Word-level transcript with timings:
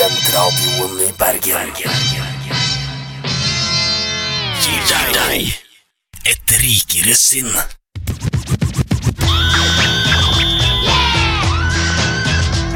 Studentradioen 0.00 1.00
i 1.04 1.12
Bergen. 1.18 1.72
Gir 4.62 4.80
deg 4.88 5.50
et 6.24 6.54
rikere 6.62 7.12
sinn. 7.20 7.50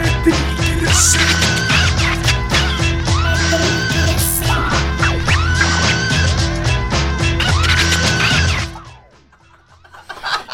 Et 0.05 0.29
rikere 0.29 0.93
sinn. 1.01 1.33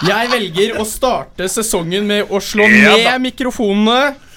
Jeg 0.06 0.34
velger 0.38 0.78
å 0.78 0.86
starte 0.86 1.50
sesongen 1.50 2.06
med 2.06 2.30
å 2.30 2.38
slå 2.38 2.70
ned 2.70 3.10
mikrofonene 3.26 4.29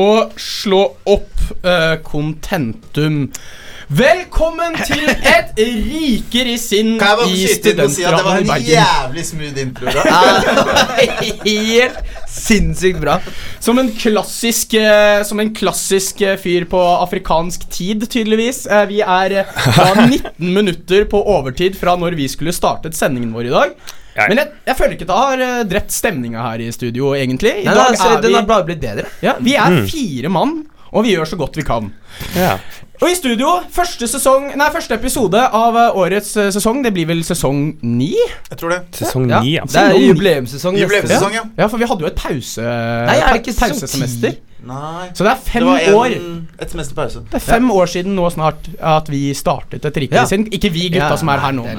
og 0.00 0.40
slå 0.40 0.84
opp 1.04 1.26
kontentum. 2.06 2.80
Contentum. 2.90 3.28
Velkommen 3.90 4.76
til 4.86 5.00
et 5.10 5.56
rikere 5.58 6.52
sinn 6.62 6.92
Kan 7.00 7.08
jeg 7.08 7.18
bare 7.18 7.30
i 7.34 7.38
skyte 7.42 7.72
inn 7.72 7.80
og 7.82 7.90
si 7.90 8.04
at 8.06 8.14
det 8.14 8.22
var 8.22 8.38
i 8.38 8.44
en 8.46 8.68
jævlig 8.68 9.24
smooth 9.26 9.58
intro? 9.58 9.90
Da. 9.90 10.04
Helt 11.48 12.12
sinnssykt 12.30 13.00
bra. 13.02 13.16
Som 13.58 13.82
en 13.82 13.90
klassisk 13.90 14.76
eh, 14.78 15.24
Som 15.26 15.42
en 15.42 15.50
klassisk 15.58 16.22
eh, 16.22 16.38
fyr 16.38 16.68
på 16.70 16.78
afrikansk 17.00 17.66
tid, 17.66 18.06
tydeligvis. 18.06 18.62
Eh, 18.70 18.86
vi 18.92 19.00
er 19.02 19.40
eh, 19.42 19.58
da 19.74 19.90
19 20.04 20.54
minutter 20.60 21.08
på 21.10 21.24
overtid 21.34 21.74
fra 21.80 21.96
når 21.98 22.14
vi 22.20 22.30
skulle 22.30 22.54
startet 22.54 22.94
sendingen 22.94 23.34
vår 23.34 23.50
i 23.50 23.56
dag. 23.56 23.74
Jeg- 24.16 24.28
Men 24.28 24.38
jeg, 24.42 24.48
jeg 24.66 24.76
føler 24.76 24.92
ikke 24.96 25.06
at 25.06 25.12
det 25.12 25.16
har 25.22 25.40
eh, 25.46 25.62
drept 25.70 25.92
stemninga 25.94 26.42
her 26.50 26.58
i 26.64 26.70
studio, 26.74 27.14
egentlig. 27.14 27.52
I 27.62 27.64
Nei, 27.68 27.74
dag 27.74 27.86
altså, 27.92 28.08
er 28.16 28.20
den 28.24 28.30
vi 28.32 28.36
har 28.40 28.46
bare 28.48 28.64
blitt 28.66 28.80
bedre. 28.82 29.06
Ja, 29.22 29.34
vi 29.40 29.54
er 29.54 29.80
fire 29.86 30.28
mann, 30.28 30.64
og 30.90 31.04
vi 31.06 31.14
gjør 31.14 31.28
så 31.30 31.38
godt 31.38 31.56
vi 31.56 31.62
kan. 31.62 31.92
Ja. 32.34 32.56
Og 33.00 33.08
i 33.08 33.14
studio, 33.16 33.48
første 33.72 34.04
sesong 34.10 34.50
Nei, 34.60 34.66
første 34.74 34.92
episode 34.98 35.40
av 35.40 35.76
eh, 35.78 35.94
årets 36.02 36.34
eh, 36.36 36.50
sesong. 36.52 36.82
Det 36.84 36.92
blir 36.92 37.06
vel 37.08 37.22
sesong 37.24 37.78
ni? 37.86 38.10
Jeg 38.50 38.58
tror 38.60 38.74
det. 38.74 38.80
Sesong 38.98 39.24
ni, 39.30 39.54
ja. 39.54 39.64
det 39.64 39.84
er 39.86 39.94
jubileumssesong. 39.96 40.76
Jubileumssesong, 40.76 41.32
ja. 41.38 41.44
Ja, 41.56 41.68
for 41.70 41.80
vi 41.80 41.88
hadde 41.88 42.04
jo 42.04 42.10
et 42.10 42.18
pause 42.18 42.60
Nei, 42.60 43.16
er 43.16 43.32
det 43.38 43.40
ikke 43.46 43.56
pausesemester. 43.62 44.36
Nei. 44.66 45.08
Så 45.16 45.24
det 45.24 45.32
er 45.32 45.40
fem 45.44 45.64
det 45.64 45.92
var 45.94 45.96
år. 45.96 46.14
et 46.60 46.70
semester 46.70 46.94
pause. 46.94 47.22
Det 47.30 47.38
er 47.38 47.44
fem 47.44 47.70
år 47.72 47.86
siden 47.90 48.14
nå 48.16 48.26
snart 48.32 48.68
at 48.80 49.08
vi 49.08 49.32
startet 49.34 49.84
et 49.84 50.00
rikere 50.04 50.22
Ja. 50.22 50.24
sin 50.26 50.46
Ikke 50.50 50.70
vi 50.72 50.88
gutta 50.90 51.10
Ja, 51.10 51.16
som 51.16 51.28
er 51.28 51.38
her 51.38 51.52
nå. 51.52 51.64
er 51.66 51.78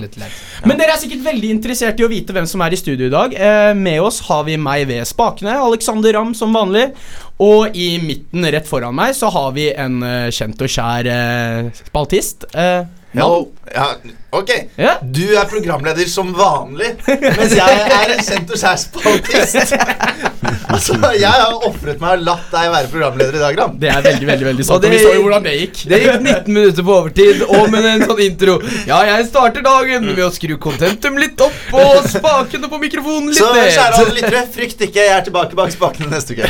men- 0.65 0.77
dere 0.77 0.93
er 0.93 0.97
sikkert 0.97 1.23
veldig 1.23 1.49
interessert 1.51 1.99
i 1.99 2.03
å 2.03 2.09
vite 2.09 2.33
hvem 2.33 2.47
som 2.47 2.61
er 2.61 2.71
i 2.73 2.75
studio 2.75 3.07
i 3.07 3.09
dag. 3.09 3.33
Eh, 3.33 3.73
med 3.73 3.99
oss 4.01 4.19
har 4.21 4.43
vi 4.43 4.57
meg 4.57 4.87
ved 4.87 5.05
spakene, 5.05 5.53
Alexander 5.61 6.13
Ramm 6.13 6.33
som 6.33 6.53
vanlig. 6.53 6.91
Og 7.39 7.75
i 7.75 7.97
midten 7.99 8.43
rett 8.51 8.67
foran 8.67 8.93
meg 8.93 9.13
så 9.15 9.31
har 9.31 9.51
vi 9.51 9.71
en 9.73 10.01
uh, 10.03 10.29
kjent 10.29 10.61
og 10.61 10.67
kjær 10.69 11.07
uh, 11.07 11.69
spaltist. 11.89 12.45
Eh, 12.53 12.83
Hello. 13.13 13.49
Ja, 13.75 13.85
ok. 14.31 14.49
Ja. 14.79 14.93
Du 15.03 15.23
er 15.37 15.45
programleder 15.47 16.07
som 16.07 16.29
vanlig, 16.35 16.93
mens 17.07 17.53
jeg 17.55 17.81
er 17.91 18.13
en 18.15 18.21
kjent 18.23 18.51
og 18.51 18.59
skjær 18.59 18.77
spaltist. 18.79 19.73
altså, 20.73 20.95
jeg 21.19 21.27
har 21.31 21.53
ofret 21.67 21.99
meg 22.01 22.17
og 22.17 22.23
latt 22.27 22.47
deg 22.51 22.69
være 22.73 22.89
programleder 22.91 23.35
i 23.37 23.41
dag, 23.43 23.57
Ram. 23.59 23.75
Det 23.79 23.89
er 23.91 24.03
veldig, 24.05 24.27
veldig 24.29 24.47
veldig 24.49 24.65
sant. 24.67 24.73
Og 24.73 24.79
Og 24.79 24.85
det- 24.85 24.91
vi 24.95 25.01
så 25.03 25.11
jo 25.15 25.23
hvordan 25.25 25.43
det 25.47 25.53
gikk. 25.59 25.81
Det 25.91 25.99
gikk 26.05 26.23
19 26.25 26.53
minutter 26.57 26.87
på 26.87 26.95
overtid, 27.01 27.43
og 27.47 27.67
med 27.75 27.87
en 27.91 28.05
sånn 28.07 28.21
intro. 28.25 28.55
Ja, 28.89 29.01
jeg 29.11 29.27
starter 29.29 29.65
dagen 29.67 30.07
ved 30.09 30.23
å 30.25 30.31
skru 30.35 30.55
contentum 30.67 31.19
litt 31.21 31.43
opp 31.47 31.75
og 31.83 32.07
spakene 32.11 32.71
på 32.71 32.79
mikrofonen 32.85 33.29
litt 33.31 33.39
Så 33.43 33.51
kjære 33.51 33.87
alle 33.91 34.07
ned. 34.07 34.19
lyttere, 34.21 34.43
frykt 34.55 34.85
ikke, 34.87 35.03
jeg 35.07 35.15
er 35.19 35.27
tilbake 35.27 35.59
bak 35.59 35.71
spakene 35.75 36.11
neste 36.15 36.35
uke. 36.35 36.47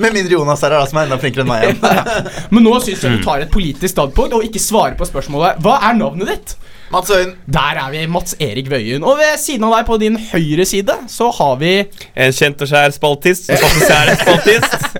Med 0.00 0.12
mindre 0.16 0.36
Jonas 0.36 0.64
er 0.68 0.76
her, 0.78 0.86
som 0.92 1.00
er 1.00 1.08
enda 1.10 1.20
flinkere 1.20 1.44
enn 1.44 1.52
meg 1.52 1.68
igjen. 1.68 2.30
Men 2.52 2.68
nå 2.68 2.76
syns 2.84 3.04
jeg 3.08 3.18
du 3.18 3.24
tar 3.24 3.44
et 3.44 3.52
politisk 3.52 3.92
standpunkt 3.96 4.36
og 4.40 4.44
ikke 4.48 4.60
svarer 4.62 4.96
på 5.00 5.08
spørsmålet 5.30 5.62
Hva 5.64 5.78
er 5.88 5.98
navnet 5.98 6.30
ditt? 6.30 6.56
Mats 6.90 7.10
Øyen. 7.14 7.36
Der 7.46 7.78
er 7.78 7.90
vi, 7.92 8.06
Mats 8.10 8.34
Erik 8.40 8.70
Wøien. 8.70 9.04
Og 9.06 9.16
ved 9.20 9.38
siden 9.38 9.64
av 9.68 9.76
deg 9.76 9.86
på 9.86 9.98
din 10.02 10.16
høyre 10.18 10.64
side 10.66 10.96
så 11.08 11.30
har 11.30 11.54
vi 11.60 11.74
En 12.16 12.34
kjent 12.34 12.64
og 12.64 12.70
skjær 12.70 12.90
spaltist 12.96 13.46
som 13.46 13.60
faktisk 13.62 13.94
er 13.94 14.10
en 14.10 14.18
spaltist. 14.24 14.98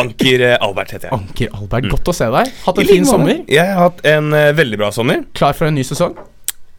Anker 0.00 0.44
eh, 0.46 0.56
Albert 0.62 0.94
heter 0.94 1.10
jeg. 1.10 1.18
Anker 1.18 1.52
Albert. 1.58 1.90
Godt 1.92 2.08
å 2.08 2.14
se 2.14 2.28
deg. 2.30 2.52
Hatt 2.64 2.78
en 2.78 2.88
fin 2.88 3.08
sommer. 3.08 3.40
Jeg 3.50 3.66
har 3.66 3.90
hatt 3.90 4.04
en 4.06 4.32
eh, 4.38 4.52
veldig 4.56 4.78
bra 4.80 4.92
sommer. 4.94 5.24
Klar 5.36 5.58
for 5.58 5.68
en 5.68 5.76
ny 5.76 5.84
sesong? 5.84 6.14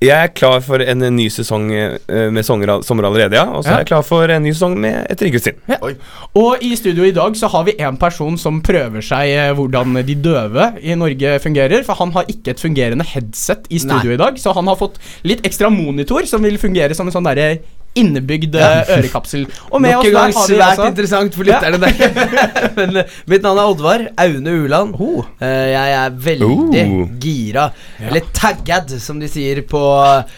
Jeg 0.01 0.17
er 0.17 0.31
klar 0.33 0.63
for 0.65 0.81
en 0.81 1.03
ny 1.13 1.27
sesong 1.29 1.67
eh, 1.77 2.29
med 2.33 2.41
sommer, 2.45 2.79
sommer 2.81 3.05
allerede, 3.05 3.37
ja. 3.37 3.43
Og 3.53 3.61
så 3.63 3.69
Ja. 3.69 3.73
er 3.75 3.83
jeg 3.83 3.89
klar 3.91 4.01
for 4.03 4.23
en 4.33 4.41
ny 4.41 4.49
sesong 4.49 4.77
med 4.81 5.05
Et 5.11 5.19
sinn. 5.41 5.59
Oi. 5.81 5.93
Og 6.35 6.57
i 6.65 6.75
studio 6.75 7.03
i 7.05 7.11
dag 7.11 7.35
så 7.37 7.47
har 7.47 7.63
vi 7.65 7.75
en 7.77 7.97
person 7.97 8.35
som 8.37 8.61
prøver 8.61 9.01
seg 9.01 9.29
eh, 9.29 9.53
hvordan 9.53 9.93
de 10.03 10.15
døve 10.15 10.73
i 10.81 10.95
Norge 10.95 11.39
fungerer. 11.39 11.83
For 11.85 11.93
han 11.93 12.11
har 12.13 12.25
ikke 12.25 12.49
et 12.55 12.59
fungerende 12.59 13.05
headset 13.05 13.67
i 13.69 13.77
studio 13.77 14.09
Nei. 14.09 14.13
i 14.15 14.17
dag, 14.17 14.39
så 14.41 14.53
han 14.57 14.65
har 14.65 14.75
fått 14.75 14.97
litt 15.23 15.45
ekstra 15.45 15.69
monitor 15.69 16.25
som 16.25 16.41
vil 16.41 16.57
fungere 16.57 16.95
som 16.95 17.05
en 17.07 17.13
sånn 17.13 17.23
derre 17.29 17.59
innebygd 17.97 18.55
ja. 18.55 18.83
ørekapsel. 18.97 19.45
Og 19.69 19.81
med 19.83 19.95
Nok 19.95 20.05
oss 20.05 20.13
gang 20.15 20.35
svært 20.35 20.79
også 20.79 20.89
interessant 20.91 21.35
for 21.35 21.47
lytterne 21.47 21.79
der. 21.81 22.29
Men 22.77 23.01
uh, 23.01 23.15
mitt 23.31 23.43
navn 23.43 23.59
er 23.59 23.71
Oddvar 23.73 24.05
Aune 24.25 24.55
Uland. 24.63 24.95
Oh. 24.99 25.25
Eh, 25.41 25.71
jeg 25.73 25.95
er 25.97 26.19
veldig 26.27 26.49
Oh. 26.51 27.03
gira. 27.21 27.67
Eller 27.99 28.25
taggad, 28.35 28.89
som 29.01 29.19
de 29.21 29.27
sier 29.31 29.61
på 29.67 29.81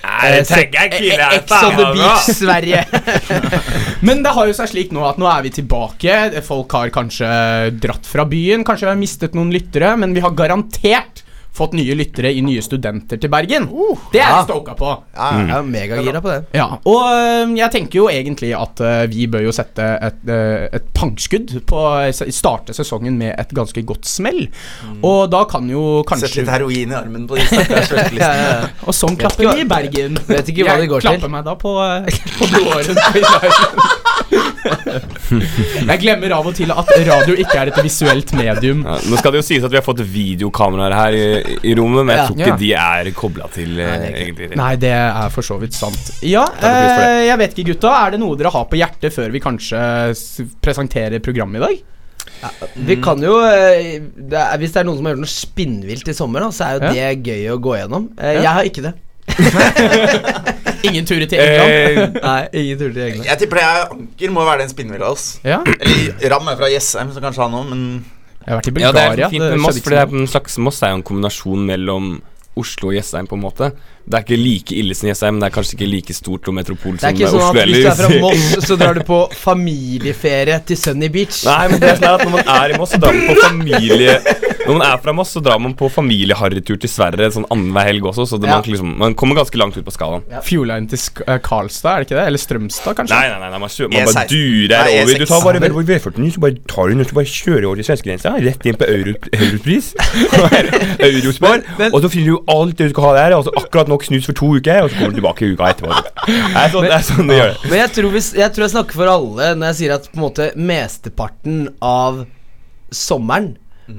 eh, 0.04 0.40
eh, 0.40 0.40
Ex 0.40 1.54
on 1.60 1.78
the 1.78 1.90
beach. 1.94 2.30
Sverige. 2.38 2.84
Men 4.08 4.24
det 4.26 4.34
har 4.36 4.50
jo 4.50 4.56
seg 4.58 4.72
slik 4.74 4.94
nå 4.96 5.06
at 5.08 5.20
nå 5.22 5.30
er 5.30 5.46
vi 5.46 5.54
tilbake. 5.60 6.18
Folk 6.46 6.74
har 6.78 6.94
kanskje 6.94 7.30
dratt 7.84 8.08
fra 8.10 8.26
byen, 8.30 8.66
kanskje 8.68 8.90
vi 8.90 8.94
har 8.94 9.00
mistet 9.00 9.38
noen 9.38 9.54
lyttere, 9.54 9.94
men 10.00 10.14
vi 10.16 10.24
har 10.24 10.34
garantert 10.38 11.23
fått 11.54 11.76
nye 11.78 11.94
lyttere 11.98 12.32
i 12.34 12.42
nye 12.42 12.62
studenter 12.66 13.20
til 13.22 13.30
Bergen. 13.30 13.68
det 14.12 14.20
er 14.20 14.24
ja. 14.24 14.38
jeg 14.40 14.48
stoka 14.48 14.74
på. 14.78 14.90
Ja, 15.14 15.30
Jeg 15.38 15.58
er 15.58 15.68
megagira 15.68 16.22
på 16.24 16.32
det. 16.32 16.40
Ja, 16.58 16.66
og 16.82 17.02
øh, 17.14 17.54
jeg 17.58 17.72
tenker 17.76 18.00
jo 18.00 18.08
egentlig 18.10 18.54
at 18.58 18.82
øh, 18.82 19.04
vi 19.12 19.28
bør 19.28 19.46
jo 19.46 19.54
sette 19.54 19.86
et, 20.02 20.24
øh, 20.30 20.68
et 20.74 20.88
pangskudd 20.96 21.54
på 21.70 21.84
starte 22.34 22.74
sesongen 22.74 23.18
med 23.18 23.36
et 23.38 23.54
ganske 23.54 23.84
godt 23.86 24.08
smell. 24.10 24.48
Og 25.04 25.30
da 25.32 25.44
kan 25.50 25.70
jo 25.70 26.04
Sett 26.14 26.28
Sette 26.30 26.44
litt 26.44 26.52
heroin 26.54 26.94
i 26.94 26.98
armen 26.98 27.28
på 27.30 27.38
de 27.38 27.46
stakkars 27.50 27.94
Ja. 28.24 28.32
Og 28.88 28.96
sånn 28.96 29.18
klapper 29.20 29.54
vi 29.54 29.66
i 29.66 29.68
Bergen. 29.70 30.18
vet 30.30 30.50
ikke 30.50 30.68
hva 30.68 30.80
det 30.82 30.90
går 30.92 31.04
til. 31.04 31.12
jeg 31.12 31.22
klapper 31.22 31.34
meg 31.34 31.46
da 31.46 31.58
på, 31.60 31.78
øh, 31.82 32.24
på 32.40 32.50
blodåren. 32.54 34.02
jeg 35.90 36.00
glemmer 36.02 36.34
av 36.38 36.48
og 36.50 36.56
til 36.58 36.72
at 36.74 36.92
radio 37.08 37.36
ikke 37.40 37.58
er 37.62 37.72
et 37.72 37.80
visuelt 37.86 38.34
medium. 38.38 38.84
Ja, 38.88 38.98
nå 39.10 39.20
skal 39.20 39.36
det 39.36 39.42
jo 39.42 39.46
sies 39.48 39.64
at 39.66 39.72
vi 39.74 39.80
har 39.80 39.86
fått 39.86 40.02
videokameraer 40.06 40.96
her 40.98 41.18
i, 41.18 41.24
i 41.72 41.76
rommet, 41.78 42.06
men 42.08 42.18
jeg 42.18 42.28
tror 42.30 42.40
ikke 42.40 42.52
Ja. 42.54 42.58
de 42.64 42.72
er 42.84 43.12
kobla 43.18 43.48
til 43.54 43.80
eh, 43.80 43.88
Nei, 43.94 43.98
det 44.04 44.12
er 44.12 44.20
egentlig. 44.26 44.50
Nei, 44.60 44.74
det 44.82 44.94
er 44.98 45.32
for 45.34 45.46
så 45.46 45.58
vidt 45.62 45.78
sant. 45.78 46.12
Ja, 46.26 46.46
øh, 46.50 47.24
jeg 47.30 47.40
vet 47.44 47.56
ikke, 47.58 47.70
gutta. 47.74 47.94
Er 48.06 48.16
det 48.16 48.22
noe 48.24 48.38
dere 48.40 48.52
har 48.54 48.68
på 48.72 48.80
hjertet 48.80 49.14
før 49.16 49.34
vi 49.34 49.42
kanskje 49.44 49.82
presenterer 50.64 51.20
programmet 51.24 51.62
i 51.62 51.66
dag? 51.68 51.82
Vi 52.76 52.98
kan 53.04 53.22
jo 53.24 53.38
eh, 53.48 54.02
det 54.04 54.36
er, 54.40 54.58
Hvis 54.60 54.74
det 54.76 54.82
er 54.82 54.88
noen 54.88 54.98
som 55.00 55.08
har 55.08 55.14
gjort 55.16 55.24
noe 55.24 55.32
spinnvilt 55.32 56.10
i 56.12 56.16
sommer, 56.18 56.44
da, 56.44 56.50
så 56.56 56.66
er 56.68 56.74
jo 56.76 56.92
det 56.92 57.30
gøy 57.30 57.46
å 57.54 57.60
gå 57.64 57.78
gjennom. 57.80 58.10
Eh, 58.20 58.34
Ja. 58.40 58.42
Jeg 58.44 58.54
har 58.58 58.70
ikke 58.72 58.86
det. 58.90 58.94
Ingen 60.84 61.06
turer 61.08 61.26
til 61.32 61.40
England? 61.40 61.70
Eh, 61.72 62.18
Nei, 62.24 62.42
ingen 62.64 62.80
turer 62.82 62.94
til 62.98 63.04
England. 63.08 63.28
Jeg 63.30 63.40
tipper 63.44 63.60
det 63.62 63.64
er 63.70 63.94
Anker 63.96 64.34
må 64.36 64.44
være 64.48 64.66
den 64.66 64.74
spinnvilla 64.74 65.12
oss. 65.14 65.28
Ja, 65.48 65.62
Eller 65.80 66.36
Ram 66.36 66.48
er 66.52 66.60
fra 66.60 66.70
Jessheim, 66.74 67.14
så 67.16 67.24
kanskje 67.24 67.46
han 67.48 67.56
òg, 67.62 67.70
men 67.72 67.86
jeg 68.44 68.52
har 68.52 68.60
vært 68.60 68.68
i 68.68 68.76
Bulgaria. 68.76 69.08
ja, 69.08 69.16
det 69.16 69.24
er 69.24 69.34
fint 69.38 69.46
med 69.48 69.62
Moss, 69.64 69.80
for 69.86 69.96
det 69.96 70.00
er 70.04 70.14
en 70.20 70.28
slags 70.28 70.58
Moss 70.60 70.82
er 70.84 70.92
jo 70.92 71.00
en 71.00 71.08
kombinasjon 71.08 71.62
mellom 71.70 72.14
Oslo 72.60 72.92
og 72.92 72.94
Jessheim, 72.98 73.26
på 73.26 73.34
en 73.34 73.42
måte. 73.42 73.72
Det 74.06 74.14
er 74.20 74.26
ikke 74.28 74.38
like 74.38 74.76
ille 74.78 74.94
som 74.94 75.08
Jessheim, 75.10 75.34
men 75.38 75.42
det 75.42 75.48
er 75.48 75.54
kanskje 75.56 75.74
ikke 75.78 75.88
like 75.90 76.14
stort 76.14 76.50
og 76.52 76.54
metropol 76.60 77.00
som 77.00 77.08
Oslo. 77.08 77.08
Det 77.08 77.08
er 77.08 77.16
ikke 77.16 77.32
sånn 77.32 77.46
Oslo 77.48 77.62
at 77.64 77.72
hvis 77.72 77.80
du 77.80 77.90
er 77.90 77.98
fra 78.02 78.20
Moss, 78.22 78.44
så 78.68 78.78
drar 78.78 79.00
du 79.00 79.02
på 79.08 79.20
familieferie 79.40 80.60
til 80.68 80.78
Sunny 80.78 81.10
Beach. 81.16 81.40
Nei, 81.48 81.64
men 81.72 81.82
det 81.82 81.90
er 81.94 82.02
sånn 82.04 82.12
at 82.20 82.26
når 82.28 82.36
man 82.36 82.52
er 82.60 82.76
i 82.76 82.78
Moss, 82.84 82.94
så 82.94 83.00
drar 83.02 83.16
man 83.18 83.32
på 83.32 83.40
familie 83.48 84.20
Når 84.64 84.78
man 84.78 84.84
er 84.88 85.00
fra 85.04 85.14
Moss, 85.16 85.34
så 85.36 85.42
drar 85.44 85.60
man 85.60 85.74
på 85.76 85.90
familieharrytur 85.92 86.78
til 86.80 86.90
Sverre 86.92 87.28
sånn 87.34 87.46
annenhver 87.52 87.88
helg 87.90 88.06
også, 88.14 88.26
så 88.30 88.38
det, 88.40 88.48
Ja. 88.48 88.58
man, 88.60 88.68
liksom, 88.70 88.94
man 88.98 89.16
kommer 89.20 89.36
ganske 89.36 89.58
langt 89.60 89.76
ut 89.78 89.84
på 89.84 89.92
skalaen. 89.92 90.24
Ja. 90.32 90.40
Fjordline 90.46 90.88
til 90.90 91.02
Sk 91.02 91.20
uh, 91.28 91.38
Karlstad, 91.44 91.90
er 91.92 91.98
det 92.04 92.08
ikke 92.08 92.18
det? 92.20 92.26
Eller 92.32 92.42
Strømstad, 92.44 92.96
kanskje? 92.96 93.18
Nei, 93.18 93.28
nei, 93.34 93.40
nei, 93.44 93.50
nei 93.52 93.60
man, 93.60 93.74
kjører, 93.74 93.92
man 93.92 94.08
bare 94.08 94.26
durer 94.32 94.76
Nei, 94.88 94.94
over. 95.02 95.20
Du 95.20 95.26
tar 95.34 95.44
bare 95.44 95.64
vel 95.64 95.76
V49, 95.92 96.30
så 96.38 96.44
bare 96.46 96.58
tar 96.74 96.88
du 96.88 96.94
den, 96.94 97.04
og 97.04 97.10
så 97.12 97.18
bare 97.20 97.32
kjører 97.34 97.68
over 97.68 97.82
til 97.82 97.88
svenskegrensa, 97.90 98.36
rett 98.48 98.70
inn 98.72 98.80
på 98.80 98.90
euro, 98.94 99.16
Europris. 99.40 99.92
Eurospar. 101.10 101.64
Og 101.92 102.00
så 102.06 102.12
finner 102.14 102.32
du 102.32 102.54
alt 102.56 102.78
det 102.80 102.88
du 102.88 102.94
skal 102.96 103.10
ha 103.10 103.14
der, 103.20 103.36
og 103.38 103.48
så 103.48 103.56
akkurat 103.60 103.92
nok 103.92 104.06
snus 104.08 104.28
for 104.30 104.38
to 104.38 104.54
uker, 104.58 104.86
og 104.86 104.92
så 104.94 105.00
kommer 105.00 105.16
du 105.16 105.20
tilbake 105.20 105.50
uka 105.54 105.72
etterpå. 105.74 105.92
Det 106.24 106.62
er 106.64 106.72
sånn 106.72 106.86
det, 106.86 106.94
er 106.96 107.04
sånn 107.04 107.28
du 107.28 107.34
gjør 107.36 107.50
det. 107.52 107.70
Men 107.70 107.80
jeg 107.82 107.92
tror, 107.98 108.14
hvis, 108.14 108.30
jeg 108.38 108.54
tror 108.56 108.64
jeg 108.64 108.74
snakker 108.74 109.00
for 109.02 109.10
alle 109.12 109.50
når 109.58 109.72
jeg 109.72 109.78
sier 109.82 109.94
at 109.98 110.06
på 110.12 110.18
en 110.20 110.24
måte 110.24 110.46
mesteparten 110.56 111.58
av 111.84 112.24
sommeren 112.94 113.50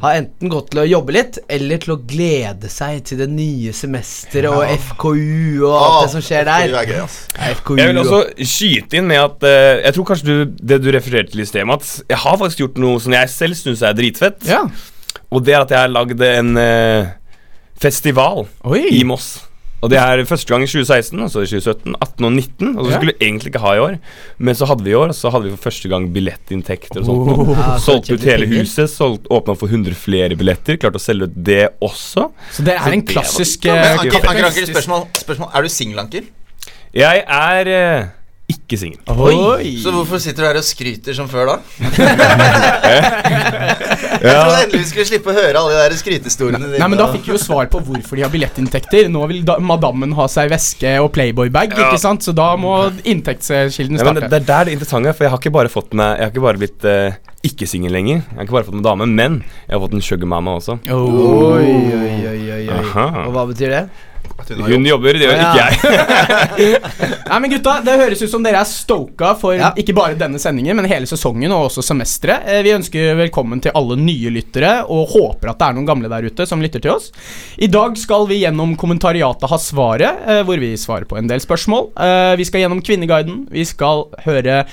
har 0.01 0.17
enten 0.17 0.49
gått 0.49 0.71
til 0.73 0.81
å 0.81 0.87
jobbe 0.89 1.13
litt, 1.13 1.39
eller 1.53 1.81
til 1.83 1.95
å 1.95 1.99
glede 2.09 2.71
seg 2.73 3.03
til 3.09 3.21
det 3.21 3.29
nye 3.29 3.73
semesteret 3.77 4.49
og 4.49 4.65
FKU 4.89 5.65
og 5.69 5.75
alt 5.77 5.99
det 6.07 6.13
som 6.15 6.25
skjer 6.25 6.47
der. 6.49 6.73
er 6.81 6.89
gøy. 6.89 7.03
FKU 7.61 7.77
Jeg 7.79 7.91
vil 7.91 8.01
også 8.01 8.21
skyte 8.55 9.01
inn 9.01 9.11
med 9.11 9.21
at 9.21 9.45
uh, 9.45 9.83
Jeg 9.85 9.97
tror 9.97 10.09
kanskje 10.09 10.29
du, 10.31 10.57
det 10.73 10.81
du 10.81 10.91
refererte 10.95 11.35
til 11.35 11.45
i 11.45 11.49
sted, 11.49 11.67
Mats 11.69 11.97
Jeg 12.09 12.21
har 12.25 12.39
faktisk 12.41 12.65
gjort 12.65 12.81
noe 12.81 13.03
som 13.03 13.17
jeg 13.17 13.33
selv 13.33 13.59
syns 13.61 13.85
er 13.85 13.97
dritfett. 13.99 14.41
Ja. 14.49 14.65
Og 15.35 15.45
det 15.45 15.57
er 15.57 15.65
at 15.65 15.75
jeg 15.75 15.83
har 15.85 15.93
lagd 15.93 16.23
en 16.25 16.55
uh, 16.57 17.13
festival 17.81 18.47
Oi. 18.65 18.87
i 18.95 19.05
Moss. 19.07 19.37
Og 19.85 19.91
det 19.93 19.99
er 20.01 20.23
første 20.25 20.49
gang 20.49 20.63
i 20.65 20.67
2016, 20.71 21.21
og 21.21 21.29
så 21.35 21.43
i 21.45 21.49
2017, 21.51 21.93
18 22.01 22.25
og 22.25 22.33
19. 22.33 22.71
Og 22.79 22.87
så 22.87 22.91
Ja. 22.91 22.97
skulle 22.97 23.13
vi 23.13 23.19
egentlig 23.27 23.49
ikke 23.53 23.61
ha 23.61 23.73
i 23.77 23.81
år, 23.85 23.99
men 24.39 24.55
så 24.57 24.65
hadde 24.71 24.83
vi 24.87 24.91
i 24.95 24.97
år, 24.97 25.09
og 25.13 25.17
så 25.19 25.29
hadde 25.35 25.45
vi 25.45 25.51
for 25.57 25.63
første 25.69 25.89
gang 25.93 26.07
billettinntekter 26.15 27.01
og 27.03 27.07
sånt. 27.11 27.29
Oh. 27.35 27.53
Ja, 27.53 27.77
Solgte 27.85 28.15
ut 28.17 28.25
hele 28.25 28.47
huset, 28.49 28.89
solgt, 28.91 29.29
åpna 29.29 29.53
for 29.61 29.67
100 29.69 29.93
flere 29.95 30.37
billetter. 30.41 30.77
Klarte 30.81 30.97
å 30.97 31.01
selge 31.05 31.25
ut 31.29 31.35
det 31.37 31.69
også. 31.85 32.31
Så 32.51 32.65
det 32.65 32.79
Så 32.81 32.87
er 32.89 32.93
en 32.97 33.01
det 33.05 33.09
klassisk 33.13 33.67
eh, 33.67 33.73
Anker, 33.99 34.25
Anker, 34.25 34.45
Anker, 34.51 34.67
spørsmål, 34.73 35.07
spørsmål. 35.21 35.49
Er 35.55 35.63
du 35.63 35.69
singel, 35.69 35.99
Anker? 35.99 36.23
Jeg 36.95 37.25
er 37.29 37.67
eh, 37.69 38.05
ikke 38.49 38.77
singel. 38.79 38.99
Så 39.05 39.91
hvorfor 39.93 40.19
sitter 40.21 40.43
du 40.43 40.47
her 40.49 40.57
og 40.61 40.65
skryter 40.65 41.15
som 41.17 41.29
før, 41.29 41.47
da? 41.55 41.59
Jeg 44.25 44.41
trodde 44.41 44.61
endelig 44.65 44.81
vi 44.81 44.89
skulle 44.89 45.07
slippe 45.11 45.31
å 45.33 45.35
høre 45.37 45.61
alle 45.61 45.75
de 45.75 45.81
der 45.83 45.97
skrytehistoriene 46.01 46.61
dine. 46.65 46.79
Nei, 46.81 46.89
men 46.89 46.99
Da 47.01 47.07
fikk 47.13 47.27
vi 47.29 47.35
jo 47.35 47.41
svar 47.43 47.69
på 47.73 47.81
hvorfor 47.85 48.17
de 48.17 48.25
har 48.25 48.33
billettinntekter. 48.33 49.11
Nå 49.13 49.27
vil 49.29 49.43
da, 49.45 49.59
madammen 49.61 50.15
ha 50.17 50.27
seg 50.33 50.49
veske 50.53 50.95
og 51.03 51.11
Playboy-bag, 51.13 51.77
Ja. 51.77 51.91
ikke 51.91 52.01
sant? 52.01 52.25
så 52.25 52.33
da 52.35 52.55
må 52.57 52.73
inntektskilden 53.05 53.99
Ja, 54.01 54.05
men 54.09 54.15
det, 54.17 54.25
starte. 54.25 54.31
det 54.31 54.41
er 54.41 54.49
der 54.49 54.65
det 54.71 54.73
interessante 54.79 55.09
er, 55.13 55.13
for 55.19 55.25
jeg 55.29 55.31
har 55.35 55.39
ikke 55.43 55.53
bare 55.53 55.69
fått 55.73 55.93
meg 55.93 56.17
Jeg 56.19 56.25
har 56.25 56.33
ikke 56.33 56.47
bare 56.47 56.59
blitt 56.63 56.85
uh, 56.89 57.13
ikke 57.45 57.67
singel 57.69 57.93
lenger. 57.93 58.23
Jeg 58.25 58.37
har 58.39 58.47
ikke 58.47 58.57
bare 58.57 58.65
fått 58.71 58.79
meg 58.81 58.85
dame, 58.89 59.07
men 59.07 59.45
jeg 59.69 59.77
har 59.77 59.83
fått 59.85 59.93
en 59.99 60.01
sugar 60.01 60.27
mama 60.33 60.57
også. 60.57 60.79
Oi, 60.89 61.69
oi, 61.69 62.17
oi, 62.33 62.41
oi, 62.57 62.69
oi. 62.73 63.27
Og 63.29 63.33
hva 63.37 63.45
betyr 63.51 63.69
det? 63.77 63.83
Hun 64.45 64.85
jobber, 64.85 65.15
det 65.17 65.25
gjør 65.29 65.39
Ja. 65.39 65.69
ikke 65.71 65.93
jeg. 65.95 66.81
Nei, 67.31 67.39
men 67.41 67.51
gutta, 67.53 67.77
Det 67.87 67.95
høres 68.01 68.23
ut 68.25 68.31
som 68.33 68.43
dere 68.45 68.61
er 68.61 68.69
stoka 68.69 69.35
for 69.41 69.55
Ja. 69.57 69.71
ikke 69.79 69.95
bare 69.97 70.17
denne 70.19 70.39
sendingen, 70.43 70.77
men 70.77 70.89
hele 70.91 71.07
sesongen 71.09 71.53
og 71.55 71.69
også 71.71 71.85
semesteret. 71.87 72.43
Eh, 72.47 72.63
Vi 72.67 72.73
ønsker 72.75 73.15
velkommen 73.17 73.61
til 73.65 73.73
alle 73.75 73.97
nye 73.97 74.31
lyttere, 74.35 74.85
og 74.89 75.09
håper 75.15 75.51
at 75.53 75.59
det 75.59 75.69
er 75.69 75.77
noen 75.79 75.87
gamle 75.89 76.09
der 76.13 76.27
ute 76.29 76.47
som 76.47 76.61
lytter 76.65 76.81
til 76.83 76.93
oss. 76.97 77.11
I 77.59 77.67
dag 77.69 77.97
skal 78.01 78.27
vi 78.31 78.41
gjennom 78.43 78.77
kommentariatet 78.77 79.49
ha 79.49 79.57
svaret, 79.59 80.27
eh, 80.27 80.43
hvor 80.43 80.59
vi 80.61 80.75
svarer 80.77 81.05
på 81.09 81.17
en 81.19 81.27
del 81.31 81.41
spørsmål. 81.41 81.91
Eh, 81.97 82.37
Vi 82.37 82.45
skal 82.45 82.61
gjennom 82.65 82.83
Kvinneguiden. 82.83 83.47
Vi 83.51 83.65
skal 83.65 84.07
høre 84.25 84.65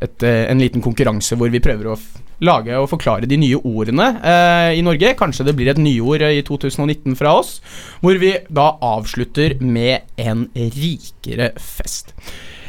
et, 0.00 0.22
eh, 0.22 0.46
en 0.50 0.62
liten 0.62 0.84
konkurranse 0.84 1.38
hvor 1.38 1.50
vi 1.52 1.62
prøver 1.62 1.90
å 1.90 1.98
f 1.98 2.08
lage 2.44 2.76
og 2.78 2.90
forklare 2.90 3.26
de 3.26 3.38
nye 3.40 3.58
ordene 3.58 4.12
eh, 4.22 4.76
i 4.78 4.84
Norge. 4.86 5.14
Kanskje 5.18 5.48
det 5.48 5.56
blir 5.58 5.72
et 5.72 5.80
nyord 5.80 6.22
eh, 6.22 6.38
i 6.38 6.44
2019 6.46 7.16
fra 7.18 7.34
oss, 7.40 7.58
hvor 8.02 8.18
vi 8.20 8.36
da 8.48 8.70
avslutter 8.78 9.58
med 9.60 10.06
en 10.18 10.46
rikere 10.54 11.52
fest. 11.58 12.14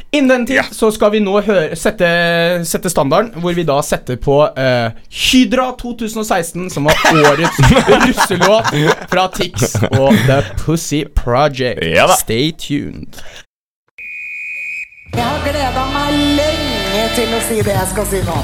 Innen 0.10 0.30
den 0.30 0.46
tid 0.50 0.72
så 0.74 0.88
skal 0.90 1.12
vi 1.14 1.20
nå 1.22 1.36
høre, 1.46 1.76
sette, 1.78 2.08
sette 2.66 2.90
standarden, 2.90 3.36
hvor 3.44 3.54
vi 3.54 3.66
da 3.68 3.76
setter 3.86 4.18
på 4.18 4.40
eh, 4.58 4.90
Hydra 5.06 5.68
2016, 5.78 6.66
som 6.74 6.90
var 6.90 6.98
årets 7.14 7.62
russelåt 8.08 8.74
fra 9.12 9.28
Tix 9.38 9.76
og 9.92 10.18
The 10.26 10.42
Pussy 10.64 11.04
Project. 11.14 11.86
Ja. 11.86 12.10
Stay 12.18 12.50
tuned. 12.58 13.22
Jeg 15.14 15.26
har 15.26 15.46
gleda 15.46 15.86
meg 15.94 16.18
lenge 16.42 16.69
til 17.16 17.36
å 17.36 17.40
si 17.46 17.62
det 17.66 17.76
jeg 17.76 17.88
skal 17.92 18.08
si 18.10 18.20
nå. 18.26 18.40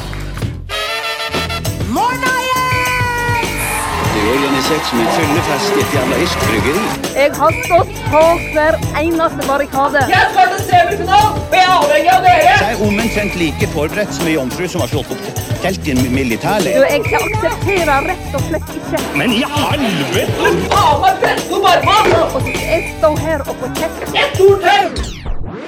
Det 4.15 4.21
er 4.23 4.29
organisert 4.31 4.85
som 4.89 5.01
en 5.03 5.09
fyllefest 5.13 5.75
i 5.75 5.81
et 5.83 5.95
jævla 5.95 6.19
irskbryggeri. 6.23 6.83
Jeg 7.15 7.31
har 7.39 7.57
stått 7.65 7.97
på 8.13 8.21
hver 8.53 8.77
eneste 9.01 9.47
barrikade. 9.47 10.03
Jeg 10.09 10.29
skal 10.31 10.53
til 10.53 10.61
semifinalen, 10.69 11.41
og 11.41 11.55
jeg 11.57 11.65
er 11.65 11.73
avhengig 11.73 12.13
av 12.13 12.23
dere! 12.25 12.53
Jeg 12.53 12.77
er 12.77 12.85
omtrent 12.87 13.35
like 13.41 13.69
forberedt 13.73 14.15
som 14.15 14.29
ei 14.29 14.37
jomfru 14.37 14.69
som 14.71 14.85
har 14.85 14.93
slått 14.93 15.11
opp 15.17 15.27
telt 15.65 15.89
i 15.89 15.95
en 15.95 16.01
Du, 16.03 16.09
militærleir. 16.13 16.85
jeg 16.85 17.19
aksepterer 17.19 18.09
rett 18.11 18.39
og 18.39 18.47
slett 18.47 18.73
ikke 18.79 19.03
Men 19.17 19.35
i 19.35 19.43
helvete! 19.57 20.53
Faen 20.71 21.03
meg 21.03 21.21
presse 21.25 21.51
noe 21.51 21.75
barmann! 21.89 22.39
å 22.39 22.45
jeg 22.53 22.81
står 22.95 23.21
her 23.27 23.45
og 23.45 23.53
får 23.61 23.77
kjeft. 23.81 24.09
Et 24.13 24.39
stort 24.39 24.65
tau! 24.65 25.13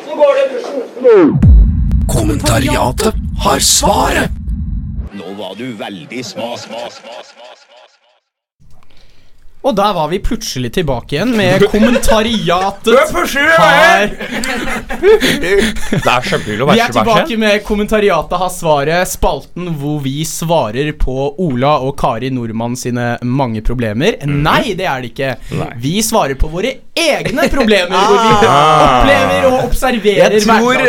Så 0.08 0.20
går 0.24 0.34
det 0.40 0.48
i 0.48 0.50
dusjen. 0.56 1.56
Kommentariatet 2.07 3.13
har 3.39 3.59
svaret. 3.59 4.31
Nå 5.13 5.33
var 5.38 5.56
du 5.57 5.71
veldig 5.74 6.25
sma, 6.25 6.57
sma, 6.57 6.80
sma, 6.89 7.18
sma, 7.24 7.50
sma. 7.56 7.77
Og 9.68 9.74
der 9.75 9.92
var 9.98 10.07
vi 10.07 10.19
plutselig 10.24 10.69
tilbake 10.77 11.18
igjen 11.18 11.33
med 11.36 11.65
kommentariatet 11.71 12.94
har 13.18 14.13
Det 15.27 16.00
er 16.00 16.27
kjempehyggelig 16.30 16.63
å 16.63 16.69
Vi 16.71 16.83
er 16.86 16.94
tilbake 16.95 17.39
med 17.42 17.65
kommentariatet 17.68 18.39
har 18.39 18.54
svaret, 18.54 19.12
spalten 19.12 19.74
hvor 19.81 20.00
vi 20.06 20.21
svarer 20.30 20.94
på 21.01 21.33
Ola 21.44 21.74
og 21.83 21.98
Kari 22.00 22.31
Nordmann 22.31 22.77
sine 22.80 23.18
mange 23.27 23.65
problemer. 23.65 24.21
Nei, 24.30 24.75
det 24.77 24.88
er 24.88 25.04
det 25.04 25.12
ikke. 25.12 25.36
Vi 25.83 25.98
svarer 26.06 26.39
på 26.39 26.48
våre 26.54 26.77
egne 26.98 27.48
problemer, 27.54 27.96
hvor 27.96 28.20
vi 28.20 28.50
opplever 28.52 29.48
og 29.50 29.58
observerer 29.68 30.38
Jeg 30.38 30.44
tror, 30.46 30.84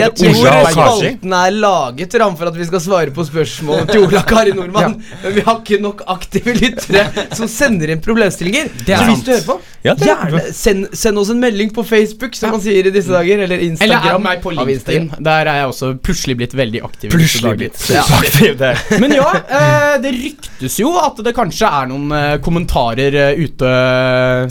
jeg 0.00 0.12
tror 0.16 0.72
spalten 0.72 1.36
er 1.40 1.56
laget 1.60 2.18
Ram, 2.20 2.36
for 2.40 2.50
at 2.50 2.58
vi 2.58 2.66
skal 2.68 2.84
svare 2.84 3.14
på 3.14 3.24
spørsmål 3.28 3.86
til 3.90 4.02
Ola 4.08 4.24
Kari 4.26 4.54
Nordmann. 4.56 4.98
Men 5.22 5.36
vi 5.36 5.46
har 5.46 5.60
ikke 5.60 5.80
nok 5.82 6.02
aktive 6.10 6.56
lyttere 6.58 7.06
som 7.36 7.48
sender 7.50 7.94
inn 7.94 8.02
problemstillinger. 8.04 8.72
Det 8.86 8.96
er 8.96 9.04
så 9.04 9.12
hvis 9.12 9.24
du 9.26 9.32
hører 9.34 9.46
på, 9.46 9.58
Ja, 9.86 9.94
er 9.94 10.10
gjerne 10.10 10.42
send, 10.56 10.90
send 10.96 11.20
oss 11.22 11.30
en 11.32 11.40
melding 11.42 11.70
på 11.74 11.84
Facebook, 11.86 12.34
som 12.36 12.56
man 12.56 12.62
sier 12.64 12.90
i 12.90 12.94
disse 12.94 13.12
dager. 13.12 13.44
Eller 13.46 13.60
Eller 13.60 13.68
Instagram. 13.70 14.08
Eller 14.08 14.24
meg 14.24 14.42
på 14.42 14.50
LinkedIn. 14.54 15.10
Der 15.18 15.48
er 15.50 15.60
jeg 15.60 15.70
også 15.72 15.90
plutselig 16.02 16.36
blitt 16.40 16.54
veldig 16.56 16.82
aktiv. 16.86 17.12
Plutselig 17.14 17.56
blitt 17.60 17.78
så 17.80 18.02
aktiv. 18.18 18.62
Men 19.02 19.14
ja, 19.14 19.28
eh, 19.58 19.96
det 20.02 20.12
ryktes 20.16 20.78
jo 20.80 20.92
at 21.00 21.20
det 21.24 21.34
kanskje 21.36 21.68
er 21.68 21.90
noen 21.90 22.14
eh, 22.16 22.36
kommentarer 22.44 23.18
eh, 23.26 23.42
ute 23.44 23.72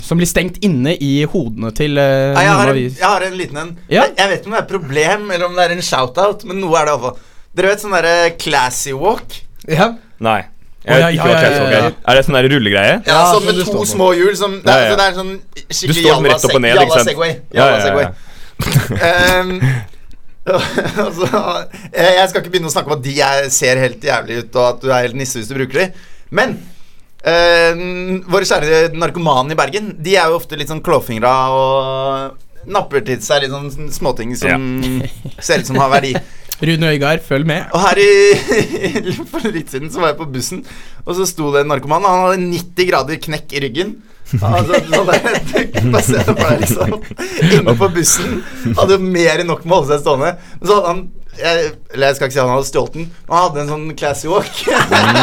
som 0.04 0.20
blir 0.20 0.30
stengt 0.30 0.60
inne 0.66 0.89
i 0.98 1.26
hodene 1.30 1.72
til 1.76 1.98
uh, 1.98 2.04
ja, 2.04 2.44
jeg, 2.44 2.54
har 2.60 2.72
en, 2.72 2.78
jeg 2.84 3.06
har 3.08 3.26
en 3.28 3.36
liten 3.40 3.58
en. 3.64 3.74
Ja. 3.90 4.04
Jeg, 4.08 4.16
jeg 4.18 4.30
vet 4.32 4.40
ikke 4.40 4.50
om 4.50 4.56
det 4.56 4.60
er 4.62 4.66
et 4.68 4.72
problem 4.76 5.32
eller 5.32 5.50
om 5.50 5.58
det 5.60 5.66
er 5.66 5.76
en 5.76 5.84
shout-out, 5.86 6.46
men 6.50 6.62
noe 6.64 6.78
er 6.80 6.88
det 6.90 6.94
iallfall. 6.96 7.20
Dere 7.60 7.72
vet 7.74 7.84
sånn 7.84 7.96
derre 7.98 8.16
classy 8.40 8.94
walk? 8.96 9.36
Ja. 9.68 9.92
Nei. 10.24 10.40
Jeg 10.86 11.02
vet 11.04 11.18
ikke 11.18 11.28
hva 11.28 11.40
classy 11.42 11.60
Walk 11.60 11.74
ja, 11.74 11.80
ja. 11.80 11.90
er. 11.92 11.98
Er 12.08 12.18
det 12.18 12.26
sånn 12.26 12.38
der 12.40 12.48
rullegreie? 12.54 12.96
Ja, 13.04 13.12
Ja, 13.12 13.20
sånn 13.36 13.46
med 13.50 13.62
to 13.68 13.84
små 13.90 14.10
hjul 14.16 14.36
som 14.40 14.56
Det, 14.64 14.70
Ja, 14.72 14.78
er- 14.78 14.90
ja. 14.90 14.96
det 14.96 15.06
er 15.10 15.18
sånn 15.18 15.34
skikkelig 15.68 16.06
jalla, 16.06 16.30
rett 16.34 16.46
opp 16.48 16.56
og 16.56 16.62
ned, 16.64 16.76
jalla? 16.80 17.04
Segway. 17.10 17.34
Jalla 17.54 17.70
ja, 17.70 17.78
ja. 17.78 17.86
Segway. 17.86 18.06
um, 19.40 19.52
altså, 21.06 21.28
jeg 21.94 22.30
skal 22.32 22.42
ikke 22.42 22.52
begynne 22.54 22.70
å 22.70 22.74
snakke 22.74 22.90
om 22.90 22.96
at 22.98 23.04
de 23.06 23.14
er, 23.22 23.50
ser 23.54 23.82
helt 23.82 24.04
jævlig 24.04 24.40
ut, 24.44 24.56
og 24.56 24.66
at 24.66 24.82
du 24.82 24.88
er 24.90 25.04
helt 25.06 25.18
nisse 25.20 25.38
hvis 25.38 25.50
du 25.52 25.56
bruker 25.60 25.84
de. 25.84 25.88
Men 26.34 26.56
ehm, 27.28 28.22
våre 28.30 28.48
kjære 28.48 28.94
narkomane 28.96 29.56
i 29.56 29.60
Bergen, 29.60 29.94
de 30.00 30.16
er 30.16 30.30
jo 30.30 30.40
ofte 30.40 30.60
litt 30.60 30.72
sånn 30.72 30.84
klåfingra 30.86 31.34
og 31.56 32.70
napper 32.70 33.04
til 33.08 33.22
seg 33.24 33.46
litt 33.46 33.56
sånn 33.56 33.90
småting 33.94 34.36
som 34.38 34.68
ser 35.46 35.64
ut 35.64 35.72
som 35.72 35.80
har 35.82 35.92
verdi. 35.94 36.14
Rune 36.60 36.90
Øygard, 36.92 37.24
følg 37.24 37.48
med. 37.48 37.70
Og 37.72 37.80
her 37.86 38.02
i 38.04 39.14
For 39.32 39.48
litt 39.54 39.72
siden 39.72 39.92
så 39.94 40.02
var 40.04 40.12
jeg 40.12 40.20
på 40.20 40.28
bussen, 40.34 40.64
og 41.06 41.16
så 41.16 41.28
sto 41.30 41.54
det 41.54 41.64
en 41.64 41.72
narkoman. 41.72 42.04
og 42.04 42.12
Han 42.12 42.26
hadde 42.26 42.50
90 42.52 42.90
grader 42.90 43.22
knekk 43.28 43.56
i 43.56 43.64
ryggen. 43.64 43.94
Altså, 44.30 44.78
sånn 44.92 45.08
der, 45.10 45.38
du 45.74 45.88
bare 45.90 46.04
se 46.06 46.20
det 46.28 46.50
liksom. 46.66 46.98
Inne 47.48 47.76
på 47.80 47.90
bussen. 47.96 48.36
Hadde 48.78 48.98
jo 48.98 49.08
mer 49.16 49.42
enn 49.42 49.50
nok 49.50 49.64
med 49.64 49.74
å 49.74 49.80
holde 49.80 49.96
seg 49.96 50.04
stående. 50.04 50.34
Men 50.60 50.70
så 50.70 50.78
hadde 50.78 50.92
han 50.92 51.02
jeg, 51.38 51.72
Eller 51.94 52.08
jeg 52.08 52.16
skal 52.18 52.28
ikke 52.28 52.36
si 52.36 52.42
han 52.42 52.52
hadde 52.54 52.68
stjålet 52.70 52.94
den, 52.98 53.08
men 53.28 53.36
han 53.36 53.46
hadde 53.48 53.64
en 53.64 53.74
sånn 53.74 53.90
classy 54.00 54.30
walk. 54.32 54.62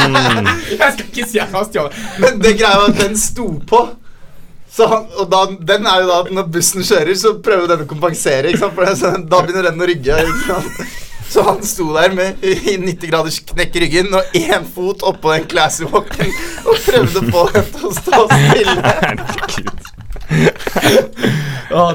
Jeg 0.70 0.92
skal 0.94 1.06
ikke 1.06 1.28
si 1.28 1.40
han 1.42 1.54
hadde 1.54 1.70
stjålet. 1.70 2.02
Men 2.22 2.42
det 2.42 2.52
greia 2.58 2.82
var 2.82 2.92
at 2.92 3.00
den 3.00 3.16
sto 3.20 3.48
på. 3.68 3.82
Så 4.76 4.86
han, 4.90 5.06
og 5.16 5.30
da, 5.32 5.42
den 5.70 5.86
er 5.88 6.02
jo 6.02 6.08
da 6.10 6.34
Når 6.36 6.48
bussen 6.52 6.84
kjører, 6.84 7.14
så 7.16 7.30
prøver 7.40 7.70
den 7.72 7.86
å 7.86 7.88
kompensere. 7.88 8.52
For 8.60 8.84
det, 8.84 8.96
så 9.00 9.14
da 9.16 9.42
begynner 9.42 9.70
den 9.70 9.80
å 9.82 9.88
rygge. 9.88 10.18
Så 11.26 11.42
han 11.42 11.62
sto 11.66 11.88
der 11.96 12.12
med 12.14 12.44
i 12.44 12.76
90 12.78 13.10
graders 13.10 13.40
knekk 13.48 13.74
i 13.76 13.80
ryggen 13.82 14.12
og 14.14 14.36
én 14.38 14.68
fot 14.76 15.02
oppå 15.10 15.32
den 15.34 15.48
classy 15.50 15.88
walken 15.90 16.30
og 16.62 16.78
prøvde 16.84 17.24
å 17.24 17.32
få 17.32 17.42
den 17.56 17.66
til 17.72 17.88
å 17.88 17.96
stå 17.96 18.20
stille. 18.30 19.75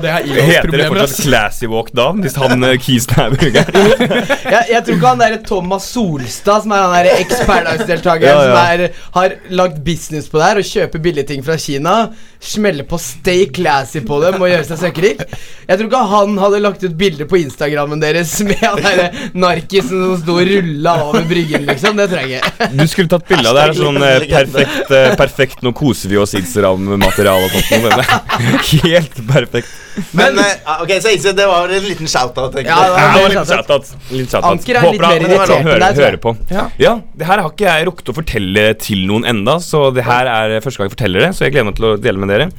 Det 0.01 0.11
er 0.11 0.27
Heter 0.47 0.71
det 0.71 0.87
fortsatt 0.87 1.09
ass. 1.09 1.21
Classy 1.25 1.69
Walk 1.71 1.91
Down 1.97 2.21
Hvis 2.23 2.37
han 2.39 2.63
uh, 2.63 2.73
kisen 2.81 3.19
er 3.19 3.35
burgeren? 3.35 3.99
jeg, 4.55 4.63
jeg 4.71 4.83
tror 4.85 4.95
ikke 4.95 5.11
han 5.11 5.23
derre 5.23 5.39
Thomas 5.45 5.87
Solstad, 5.91 6.65
som 6.65 6.75
er 6.75 6.83
han 6.85 6.95
derre 6.95 7.15
eks-Paradise-deltakeren, 7.23 8.27
Ja, 8.31 8.43
som 8.47 8.59
er, 8.61 8.85
har 9.15 9.35
lagd 9.51 9.81
business 9.85 10.29
på 10.31 10.39
det 10.39 10.49
her 10.49 10.61
og 10.61 10.69
kjøper 10.71 11.03
billige 11.03 11.29
ting 11.31 11.43
fra 11.45 11.57
Kina, 11.61 11.95
smeller 12.41 12.87
på 12.87 12.97
stay 13.01 13.45
classy 13.53 14.01
på 14.05 14.19
dem 14.23 14.39
og 14.41 14.49
gjøre 14.49 14.67
seg 14.71 14.81
søkkrik. 14.81 15.23
Jeg 15.67 15.77
tror 15.77 15.89
ikke 15.89 16.03
han 16.13 16.37
hadde 16.41 16.61
lagt 16.63 16.85
ut 16.85 16.95
bilder 16.97 17.29
på 17.29 17.41
Instagrammen 17.41 18.01
deres 18.01 18.33
med 18.47 18.61
han 18.63 18.81
derre 18.81 19.09
narkisen 19.37 20.01
som 20.05 20.17
sto 20.21 20.37
og 20.39 20.49
rulla 20.49 20.95
over 21.09 21.27
bryggen, 21.29 21.67
liksom. 21.69 21.99
Det 21.99 22.09
tror 22.11 22.31
jeg. 22.31 22.71
Du 22.73 22.85
skulle 22.89 23.11
tatt 23.11 23.27
bilde 23.29 23.51
av 23.51 23.57
det. 23.57 23.67
her 23.67 23.77
Sånn 23.81 24.01
eh, 24.05 24.25
perfekt, 24.31 24.91
eh, 24.91 25.13
perfekt 25.19 25.63
Nå 25.65 25.73
koser 25.77 26.11
vi 26.11 26.19
oss 26.21 26.35
Instagram-materiale 26.37 27.47
og 27.47 27.55
sånt. 27.55 27.71
er 27.71 28.01
Helt 28.85 29.23
perfekt. 29.29 29.80
Men, 30.17 30.39
eh, 30.39 30.77
ok, 30.83 30.95
så 31.01 31.35
det 31.35 31.47
var 31.47 31.71
en 31.71 31.87
liten 31.87 32.09
shout-out. 32.09 32.55
Ja, 32.61 32.79
det 32.85 32.95
var 32.95 33.25
en 33.25 33.35
liten 33.35 33.47
shout-out 33.47 33.61
shoutout. 33.61 34.11
Litt. 34.11 34.35
Anker 34.35 34.79
er 34.79 34.87
litt 34.89 35.03
mer 35.03 35.25
irritert 35.25 35.55
enn 35.57 35.83
deg, 35.85 35.97
tror 35.97 36.37
jeg. 36.37 36.69
Ja. 36.81 36.95
det 37.17 37.27
her 37.29 37.41
har 37.43 37.49
ikke 37.51 37.67
jeg 37.67 37.89
rukket 37.89 38.13
å 38.13 38.17
fortelle 38.17 38.67
til 38.81 39.03
noen 39.09 39.27
enda, 39.29 39.57
så 39.63 39.89
det 39.95 40.05
her 40.07 40.29
er 40.29 40.59
første 40.63 40.81
gang 40.81 40.89
jeg 40.89 40.97
forteller 40.97 41.27
det. 41.27 41.33
Så 41.37 41.45
jeg 41.45 41.55
gleder 41.55 41.71
meg 41.71 41.79
til 41.79 41.89
å 41.91 41.97
dele 42.01 42.21
med 42.21 42.33
dere. 42.33 42.49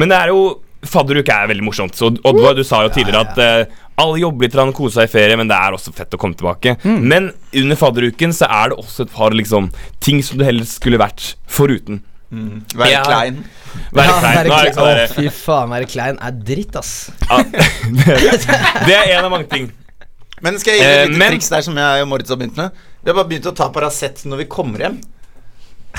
Men 0.00 0.12
det 0.12 0.20
er 0.20 0.34
jo 0.34 0.44
Fadderuke 0.82 1.30
er 1.30 1.46
veldig 1.46 1.62
morsomt. 1.62 1.94
Så 1.94 2.08
Oddvar, 2.26 2.56
du 2.58 2.64
sa 2.66 2.80
jo 2.82 2.88
tidligere 2.90 3.20
at 3.22 3.36
uh, 3.38 3.82
alle 4.02 4.18
jobber 4.18 4.48
litt, 4.48 4.56
koser 4.74 4.96
seg 4.96 5.06
i 5.06 5.12
ferie, 5.12 5.36
men 5.38 5.46
det 5.46 5.54
er 5.54 5.76
også 5.76 5.92
fett 5.94 6.16
å 6.16 6.18
komme 6.18 6.34
tilbake. 6.34 6.74
Men 6.82 7.28
under 7.60 7.78
fadderuken 7.78 8.34
så 8.34 8.48
er 8.50 8.72
det 8.72 8.80
også 8.82 9.06
et 9.06 9.12
par 9.14 9.36
liksom 9.36 9.68
ting 10.02 10.18
som 10.26 10.40
du 10.40 10.44
helst 10.48 10.80
skulle 10.80 10.98
vært 10.98 11.36
foruten. 11.46 12.02
Være 12.32 12.90
Ja. 12.90 13.02
klein. 13.04 13.42
Være 13.92 14.06
Ja, 14.08 14.18
klein. 14.20 14.34
være 14.36 14.48
Nå 14.48 14.54
er 14.54 14.72
klein. 14.72 14.72
det 14.72 14.74
sånn 14.74 14.88
Å, 14.88 15.14
fy 15.16 15.28
faen, 15.36 15.70
være 15.72 15.86
klein 15.92 16.18
er 16.20 16.30
dritt, 16.32 16.76
ass. 16.80 16.92
Ja, 17.28 17.38
det, 18.00 18.36
det 18.88 18.96
er 18.96 19.18
en 19.18 19.24
av 19.28 19.30
mange 19.34 19.48
ting. 19.52 19.70
Men 20.42 20.56
skal 20.58 20.74
jeg 20.74 20.80
gi 20.80 20.86
deg 20.88 21.02
Eh, 21.02 21.12
lite 21.12 21.28
triks 21.34 21.48
der 21.52 21.60
som 21.62 21.76
jeg 21.78 22.02
og 22.02 22.08
Moritz 22.10 22.32
har 22.32 22.36
begynt 22.40 22.56
med? 22.58 22.70
Vi 23.04 23.10
har 23.10 23.14
bare 23.20 23.28
begynt 23.30 23.46
å 23.46 23.54
ta 23.54 23.68
Paracet 23.74 24.24
når 24.26 24.42
vi 24.42 24.46
kommer 24.50 24.78
hjem. 24.86 24.96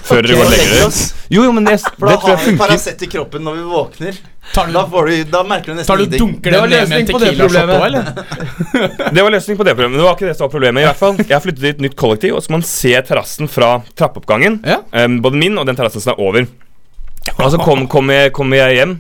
Før 0.04 0.22
dere 0.26 0.36
går 0.40 0.46
og 0.48 0.52
legger 0.52 0.74
dere. 0.74 0.92
Jo, 1.30 1.44
jo, 1.46 1.52
men 1.54 1.66
det, 1.70 1.78
For 1.86 2.08
det 2.10 2.16
da 2.16 2.18
tror 2.20 2.30
jeg 2.34 2.40
har 2.42 2.52
vi. 2.52 2.58
Paracet 2.58 3.04
i 3.06 3.10
kroppen 3.14 3.44
når 3.46 3.60
vi 3.60 3.64
våkner. 3.70 4.18
Tar 4.54 4.68
du, 4.68 4.74
Da, 4.76 4.82
får 4.92 5.08
du, 5.08 5.24
da 5.32 5.44
merker 5.48 5.72
du 5.72 5.78
nesten 5.80 5.88
tar 5.88 5.98
du 5.98 6.04
ingenting. 6.04 6.20
dunker 6.34 6.52
Det 6.52 6.60
var 6.60 6.68
den 6.68 6.80
ned 6.80 6.90
med 6.90 6.98
en 6.98 7.06
løsning 7.06 7.16
på 7.16 7.20
det 7.24 7.30
tequila-shot 7.32 7.70
problemet. 7.70 7.80
òg, 7.80 7.86
eller? 7.88 9.12
Det 9.16 9.24
var 9.24 9.32
løsning 9.38 9.58
på 9.58 9.64
det 9.68 9.74
problemet. 9.78 9.98
Det 9.98 10.04
var 10.08 10.18
ikke 10.18 10.28
det 10.30 10.36
som 10.38 10.46
var 10.46 10.52
problemet. 10.58 10.82
i 10.84 10.88
hvert 10.90 11.00
fall 11.00 11.16
Jeg 11.24 11.32
har 11.38 11.44
flyttet 11.46 11.62
til 11.64 11.70
et 11.72 11.82
nytt 11.88 11.96
kollektiv, 11.98 12.36
og 12.36 12.44
så 12.44 12.52
må 12.52 12.60
man 12.60 12.68
se 12.68 12.92
terrassen 13.08 13.48
fra 13.50 13.72
trappeoppgangen. 13.98 14.60
Ja. 14.68 14.78
Um, 15.06 15.22
både 15.24 15.40
min 15.42 15.58
og 15.58 15.66
den 15.70 15.80
terrassen 15.80 16.04
som 16.04 16.14
er 16.14 16.22
over. 16.22 16.46
Og 17.40 17.52
så 17.54 17.58
kom- 17.64 17.88
kommer 17.88 18.14
jeg, 18.26 18.34
kommer 18.36 18.58
jeg 18.60 18.76
hjem, 18.82 18.98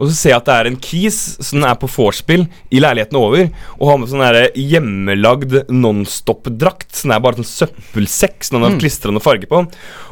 og 0.00 0.08
så 0.08 0.16
ser 0.16 0.32
jeg 0.32 0.40
at 0.40 0.46
det 0.48 0.54
er 0.56 0.68
en 0.70 0.78
kis 0.80 1.16
som 1.44 1.64
er 1.68 1.76
på 1.76 1.88
vorspiel 1.92 2.46
i 2.72 2.80
leiligheten 2.80 3.18
over, 3.20 3.50
og 3.76 3.90
har 3.90 3.98
med 4.00 4.08
sånn 4.08 4.22
der 4.24 4.46
hjemmelagd 4.56 5.58
Nonstop-drakt. 5.68 6.88
Sånn 6.96 7.12
er 7.12 7.20
bare 7.20 7.42
sånn 7.42 7.50
søppelsekk 7.50 8.46
som 8.46 8.56
han 8.56 8.70
har 8.70 8.80
klistrende 8.80 9.20
farge 9.20 9.50
på. 9.50 9.66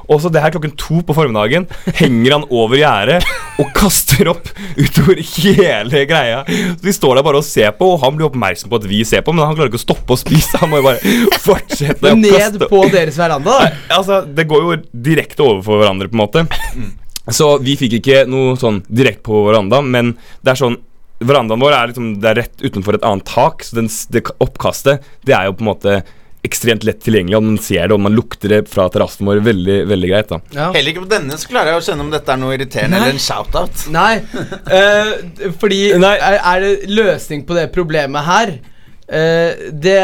Og 0.08 0.22
så 0.22 0.30
det 0.32 0.40
her 0.40 0.52
klokken 0.54 0.72
to 0.80 1.00
på 1.04 1.16
formiddagen 1.16 1.66
henger 1.98 2.38
han 2.38 2.46
over 2.48 2.80
gjerdet 2.80 3.26
og 3.60 3.72
kaster 3.76 4.30
opp 4.32 4.48
utover 4.78 5.20
hele 5.20 6.04
greia. 6.08 6.44
Så 6.48 6.84
Vi 6.84 6.94
står 6.96 7.18
der 7.18 7.26
bare 7.26 7.42
og 7.42 7.48
ser 7.48 7.74
på, 7.76 7.90
og 7.94 8.00
han 8.04 8.16
blir 8.16 8.28
oppmerksom 8.30 8.72
på 8.72 8.80
at 8.80 8.88
vi 8.88 9.02
ser 9.08 9.24
på, 9.24 9.34
men 9.36 9.44
han 9.44 9.56
klarer 9.56 9.72
ikke 9.72 9.80
å 9.80 9.84
stoppe 9.84 10.16
å 10.16 10.20
spise. 10.20 10.60
Han 10.62 10.72
må 10.72 10.80
jo 10.80 10.88
bare 10.88 11.16
fortsette 11.44 12.12
å 12.12 12.16
Ned 12.18 12.60
på 12.70 12.84
deres 12.92 13.20
veranda, 13.20 13.58
da. 13.60 13.74
Altså, 13.98 14.22
det 14.24 14.48
går 14.48 14.64
jo 14.64 14.80
direkte 14.92 15.44
overfor 15.44 15.82
hverandre, 15.82 16.08
på 16.08 16.16
en 16.16 16.24
måte. 16.24 16.48
Så 17.34 17.58
vi 17.64 17.76
fikk 17.80 17.98
ikke 18.00 18.22
noe 18.30 18.56
sånn 18.60 18.82
direkte 18.88 19.26
på 19.28 19.42
veranda, 19.48 19.82
men 19.84 20.14
det 20.42 20.54
er 20.54 20.62
sånn 20.64 20.78
Verandaen 21.18 21.58
vår 21.58 21.74
er 21.74 21.90
liksom 21.90 22.12
Det 22.22 22.28
er 22.30 22.36
rett 22.44 22.60
utenfor 22.62 22.94
et 22.94 23.06
annet 23.06 23.26
tak, 23.26 23.64
så 23.66 23.80
den, 23.80 23.88
det 24.14 24.22
oppkastet 24.38 25.06
Det 25.26 25.34
er 25.34 25.48
jo 25.48 25.56
på 25.58 25.64
en 25.64 25.70
måte 25.72 25.96
ekstremt 26.46 26.84
lett 26.86 27.00
tilgjengelig, 27.02 27.34
og 27.34 27.42
man 27.42 27.56
ser 27.60 27.88
det, 27.88 27.96
og 27.96 28.02
man 28.04 28.14
lukter 28.14 28.52
det 28.52 28.60
fra 28.70 28.84
terrassen 28.94 29.26
vår 29.26 29.40
veldig 29.44 29.78
veldig 29.90 30.10
greit. 30.12 30.30
da 30.30 30.38
Ja. 30.54 30.68
Heller 30.70 30.92
ikke 30.92 31.02
på 31.02 31.10
denne 31.10 31.38
så 31.40 31.50
klarer 31.50 31.72
jeg 31.72 31.80
å 31.80 31.84
skjønne 31.88 32.06
om 32.06 32.12
dette 32.14 32.32
er 32.32 32.40
noe 32.40 32.54
irriterende 32.54 33.00
eller 33.00 33.16
en 33.16 33.24
shout-out. 33.24 33.82
Nei, 33.92 34.12
uh, 34.70 35.10
fordi 35.60 35.80
Nei. 35.98 36.14
Er, 36.14 36.38
er 36.38 36.64
det 36.64 36.92
løsning 36.94 37.42
på 37.48 37.58
det 37.58 37.66
problemet 37.74 38.24
her? 38.28 38.54
Uh, 39.10 39.66
det 39.74 39.98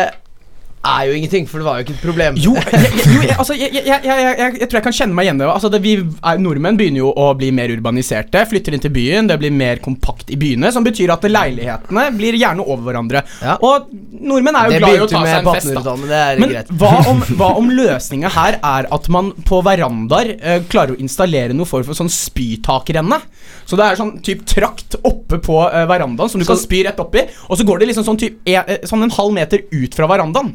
er 0.85 1.09
jo 1.09 1.17
ingenting, 1.19 1.47
for 1.49 1.63
det 1.63 1.67
var 1.67 1.79
jo 1.79 1.87
ikke 1.87 1.95
et 1.97 2.05
problem. 2.05 2.39
Jo, 2.41 2.55
jeg, 2.73 2.91
jo, 3.01 3.21
jeg, 3.25 3.37
altså, 3.39 3.57
jeg, 3.59 3.73
jeg, 3.85 4.69
tror 4.69 4.79
jeg 4.79 4.87
kan 4.87 4.97
kjenne 4.97 5.17
meg 5.17 5.29
igjen 5.29 5.43
i. 5.43 5.47
Altså, 5.49 5.71
det 5.73 5.81
vi 5.85 5.95
er, 6.01 6.41
nordmenn 6.43 6.79
begynner 6.81 7.03
jo 7.03 7.11
å 7.11 7.31
bli 7.39 7.51
mer 7.57 7.73
urbaniserte. 7.75 8.45
Flytter 8.51 8.77
inn 8.77 8.85
til 8.85 8.93
byen, 8.95 9.31
det 9.31 9.39
blir 9.41 9.55
mer 9.55 9.81
kompakt 9.85 10.33
i 10.35 10.39
byene. 10.41 10.73
Som 10.75 10.87
betyr 10.87 11.15
at 11.15 11.27
leilighetene 11.29 12.07
blir 12.19 12.39
gjerne 12.39 12.67
over 12.67 12.91
hverandre. 12.91 13.25
Ja. 13.45 13.57
Og 13.65 13.89
nordmenn 14.25 14.59
er 14.61 14.69
jo 14.69 14.77
det 14.77 14.83
glad 14.85 14.99
i 14.99 15.05
å 15.05 15.11
ta 15.11 15.25
seg 15.25 15.41
en 15.41 15.51
fest. 15.53 15.73
da 15.75 15.97
men 15.99 16.11
det 16.11 16.23
Men 16.43 16.79
hva 16.81 16.93
om, 17.11 17.25
hva 17.41 17.51
om 17.61 17.73
løsninga 17.75 18.33
her 18.35 18.61
er 18.61 18.91
at 18.95 19.11
man 19.13 19.33
på 19.49 19.61
verandaer 19.67 20.35
uh, 20.39 20.59
klarer 20.71 20.95
å 20.95 21.01
installere 21.01 21.57
noe 21.57 21.69
form 21.69 21.87
for 21.89 21.99
sånn 21.99 22.13
spytakrenne? 22.13 23.21
Så 23.65 23.79
det 23.81 23.87
er 23.87 23.99
sånn 23.99 24.17
typ 24.25 24.45
trakt 24.49 24.99
oppe 25.03 25.41
på 25.43 25.59
uh, 25.65 25.85
verandaen 25.89 26.31
som 26.31 26.43
du 26.43 26.47
kan 26.49 26.61
spy 26.61 26.85
rett 26.87 27.01
oppi, 27.01 27.25
og 27.49 27.59
så 27.59 27.67
går 27.67 27.81
det 27.81 27.91
liksom 27.93 28.07
sånn, 28.07 28.21
typ, 28.21 28.41
e, 28.45 28.81
sånn 28.89 29.07
en 29.07 29.15
halv 29.15 29.33
meter 29.35 29.65
ut 29.73 29.97
fra 29.97 30.09
verandaen. 30.11 30.53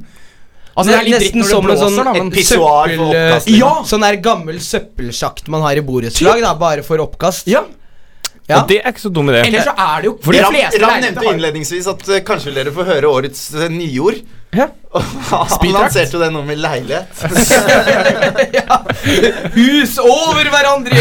Altså 0.80 0.94
det 0.94 1.00
er 1.00 1.08
litt 1.08 1.20
dritt 1.20 1.36
Nesten 1.40 1.44
når 1.44 1.50
det 1.50 1.52
som 1.52 1.60
en 1.60 1.68
blåser, 1.70 1.98
sånn 1.98 2.08
da, 2.08 2.14
men 2.16 2.32
pissoar 2.34 2.94
for 2.94 3.18
søppel... 3.18 3.58
Ja! 3.60 3.74
Sånn 3.92 4.06
der 4.06 4.22
gammel 4.30 4.62
søppelsjakt 4.64 5.52
man 5.52 5.66
har 5.68 5.82
i 5.82 5.84
borettslag, 5.86 6.46
bare 6.62 6.86
for 6.88 7.04
oppkast. 7.04 7.52
ja. 7.52 7.66
Ja. 8.50 8.64
Og 8.64 8.72
det 8.72 8.80
er 8.82 8.90
ikke 8.90 9.04
så 9.04 9.12
dum 9.14 9.28
idé. 9.30 9.44
Ellers 9.46 9.68
så 9.68 9.76
er 9.78 10.02
det 10.02 10.08
jo 10.10 10.16
De 10.26 10.40
Ram, 10.42 10.56
Ram 10.82 11.04
nevnte 11.04 11.26
innledningsvis 11.30 11.90
at 11.92 12.00
uh, 12.10 12.16
kanskje 12.26 12.50
vil 12.50 12.58
dere 12.58 12.72
få 12.74 12.86
høre 12.88 13.12
årets 13.20 13.44
uh, 13.54 13.68
nyord. 13.70 14.24
Ja. 14.58 14.72
Han 14.90 15.70
lanserte 15.70 16.18
jo 16.18 16.22
det 16.24 16.32
nå 16.34 16.42
med 16.48 16.58
leilighet. 16.58 17.14
ja. 18.58 18.80
Hus 19.54 20.00
over 20.02 20.50
hverandre! 20.50 20.98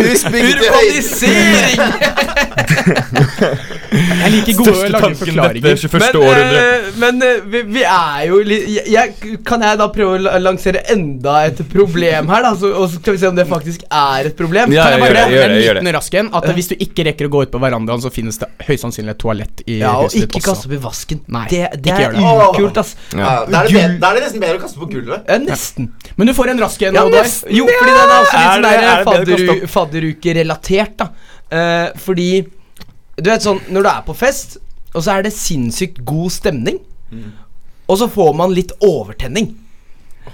Hus. 0.00 0.24
Urbanisering! 0.24 1.76
Jeg 3.98 4.30
liker 4.32 4.54
gode 4.58 4.72
Største 4.72 4.88
lange 4.92 5.02
tanken 5.02 5.18
forklaringer. 5.20 5.64
dette 5.64 5.88
21. 5.88 5.98
Men, 5.98 6.16
århundre. 6.22 6.62
eh, 6.62 6.80
men 7.02 7.14
eh, 7.24 7.36
vi, 7.52 7.58
vi 7.76 7.82
er 7.88 8.22
jo 8.28 8.36
litt 8.44 8.64
jeg, 8.92 9.14
Kan 9.48 9.64
jeg 9.64 9.78
da 9.80 9.86
prøve 9.92 10.18
å 10.18 10.20
lansere 10.42 10.82
enda 10.92 11.34
et 11.48 11.58
problem 11.72 12.28
her, 12.32 12.44
da? 12.44 12.50
Så, 12.58 12.66
og 12.72 12.88
så 12.92 13.00
skal 13.00 13.16
vi 13.16 13.20
se 13.22 13.30
om 13.30 13.36
det 13.38 13.46
faktisk 13.48 13.80
er 13.88 14.28
et 14.30 14.36
problem? 14.38 14.72
Ja, 14.76 14.84
Kan 14.88 14.98
jeg 14.98 15.00
gjør 15.00 15.06
bare 15.06 15.14
det, 15.28 15.32
gjør 15.38 15.48
det, 15.54 15.60
gjør 15.64 15.78
liten 15.80 15.92
rask 15.98 16.18
en? 16.20 16.30
At 16.38 16.48
hvis 16.58 16.70
du 16.72 16.76
ikke 16.78 17.06
rekker 17.08 17.28
å 17.28 17.32
gå 17.36 17.44
ut 17.46 17.52
på 17.54 17.62
verandaen, 17.62 18.02
så 18.04 18.12
finnes 18.14 18.36
det 18.42 18.50
høyst 18.68 18.84
sannsynlig 18.86 19.12
et 19.16 19.22
toalett 19.24 19.64
i 19.66 19.78
Ja, 19.80 19.94
og 19.98 20.08
huset 20.08 20.26
ditt 20.26 20.36
ikke 20.36 20.44
kast 20.50 20.68
opp 20.68 20.76
i 20.76 20.80
vasken. 20.82 21.18
Nei, 21.38 21.44
det 21.52 21.62
det 21.84 21.94
er 21.96 22.18
ukult, 22.20 22.76
ass. 22.84 22.94
Ja, 23.18 23.44
da, 23.46 23.62
er 23.64 23.68
det 23.68 24.00
da 24.00 24.10
er 24.10 24.14
det 24.18 24.22
nesten 24.26 24.40
bedre 24.42 24.58
å 24.58 24.62
kaste 24.62 24.78
på 24.82 24.88
gulvet. 24.90 25.24
Ja, 25.28 25.38
nesten. 25.42 25.90
Men 26.16 26.26
du 26.30 26.32
får 26.34 26.50
en 26.54 26.58
rask 26.62 26.82
en. 26.82 26.94
Ja, 26.94 27.04
Oddvar. 27.06 27.26
nesten. 27.26 27.50
Jo, 27.56 27.66
fordi 27.66 27.92
den 27.94 28.12
er 28.12 28.14
også 28.18 28.38
litt 28.38 28.46
Er 28.46 28.52
sånn 28.52 28.62
det- 28.62 28.72
er 28.72 28.80
det 28.80 28.88
bedre 28.88 29.02
å 29.02 29.08
fadderu, 29.08 29.48
kaste 29.48 29.68
fadderukerelatert, 29.74 30.96
da. 30.96 31.08
Eh, 31.50 31.90
fordi 31.98 32.46
Du 33.18 33.30
vet 33.30 33.42
sånn, 33.42 33.58
når 33.68 33.82
du 33.82 33.88
er 33.88 34.02
på 34.06 34.14
fest, 34.14 34.58
og 34.94 35.02
så 35.02 35.18
er 35.18 35.22
det 35.22 35.32
sinnssykt 35.32 36.04
god 36.04 36.30
stemning, 36.30 36.78
og 37.88 37.98
så 37.98 38.06
får 38.08 38.34
man 38.36 38.52
litt 38.54 38.70
overtenning. 38.80 39.56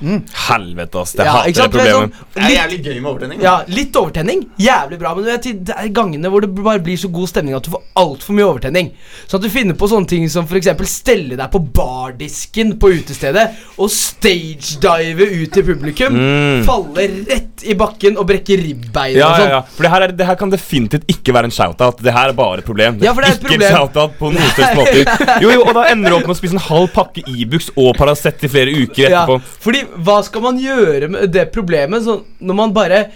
Helvete, 0.00 1.00
ass. 1.00 1.14
Jeg 1.14 1.26
Ja, 1.26 1.32
hater 1.32 1.52
det 1.52 1.70
problemet. 1.70 1.92
sånn, 1.94 2.12
Det 2.34 2.42
er 2.42 2.54
jævlig 2.56 2.78
gøy 2.84 3.00
med 3.00 3.10
overtenning. 3.12 3.40
ja, 3.42 3.54
litt 3.68 3.92
overtenning. 3.96 4.46
Jævlig 4.58 4.98
bra. 4.98 5.14
Men 5.14 5.24
vet, 5.24 5.42
det 5.64 5.74
er 5.76 5.88
gangene 5.88 6.30
hvor 6.30 6.40
det 6.40 6.54
bare 6.54 6.78
blir 6.80 6.96
så 6.96 7.08
god 7.12 7.28
stemning 7.28 7.54
at 7.54 7.62
du 7.62 7.70
får 7.70 7.82
altfor 7.96 8.34
mye 8.34 8.44
overtenning. 8.48 8.92
Så 9.28 9.36
at 9.36 9.42
du 9.42 9.48
finner 9.50 9.74
på 9.74 9.88
sånne 9.88 10.06
ting 10.08 10.28
som 10.28 10.44
f.eks. 10.46 10.68
stelle 10.90 11.36
deg 11.36 11.50
på 11.50 11.60
bardisken 11.72 12.76
på 12.78 12.90
utestedet 12.98 13.50
og 13.78 13.88
stagedive 13.90 15.26
ut 15.42 15.52
til 15.54 15.62
publikum. 15.66 16.14
Mm. 16.14 16.64
Falle 16.66 17.06
rett 17.28 17.64
i 17.64 17.74
bakken 17.78 18.18
og 18.20 18.26
brekke 18.28 18.56
ribbeinet 18.60 19.16
Ja, 19.18 19.28
og 19.28 19.38
ja, 19.38 19.40
sånn. 19.44 19.50
ja. 19.54 19.60
For 19.76 19.82
det 19.86 19.90
her, 19.94 20.02
er, 20.08 20.12
det 20.18 20.26
her 20.26 20.34
kan 20.40 20.50
definitivt 20.52 21.04
ikke 21.10 21.32
være 21.36 21.44
en 21.50 21.54
shout-out. 21.54 22.02
Det 22.02 22.12
her 22.12 22.28
er 22.32 22.36
bare 22.36 22.58
et 22.58 22.64
problem. 22.66 22.98
Ja, 23.02 23.12
for 23.14 23.22
det 23.22 23.30
er 23.30 23.34
et 23.34 23.40
ikke 23.40 23.54
problem. 23.54 23.76
shout-out 23.78 24.18
på 24.18 24.32
noen 24.34 24.50
slags 24.56 24.76
måte. 24.76 25.40
Jo, 25.44 25.50
jo, 25.54 25.62
og 25.64 25.74
da 25.74 25.86
ender 25.92 26.10
du 26.10 26.16
opp 26.18 26.26
med 26.28 26.34
å 26.36 26.38
spise 26.38 26.56
en 26.58 26.64
halv 26.66 26.90
pakke 26.94 27.24
Ibux 27.30 27.70
og 27.76 27.94
Paracet 27.98 28.44
i 28.44 28.48
flere 28.50 28.74
uker 28.74 29.10
Ja, 29.10 29.24
fordi 29.62 29.83
hva 30.04 30.18
skal 30.26 30.44
man 30.44 30.58
gjøre 30.60 31.10
med 31.12 31.30
det 31.34 31.48
problemet 31.54 32.04
så 32.06 32.20
når 32.40 32.58
man 32.62 32.74
bare 32.76 33.06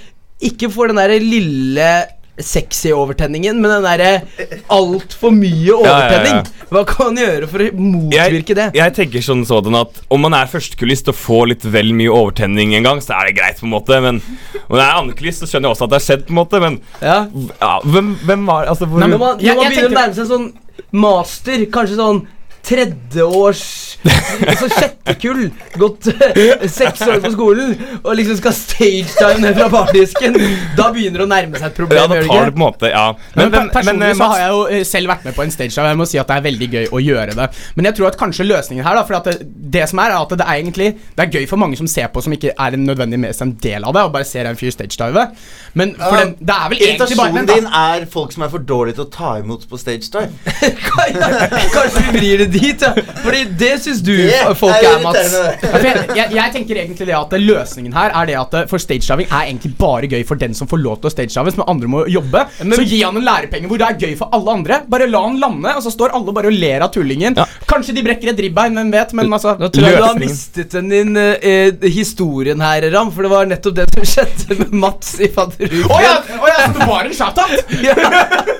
ikke 0.44 0.70
får 0.70 0.92
den 0.92 1.00
der 1.02 1.18
lille 1.22 1.88
sexy 2.38 2.92
overtenningen, 2.94 3.58
men 3.58 3.72
den 3.72 3.82
derre 3.82 4.58
altfor 4.70 5.32
mye 5.34 5.74
overtenning? 5.74 6.44
Hva 6.70 6.84
kan 6.86 7.08
man 7.10 7.18
gjøre 7.18 7.48
for 7.50 7.64
å 7.64 7.68
motvirke 7.74 8.54
det? 8.54 8.66
Jeg 8.78 8.94
tenker 8.94 9.24
sånn 9.24 9.42
sådan 9.48 9.74
at 9.80 9.98
Om 10.12 10.22
man 10.26 10.36
er 10.38 10.50
førstekulist 10.52 11.10
og 11.10 11.18
får 11.18 11.50
litt 11.50 11.66
vel 11.66 11.90
mye 11.98 12.12
overtenning 12.14 12.76
en 12.78 12.86
gang, 12.86 13.02
så 13.02 13.16
er 13.18 13.30
det 13.30 13.34
greit, 13.40 13.58
på 13.58 13.66
en 13.66 13.74
måte. 13.74 13.98
Men 14.04 14.20
om 14.68 14.76
det 14.76 14.84
er 14.84 15.00
andrekulist, 15.00 15.42
så 15.42 15.50
skjønner 15.50 15.70
jeg 15.70 15.74
også 15.74 15.88
at 15.88 15.94
det 15.94 15.98
har 15.98 16.06
skjedd, 16.06 16.24
på 16.28 16.34
en 16.34 16.38
måte. 16.38 16.62
Men 16.62 16.78
Ja. 17.02 17.18
ja, 17.58 17.74
hvem, 17.84 18.14
hvem 18.22 18.46
var 18.46 18.70
Altså, 18.70 18.86
hvor 18.86 19.02
Når 19.02 19.08
man, 19.08 19.18
når 19.18 19.26
man 19.26 19.42
jeg 19.42 19.58
begynner 19.58 19.90
å 19.90 19.98
nærme 19.98 20.18
seg 20.20 20.30
sånn 20.30 20.48
master, 20.92 21.66
kanskje 21.74 21.98
sånn 21.98 22.22
tredjeårs 22.68 23.64
Altså 24.06 24.68
sjette 24.70 25.14
kull, 25.18 25.48
gått 25.80 26.06
eh, 26.12 26.66
seks 26.70 27.00
år 27.02 27.18
på 27.24 27.32
skolen, 27.32 27.72
og 27.98 28.12
liksom 28.18 28.38
skal 28.38 28.54
stagedive 28.54 29.40
ned 29.42 29.56
fra 29.58 29.66
bardisken, 29.72 30.36
da 30.78 30.88
begynner 30.94 31.24
det 31.24 31.26
å 31.26 31.30
nærme 31.30 31.58
seg 31.58 31.72
et 31.72 31.78
problem. 31.78 31.98
Ja, 31.98 32.06
da 32.06 32.20
det 32.20 32.28
tar 32.28 32.46
det 32.46 32.54
på 32.54 32.60
en 32.60 32.62
måte 32.62 32.92
Ja. 32.92 33.06
Men, 33.34 33.48
Men, 33.48 33.50
men, 33.56 33.70
personlig 33.74 33.98
men, 33.98 34.10
eh, 34.10 34.18
så 34.18 34.28
har 34.30 34.42
jeg 34.42 34.52
jo 34.54 34.60
eh, 34.76 34.84
selv 34.86 35.12
vært 35.12 35.26
med 35.26 35.36
på 35.36 35.44
en 35.44 35.54
stage 35.54 35.74
og 35.78 35.88
jeg 35.90 35.98
må 35.98 36.06
si 36.08 36.20
at 36.20 36.30
det 36.30 36.36
er 36.38 36.46
veldig 36.46 36.68
gøy 36.74 36.86
å 36.94 37.02
gjøre 37.02 37.36
det. 37.38 37.48
Men 37.78 37.88
jeg 37.90 37.98
tror 37.98 38.10
at 38.10 38.18
kanskje 38.20 38.46
løsningen 38.46 38.86
her, 38.86 38.98
da 38.98 39.04
For 39.08 39.18
at 39.18 39.28
det, 39.30 39.48
det 39.74 39.84
som 39.90 40.02
er, 40.02 40.14
er 40.14 40.22
at 40.22 40.34
det 40.38 40.46
er 40.46 40.60
egentlig 40.60 40.88
Det 41.16 41.24
er 41.24 41.38
gøy 41.38 41.48
for 41.50 41.60
mange 41.60 41.78
som 41.80 41.90
ser 41.90 42.10
på, 42.12 42.22
som 42.24 42.34
ikke 42.34 42.54
er 42.54 42.76
en 42.76 42.86
nødvendig 42.86 43.20
mest 43.24 43.42
en 43.44 43.54
del 43.62 43.86
av 43.88 43.96
det, 43.96 44.04
og 44.06 44.14
bare 44.14 44.28
ser 44.28 44.48
en 44.48 44.58
fyr 44.58 44.74
stagedive. 44.74 45.28
Men 45.78 45.94
for 45.98 46.14
uh, 46.14 46.22
den, 46.22 46.34
det 46.38 46.54
er 46.54 46.72
vel 46.72 46.82
egentlig 46.82 47.18
bare 47.18 47.32
Irritasjonen 47.32 47.50
din 47.50 47.70
er 47.82 48.06
folk 48.12 48.34
som 48.34 48.44
er 48.46 48.52
for 48.52 48.64
dårlige 48.70 48.98
til 48.98 49.06
å 49.06 49.10
ta 49.14 49.34
imot 49.42 49.66
på 49.70 49.80
stage 49.80 50.10
dive. 50.14 50.30
Kanskje 51.76 52.04
vi 52.08 52.14
vrir 52.18 52.44
det 52.44 52.48
dit, 52.54 52.57
ja. 52.58 52.92
Fordi 53.22 53.44
det 53.58 53.72
syns 53.82 54.02
du 54.04 54.14
Det 54.16 54.42
folk 54.58 54.76
er 54.76 55.02
Mats. 55.04 55.34
Ja, 55.38 55.78
jeg, 55.82 56.04
jeg, 56.16 56.34
jeg 56.36 56.52
tenker 56.54 56.80
egentlig 56.82 57.06
det 57.08 57.14
at 57.16 57.34
løsningen 57.40 57.94
her 57.94 58.12
er 58.16 58.28
det 58.28 58.36
at 58.38 58.54
eh, 58.58 58.66
for 58.70 58.82
stagediving 58.82 59.28
er 59.28 59.48
egentlig 59.48 59.72
bare 59.78 60.08
gøy 60.10 60.24
for 60.26 60.40
den 60.40 60.54
som 60.56 60.68
får 60.70 60.80
lov 60.82 60.98
til 61.00 61.10
å 61.10 61.12
stagedive, 61.12 61.54
som 61.54 61.64
andre 61.68 61.90
må 61.90 62.04
jobbe. 62.10 62.44
så 62.60 62.82
gi 62.82 63.00
han 63.02 63.16
en 63.18 63.26
lærepenge 63.26 63.70
hvor 63.70 63.80
det 63.80 63.88
er 63.88 64.06
gøy 64.06 64.14
for 64.18 64.34
alle 64.34 64.54
andre. 64.58 64.80
Bare 64.90 65.08
la 65.10 65.22
han 65.24 65.38
lande, 65.42 65.74
og 65.78 65.84
så 65.84 65.92
står 65.94 66.14
alle 66.16 66.34
bare 66.36 66.52
og 66.52 66.58
ler 66.58 66.84
av 66.84 66.92
tullingen. 66.94 67.38
Kanskje 67.68 67.96
de 67.96 68.04
brekker 68.06 68.32
et 68.32 68.42
ribbein, 68.48 68.76
hvem 68.78 68.92
vet, 68.94 69.14
men 69.18 69.32
altså 69.32 69.56
Nå 69.58 69.70
tror 69.74 69.88
jeg 69.88 69.98
du 69.98 70.06
har 70.06 70.20
mistet 70.20 70.76
den 70.76 70.92
din 70.92 71.16
eh, 71.18 71.34
eh, 71.42 71.88
historien 71.94 72.62
her, 72.64 72.88
Ram. 72.94 73.12
For 73.14 73.26
det 73.26 73.32
var 73.32 73.50
nettopp 73.50 73.78
det 73.80 73.88
som 73.94 74.08
skjedde 74.14 74.60
med 74.62 74.78
Mats 74.84 75.16
i 75.20 75.30
fadderuken. 75.32 75.88
Å 75.88 76.00
ja, 76.04 76.14
oh, 76.38 76.48
ja, 76.50 76.62
så 76.66 76.78
det 76.78 76.88
var 76.88 77.08
en 77.08 77.18
shout-out! 77.22 78.54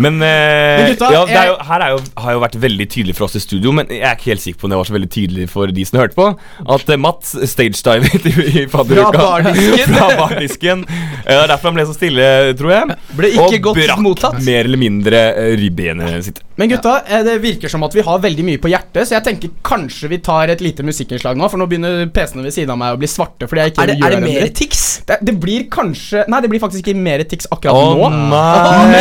Men, 0.00 0.16
eh, 0.24 0.80
Men 0.80 0.90
gutta, 0.94 1.10
ja, 1.12 1.22
det 1.28 1.36
er 1.36 1.48
jo, 1.50 1.56
her 1.68 1.84
er 1.84 1.94
jo, 1.94 2.00
har 2.24 2.36
jo 2.36 2.42
vært 2.44 2.56
veldig 2.62 2.86
tydelig 2.94 3.16
for 3.18 3.28
oss 3.28 3.36
i 3.36 3.42
studio, 3.42 3.74
men 3.76 3.90
jeg 3.92 4.04
er 4.06 4.16
ikke 4.16 4.30
helt 4.32 4.44
sikker 4.44 4.62
på 4.62 4.68
om 4.68 4.74
det 4.74 4.80
var 4.80 4.88
så 4.88 4.96
veldig 4.96 5.10
tydelig 5.12 5.48
for 5.52 5.74
de 5.76 5.86
som 5.88 6.00
hørte 6.00 6.16
på, 6.18 6.28
at 6.76 6.92
eh, 6.94 7.00
Mats 7.00 7.34
stagedivet 7.52 8.28
i, 8.30 8.34
i 8.62 8.66
fadderuka. 8.70 9.12
Fra 9.14 9.26
bardisken. 9.42 9.94
Fra 9.98 10.08
bardisken. 10.22 10.84
Det 11.26 11.40
derfor 11.52 11.70
han 11.70 11.78
ble 11.78 11.88
så 11.90 11.96
stille, 11.96 12.28
tror 12.58 12.74
jeg. 12.74 12.98
Ble 13.18 13.32
ikke 13.34 13.48
og 13.48 13.66
godt 13.70 13.82
brakk 13.82 14.04
mottatt. 14.04 14.40
mer 14.46 14.64
eller 14.64 14.80
mindre 14.80 15.24
eh, 15.34 15.52
ribbenet 15.60 16.30
sitt. 16.30 16.40
Men 16.60 16.68
gutta, 16.68 16.98
det 17.24 17.38
virker 17.40 17.72
som 17.72 17.84
at 17.86 17.94
vi 17.96 18.02
har 18.04 18.20
veldig 18.20 18.44
mye 18.44 18.60
på 18.60 18.68
hjertet, 18.68 19.08
så 19.08 19.16
jeg 19.16 19.24
tenker 19.24 19.52
kanskje 19.64 20.10
vi 20.12 20.18
tar 20.24 20.52
et 20.52 20.60
lite 20.64 20.84
musikkinnslag 20.84 21.38
nå, 21.38 21.48
for 21.48 21.60
nå 21.60 21.68
begynner 21.70 22.04
PC-ene 22.12 22.44
ved 22.44 22.52
siden 22.56 22.74
av 22.74 22.80
meg 22.80 22.96
å 22.96 23.00
bli 23.00 23.08
svarte 23.08 23.48
fordi 23.48 23.64
jeg 23.64 23.72
ikke 23.72 23.84
Er 23.84 23.92
det, 23.92 23.96
gjør 24.00 24.06
er 24.10 24.16
det 24.16 24.20
mer 24.26 24.50
tics? 24.60 24.82
Det, 25.08 25.18
det 25.24 25.34
blir 25.40 25.64
kanskje 25.72 26.26
Nei, 26.28 26.42
det 26.44 26.50
blir 26.52 26.60
faktisk 26.62 26.84
ikke 26.84 27.00
mer 27.00 27.24
tics 27.28 27.48
akkurat 27.48 27.76
Å 27.76 28.10
nå. 28.10 28.10
nei! 28.28 29.00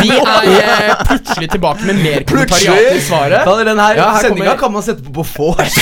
Vi 0.00 0.08
er 0.26 0.86
eh, 0.90 1.02
plutselig 1.08 1.50
tilbake 1.54 1.84
med 1.88 2.00
mer 2.04 2.24
kommentariat 2.28 2.94
i 2.96 3.00
svaret. 3.00 3.44
Ja, 3.46 3.56
den 3.64 3.78
her 3.78 3.96
Ja, 3.96 4.08
her 4.14 4.22
sendinga 4.28 4.54
kommer- 4.54 4.60
kan 4.60 4.72
man 4.72 4.82
sette 4.82 5.02
på 5.02 5.24
på 5.24 5.50
vors. 5.52 5.76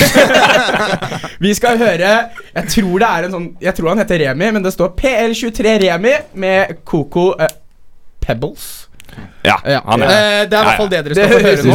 Vi 1.45 1.53
skal 1.55 1.77
høre 1.79 2.11
Jeg 2.55 2.67
tror 2.73 2.99
det 2.99 3.07
er 3.09 3.23
en 3.27 3.31
sånn 3.31 3.47
Jeg 3.63 3.75
tror 3.77 3.89
han 3.93 4.01
heter 4.03 4.19
Remi, 4.25 4.51
men 4.51 4.63
det 4.65 4.73
står 4.75 4.93
PL23 4.99 5.77
Remi 5.85 6.13
med 6.33 6.77
Coco 6.85 7.31
uh, 7.39 7.47
Pebbles. 8.25 8.67
Ja, 9.43 9.57
Ja. 9.65 9.81
han 9.87 10.03
er 10.03 10.07
Eh, 10.09 10.45
det 10.49 10.53
er 10.53 10.61
i 10.61 10.65
hvert 10.67 10.77
fall 10.77 10.89
det 10.91 10.99
dere 11.05 11.13
Det 11.13 11.25
skal 11.25 11.29
få 11.33 11.39
høre 11.47 11.63
nå. 11.63 11.73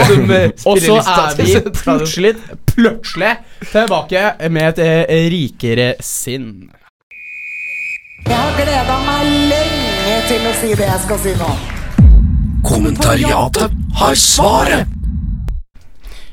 Og 0.71 0.79
så 0.79 0.99
er 1.01 1.37
vi 1.43 1.61
plutselig, 1.83 2.35
plutselig 2.71 3.33
tilbake 3.73 4.25
med 4.51 4.79
et 4.79 5.09
rikere 5.33 5.95
sinn. 6.01 6.71
Jeg 8.25 8.37
har 8.37 8.53
gleda 8.57 8.99
meg 9.05 9.33
lenge 9.53 10.21
til 10.31 10.47
å 10.49 10.53
si 10.61 10.75
det 10.75 10.87
jeg 10.89 11.01
skal 11.05 11.19
si 11.27 11.35
nå. 11.41 11.51
Kommentariatet 12.65 13.71
har 14.01 14.15
svaret. 14.15 14.87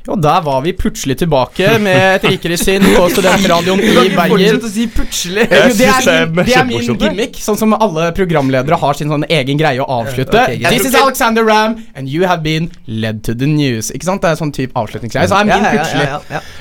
Og 0.09 0.17
der 0.17 0.39
var 0.41 0.63
vi 0.65 0.71
plutselig 0.73 1.13
tilbake 1.19 1.67
med 1.79 2.15
et 2.15 2.23
rikere 2.25 2.55
sinn 2.57 2.81
på 2.95 3.03
studentradioen 3.13 3.81
i 3.85 4.07
Bergen. 4.15 4.57
Å 4.57 4.71
si 4.73 4.87
plutselig. 4.89 5.43
Jo, 5.45 5.67
Det 5.77 5.85
er, 5.91 6.25
min, 6.31 6.45
det 6.47 6.55
er 6.57 6.65
min 6.65 6.97
gimmick, 7.03 7.37
sånn 7.37 7.59
som 7.59 7.75
alle 7.77 8.07
programledere 8.17 8.79
har 8.81 8.97
sin 8.97 9.13
sånn 9.13 9.27
egen 9.29 9.59
greie 9.61 9.77
å 9.83 9.85
avslutte. 10.01 10.47
This 10.65 10.87
is 10.89 10.97
Alexander 10.97 11.45
Ram, 11.45 11.77
and 11.93 12.09
you 12.09 12.25
have 12.25 12.41
been 12.47 12.71
led 12.87 13.21
to 13.27 13.35
the 13.37 13.45
news. 13.47 13.91
Ikke 13.93 14.09
sant? 14.09 14.25
Det 14.25 14.33
er 14.33 14.41
sånn 14.41 14.55
type 14.57 14.73
avslutningsgreie. 14.73 15.29
Så 15.29 15.37
er 15.37 15.51
min 15.51 15.69
plutselig. 15.69 16.09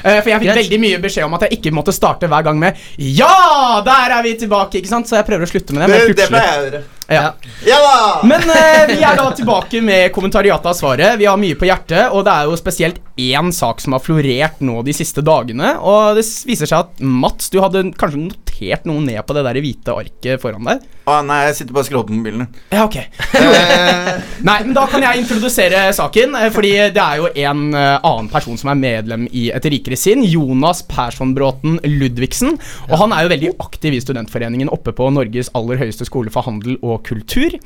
Eh, 0.05 0.21
For 0.21 0.35
jeg 0.35 0.45
fikk 0.45 0.55
veldig 0.61 0.83
mye 0.85 1.03
beskjed 1.09 1.31
om 1.31 1.41
at 1.41 1.49
jeg 1.49 1.61
ikke 1.61 1.75
måtte 1.81 1.97
starte 1.97 2.29
hver 2.31 2.45
gang 2.50 2.61
med 2.61 2.77
Ja, 3.00 3.81
der 3.87 4.19
er 4.19 4.27
vi 4.27 4.37
tilbake! 4.45 4.83
Ikke 4.83 4.93
sant? 4.93 5.09
Så 5.09 5.17
jeg 5.17 5.31
prøver 5.31 5.49
å 5.49 5.55
slutte 5.55 5.79
med 5.79 5.87
det. 5.89 5.95
Det, 5.95 5.97
Men 5.97 6.11
plutselig 6.12 6.85
ja. 7.11 7.33
Ja 7.67 7.79
da! 7.83 7.97
Men 8.26 8.45
eh, 8.55 8.85
vi 8.93 9.00
er 9.02 9.19
da 9.19 9.29
tilbake 9.35 9.83
med 9.85 10.12
kommentariatet 10.14 10.71
av 10.71 10.76
svaret. 10.79 11.19
Vi 11.21 11.26
har 11.29 11.40
mye 11.40 11.59
på 11.59 11.67
hjertet, 11.69 12.12
og 12.14 12.25
det 12.26 12.35
er 12.35 12.50
jo 12.50 12.59
spesielt 12.61 13.00
én 13.21 13.50
sak 13.55 13.83
som 13.83 13.97
har 13.97 14.05
florert 14.05 14.62
nå 14.64 14.81
de 14.87 14.95
siste 14.97 15.25
dagene. 15.26 15.75
Og 15.83 16.21
det 16.21 16.25
viser 16.49 16.71
seg 16.71 16.87
at 16.87 17.02
Mats, 17.02 17.50
du 17.52 17.59
hadde 17.64 17.88
kanskje 17.99 18.25
notert 18.29 18.50
noe 18.88 19.02
ned 19.05 19.21
på 19.26 19.37
det 19.37 19.45
der 19.47 19.59
hvite 19.62 19.95
arket 19.97 20.43
foran 20.43 20.67
deg? 20.69 20.83
Å, 21.09 21.21
nei, 21.26 21.38
jeg 21.49 21.57
sitter 21.59 21.75
bare 21.75 21.85
og 21.85 21.88
scroller 21.88 22.07
på 22.07 22.17
mobilen. 22.19 22.47
Ja, 22.71 22.85
ok. 22.85 22.97
Eh, 23.00 24.11
Nei, 24.49 24.57
men 24.67 24.75
da 24.76 24.85
kan 24.90 25.02
jeg 25.02 25.23
introdusere 25.23 25.83
saken, 25.97 26.37
eh, 26.38 26.50
fordi 26.55 26.71
det 26.95 27.02
er 27.02 27.19
jo 27.19 27.31
en 27.31 27.62
eh, 27.75 27.97
annen 28.07 28.29
person 28.31 28.59
som 28.61 28.71
er 28.73 28.79
medlem 28.79 29.26
i 29.37 29.49
Et 29.50 29.67
rikere 29.73 29.99
sinn, 29.99 30.23
Jonas 30.29 30.83
Persson-Bråten 30.88 31.81
Ludvigsen. 31.85 32.55
Og 32.88 32.95
han 33.00 33.14
er 33.17 33.25
jo 33.25 33.33
veldig 33.33 33.52
aktiv 33.64 33.97
i 33.97 34.02
studentforeningen 34.02 34.71
oppe 34.73 34.95
på 34.97 35.09
Norges 35.14 35.50
aller 35.59 35.81
høyeste 35.81 36.07
skole 36.09 36.33
for 36.33 36.47
handel 36.47 36.76
og 36.81 37.02
kultur. 37.09 37.57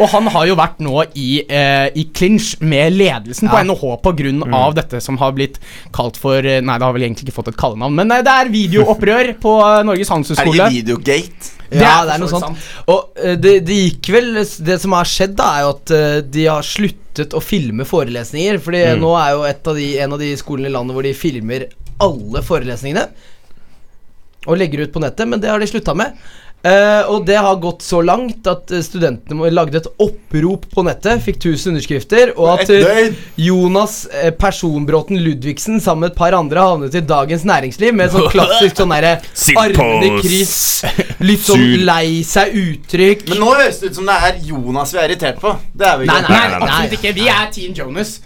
Og 0.00 0.06
han 0.12 0.28
har 0.34 0.50
jo 0.50 0.58
vært 0.60 0.82
nå 0.84 1.06
i, 1.14 1.30
eh, 1.46 1.88
i 1.94 2.06
clinch 2.12 2.52
med 2.60 2.98
ledelsen 2.98 3.50
på 3.50 3.62
NHH 3.64 3.96
på 4.04 4.14
grunn 4.20 4.44
av 4.50 4.76
dette 4.76 5.00
som 5.02 5.18
har 5.22 5.32
blitt 5.36 5.60
kalt 5.96 6.18
for 6.20 6.40
Nei, 6.40 6.76
det 6.76 6.84
har 6.84 6.94
vel 6.94 7.06
egentlig 7.06 7.28
ikke 7.28 7.38
fått 7.38 7.52
et 7.52 7.58
kallenavn, 7.60 7.96
men 7.96 8.10
det 8.10 8.32
er 8.32 8.50
videoopprør 8.52 9.32
på 9.40 9.54
eh, 9.64 9.82
Norges 10.46 10.60
er 10.60 10.70
det 10.70 10.70
ikke 10.70 10.76
Videogate? 10.76 11.56
Det 11.70 11.84
ja, 11.84 12.00
det 12.02 12.14
er 12.16 12.22
noe 12.22 12.30
sånt. 12.32 12.64
Og 12.90 13.20
eh, 13.22 13.36
det, 13.38 13.52
det 13.62 13.76
gikk 13.76 14.08
vel 14.10 14.32
Det 14.42 14.78
som 14.82 14.96
har 14.96 15.06
skjedd, 15.06 15.36
da, 15.38 15.50
er 15.54 15.66
jo 15.66 15.74
at 15.76 15.92
eh, 15.94 16.16
de 16.26 16.46
har 16.48 16.66
sluttet 16.66 17.36
å 17.36 17.42
filme 17.44 17.86
forelesninger. 17.86 18.58
Fordi 18.64 18.80
nå 18.98 19.12
er 19.20 19.34
jo 19.36 19.44
et 19.46 19.70
av 19.70 19.78
de, 19.78 19.90
en 20.02 20.16
av 20.16 20.22
de 20.22 20.32
skolene 20.40 20.70
i 20.70 20.74
landet 20.74 20.96
hvor 20.96 21.06
de 21.06 21.14
filmer 21.16 21.68
alle 22.02 22.42
forelesningene. 22.46 23.06
Og 24.48 24.56
legger 24.58 24.86
ut 24.86 24.94
på 24.94 25.02
nettet, 25.04 25.28
men 25.28 25.42
det 25.42 25.50
har 25.52 25.62
de 25.62 25.68
slutta 25.68 25.94
med. 25.94 26.16
Eh, 26.60 27.08
og 27.08 27.24
det 27.24 27.38
har 27.40 27.56
gått 27.56 27.80
så 27.80 28.02
langt 28.04 28.44
at 28.50 28.68
eh, 28.74 28.82
studentene 28.84 29.48
lagde 29.48 29.80
et 29.80 29.86
opprop 30.04 30.66
på 30.74 30.82
nettet, 30.84 31.22
fikk 31.24 31.38
1000 31.40 31.70
underskrifter, 31.72 32.32
og 32.36 32.50
at 32.58 32.72
eh. 32.74 33.14
Jonas 33.40 34.02
eh, 34.12 34.28
Personbråten 34.36 35.16
Ludvigsen 35.24 35.80
sammen 35.80 36.04
med 36.04 36.12
et 36.12 36.18
par 36.18 36.36
andre 36.36 36.66
havnet 36.66 36.98
i 37.00 37.00
Dagens 37.00 37.46
Næringsliv 37.48 37.96
med 37.96 38.12
sånn 38.12 38.28
klassisk 38.32 38.76
sånn 38.82 38.92
derre 38.92 39.14
armene 39.64 40.10
i 40.10 40.12
kryss, 40.20 40.58
litt 41.24 41.46
sånn 41.48 41.64
lei 41.88 42.20
seg-uttrykk. 42.28 43.30
Men 43.32 43.40
nå 43.46 43.54
høres 43.54 43.80
det 43.80 43.94
ut 43.94 44.02
som 44.02 44.12
det 44.12 44.18
er 44.28 44.42
Jonas 44.50 44.92
vi 44.92 45.00
er 45.00 45.08
irritert 45.08 45.40
på. 45.40 45.54
Det 45.72 45.88
er 45.88 46.02
vi 46.02 46.10
ikke. 46.10 46.20
Nei, 46.20 46.28
Nei, 46.28 46.42
nei, 46.44 46.58
nei. 46.58 46.68
absolutt 46.68 46.98
ikke. 47.00 47.16
Vi 47.16 47.30
er 47.32 47.48
Team 47.56 47.72
Jonas. 47.80 48.18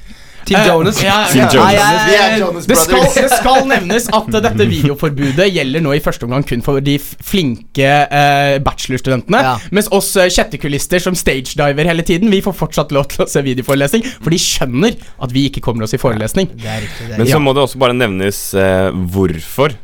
Team 0.45 0.61
Eh, 0.61 0.67
Jonas. 0.69 0.99
ja, 1.03 1.17
Team. 1.31 1.49
Jonas. 1.53 1.75
Nei, 1.75 2.15
jeg- 2.15 2.69
det, 2.69 2.77
skal, 2.79 3.05
det 3.15 3.31
skal 3.33 3.67
nevnes 3.71 4.09
at 4.13 4.29
dette 4.35 4.67
videoforbudet 4.75 5.47
gjelder 5.55 5.85
nå 5.85 5.95
i 5.97 6.01
første 6.05 6.27
omgang 6.29 6.45
kun 6.47 6.63
for 6.65 6.81
de 6.85 6.99
flinke 7.01 7.89
uh, 8.11 8.59
bachelorstudentene. 8.65 9.41
Ja. 9.47 9.55
Mens 9.75 9.89
oss 9.95 10.13
eh, 10.21 10.29
kjettekulister 10.33 11.03
som 11.03 11.17
stagediver 11.19 11.89
hele 11.89 12.05
tiden, 12.07 12.31
vi 12.33 12.43
får 12.45 12.57
fortsatt 12.59 12.93
lov 12.95 13.09
til 13.13 13.25
å 13.25 13.29
se 13.31 13.43
videoforelesning. 13.47 14.05
For 14.21 14.35
de 14.35 14.41
skjønner 14.43 14.97
at 15.25 15.35
vi 15.35 15.47
ikke 15.51 15.63
kommer 15.65 15.87
oss 15.89 15.97
i 15.97 16.01
forelesning. 16.03 16.51
Det 16.61 16.69
er 16.71 16.85
riktig. 16.87 17.09
Det 17.13 17.19
Men 17.23 17.31
så 17.33 17.41
må 17.43 17.55
det 17.57 17.65
også 17.65 17.81
bare 17.83 17.97
nevnes 17.97 18.41
uh, 18.59 18.91
hvorfor 19.15 19.77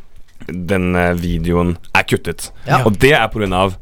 den 0.51 0.95
videoen 1.21 1.75
er 1.95 2.03
kuttet. 2.09 2.49
Ja. 2.67 2.81
Og 2.87 2.95
det 2.99 3.13
er 3.17 3.27
på 3.31 3.39
grunn 3.41 3.53
av 3.55 3.77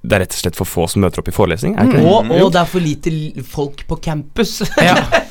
det 0.00 0.16
er 0.16 0.22
rett 0.24 0.32
og 0.32 0.38
slett 0.40 0.56
for 0.56 0.64
få 0.68 0.86
som 0.88 1.02
møter 1.04 1.20
opp 1.20 1.28
i 1.28 1.34
forelesning. 1.34 1.74
Er 1.76 1.90
det? 1.92 2.00
og, 2.08 2.30
og 2.32 2.52
det 2.54 2.60
er 2.62 2.68
for 2.70 2.80
lite 2.80 3.10
folk 3.44 3.82
på 3.88 3.98
campus. 4.00 4.60
Ja. 4.80 4.94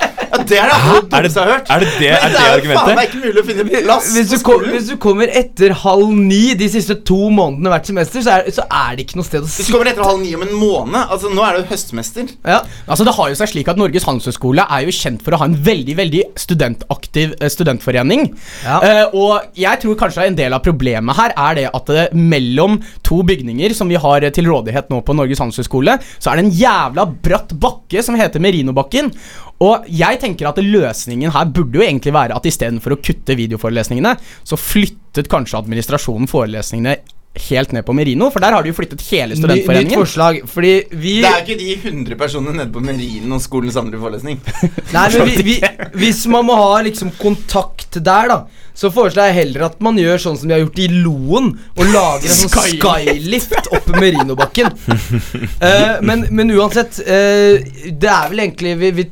Det 0.49 0.59
er 0.59 0.71
det 0.71 1.29
dummeste 1.29 1.39
jeg 1.39 1.47
har 1.47 1.53
hørt. 1.53 1.69
er 1.69 1.83
det 1.83 1.89
det, 1.99 2.09
er 2.09 2.23
det 2.23 2.35
det 2.35 2.39
er 2.39 2.49
jo 2.49 2.49
faen 2.49 2.59
argumentet? 2.59 2.95
meg 2.99 3.09
ikke 3.09 3.21
mulig 3.23 3.41
å 3.41 3.45
finne 3.47 3.65
plass 3.69 4.09
Hvis 4.15 4.31
du, 4.31 4.37
kom, 4.45 4.65
hvis 4.73 4.89
du 4.89 4.95
kommer 5.01 5.33
etter 5.41 5.75
halv 5.83 6.13
ni 6.15 6.41
de 6.59 6.69
siste 6.71 6.97
to 7.07 7.19
månedene 7.33 7.73
hvert 7.73 7.89
semester, 7.89 8.23
så 8.25 8.37
er, 8.37 8.49
så 8.55 8.65
er 8.65 8.97
det 8.97 9.05
ikke 9.05 9.19
noe 9.19 9.27
sted 9.27 9.45
å 9.45 9.49
Hvis 9.49 9.69
du 9.69 9.73
kommer 9.75 9.91
etter 9.91 10.05
halv 10.05 10.21
ni 10.23 10.33
om 10.37 10.45
en 10.45 10.55
måned 10.55 10.99
Altså, 10.99 11.31
Nå 11.33 11.43
er 11.45 11.55
det 11.55 11.63
jo 11.63 11.69
høstmester. 11.73 12.31
Ja. 12.47 12.61
Altså 12.87 13.05
Det 13.07 13.15
har 13.17 13.31
jo 13.31 13.39
seg 13.39 13.51
slik 13.53 13.71
at 13.71 13.79
Norges 13.79 14.05
handelshøyskole 14.07 14.65
er 14.65 14.85
jo 14.85 14.95
kjent 14.95 15.23
for 15.25 15.35
å 15.35 15.41
ha 15.41 15.49
en 15.49 15.57
veldig 15.65 15.95
veldig 15.99 16.23
studentaktiv 16.39 17.35
eh, 17.39 17.51
studentforening. 17.51 18.27
Ja. 18.65 18.79
Uh, 18.79 19.17
og 19.19 19.59
jeg 19.59 19.81
tror 19.83 19.97
kanskje 19.99 20.27
en 20.29 20.37
del 20.37 20.55
av 20.55 20.63
problemet 20.65 21.17
her 21.17 21.33
er 21.35 21.59
det 21.59 21.67
at 21.69 21.91
det 21.93 22.05
mellom 22.17 22.79
to 23.05 23.21
bygninger 23.27 23.73
som 23.77 23.91
vi 23.91 23.99
har 23.99 24.25
eh, 24.25 24.33
til 24.35 24.49
rådighet 24.49 24.91
nå 24.93 25.01
på 25.05 25.15
Norges 25.17 25.41
handelshøyskole, 25.43 25.97
så 26.17 26.31
er 26.31 26.39
det 26.39 26.47
en 26.47 26.57
jævla 26.59 27.07
bratt 27.25 27.53
bakke 27.59 28.03
som 28.05 28.17
heter 28.19 28.43
Merinobakken. 28.43 29.11
Og 29.59 29.87
jeg 29.91 30.19
tenker 30.21 30.47
at 30.47 30.59
løsningen 30.63 31.33
her 31.35 31.49
burde 31.51 31.81
jo 31.81 31.83
egentlig 31.83 32.13
være 32.15 32.35
at 32.37 32.45
istedenfor 32.47 32.95
å 32.95 32.99
kutte 33.03 33.35
videoforelesningene, 33.35 34.15
så 34.47 34.59
flyttet 34.59 35.27
kanskje 35.31 35.59
administrasjonen 35.59 36.29
forelesningene 36.31 36.95
helt 37.37 37.71
ned 37.71 37.85
på 37.85 37.93
Merino, 37.93 38.29
for 38.33 38.43
der 38.43 38.55
har 38.55 38.65
de 38.65 38.71
jo 38.71 38.75
flyttet 38.77 39.03
hele 39.11 39.35
studentforeningen. 39.37 39.93
nytt 39.93 40.01
forslag, 40.01 40.39
fordi 40.49 40.71
vi 40.91 41.19
Det 41.21 41.29
er 41.29 41.37
jo 41.37 41.45
ikke 41.45 41.59
de 41.59 41.75
100 41.75 42.17
personene 42.17 42.55
nede 42.57 42.71
på 42.73 42.81
Merino 42.83 43.35
og 43.35 43.41
skolen 43.41 43.71
samler 43.71 43.97
i 43.97 44.01
forelesning. 44.01 44.39
Nei, 44.95 45.05
men 45.13 45.27
vi, 45.29 45.43
vi, 45.45 45.59
Hvis 45.93 46.25
man 46.27 46.47
må 46.49 46.57
ha 46.57 46.81
liksom 46.85 47.11
kontakt 47.19 47.99
der, 48.01 48.31
da, 48.33 48.39
så 48.73 48.89
foreslår 48.93 49.29
jeg 49.29 49.37
heller 49.37 49.65
at 49.69 49.79
man 49.83 49.97
gjør 49.99 50.21
sånn 50.23 50.37
som 50.39 50.49
de 50.49 50.55
har 50.55 50.63
gjort 50.63 50.81
i 50.81 50.87
Loen, 50.89 51.51
og 51.75 51.91
lager 51.93 52.29
en 52.29 52.39
sånn 52.41 52.53
skylift 52.79 53.69
oppe 53.75 53.99
Merinobakken. 53.99 54.71
uh, 55.61 55.99
men, 56.05 56.25
men 56.31 56.55
uansett, 56.57 57.01
uh, 57.05 57.59
det 57.91 58.09
er 58.13 58.31
vel 58.31 58.45
egentlig 58.45 58.73
vi, 58.79 58.93
vi, 59.01 59.05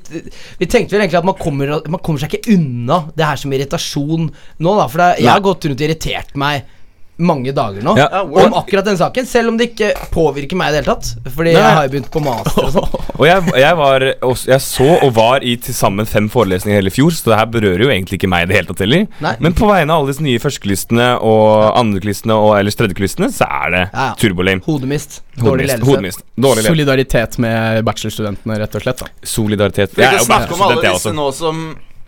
vi 0.58 0.70
tenkte 0.70 0.96
vel 0.96 1.06
egentlig 1.06 1.22
at 1.22 1.28
man 1.28 1.38
kommer, 1.38 1.78
man 1.86 2.02
kommer 2.02 2.24
seg 2.24 2.34
ikke 2.34 2.56
unna 2.58 3.04
det 3.14 3.30
her 3.30 3.40
som 3.40 3.54
irritasjon 3.54 4.26
nå, 4.26 4.74
da. 4.74 4.88
For 4.90 5.04
det, 5.04 5.12
jeg 5.22 5.32
har 5.32 5.46
gått 5.46 5.70
rundt 5.70 5.84
og 5.84 5.88
irritert 5.90 6.34
meg 6.40 6.74
mange 7.18 7.50
dager 7.56 7.82
nå 7.82 7.96
Ja. 7.98 8.22
om 8.22 8.54
akkurat 8.60 8.86
den 8.86 8.98
saken, 9.00 9.26
selv 9.26 9.50
om 9.50 9.58
det 9.58 9.72
ikke 9.72 9.92
påvirker 10.14 10.56
meg 10.60 10.70
i 10.70 10.76
det 10.76 10.84
hele 10.84 10.94
tatt. 10.96 11.16
Fordi 11.34 11.54
Nei. 11.56 11.62
jeg 11.64 11.74
har 11.78 11.88
jo 11.88 11.94
begynt 11.96 12.12
på 12.14 12.22
master 12.22 12.68
og 12.68 12.72
sånn. 12.76 12.98
Og 13.18 13.26
jeg, 13.26 13.42
jeg, 13.58 13.74
var, 13.80 14.04
også, 14.22 14.46
jeg 14.52 14.62
så 14.62 14.88
og 15.02 15.14
var 15.16 15.42
i 15.42 15.56
til 15.58 15.74
sammen 15.74 16.06
fem 16.06 16.28
forelesninger 16.30 16.78
hele 16.78 16.92
fjor, 16.94 17.10
så 17.18 17.32
det 17.32 17.40
her 17.40 17.48
berører 17.50 17.82
jo 17.82 17.90
egentlig 17.90 18.20
ikke 18.20 18.30
meg 18.30 18.44
i 18.46 18.50
det 18.52 18.58
hele 18.60 18.68
tatt 18.70 18.84
heller. 18.86 19.08
Nei. 19.26 19.32
Men 19.42 19.56
på 19.58 19.66
vegne 19.66 19.90
av 19.96 20.04
alle 20.04 20.12
disse 20.14 20.22
nye 20.22 20.38
førstekulistene 20.44 21.08
og 21.26 21.72
andrekulistene 21.80 22.38
og 22.38 22.54
ellers 22.60 22.78
tredjekulistene, 22.78 23.32
så 23.34 23.50
er 23.50 23.74
det 23.74 23.82
Ja, 23.88 24.06
ja. 24.12 24.14
turbolame. 24.22 24.62
Hodemist. 24.70 25.24
Dårlig 25.34 25.48
Hodemist. 25.50 25.74
ledelse. 25.74 25.90
Hodemist. 25.90 26.24
Dårlig 26.38 26.62
ledelse. 26.62 26.76
Solidaritet 26.76 27.38
med 27.42 27.84
bachelorstudentene, 27.90 28.60
rett 28.62 28.76
og 28.78 28.86
slett. 28.86 29.02
da 29.02 29.08
Solidaritet. 29.34 29.98
Jeg 29.98 30.06
er 30.14 30.20
jo 30.22 30.26
bachelorstudent, 30.30 30.84
jeg 30.86 30.94
også. 31.02 31.14
nå 31.18 31.28
som 31.34 31.66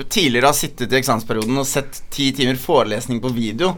tidligere 0.10 0.46
har 0.54 0.54
sittet 0.62 0.94
i 0.94 1.00
eksamensperioden 1.02 1.58
og 1.58 1.66
sett 1.68 2.04
ti 2.14 2.30
timer 2.38 2.56
forelesning 2.62 3.18
på 3.20 3.34
video. 3.34 3.74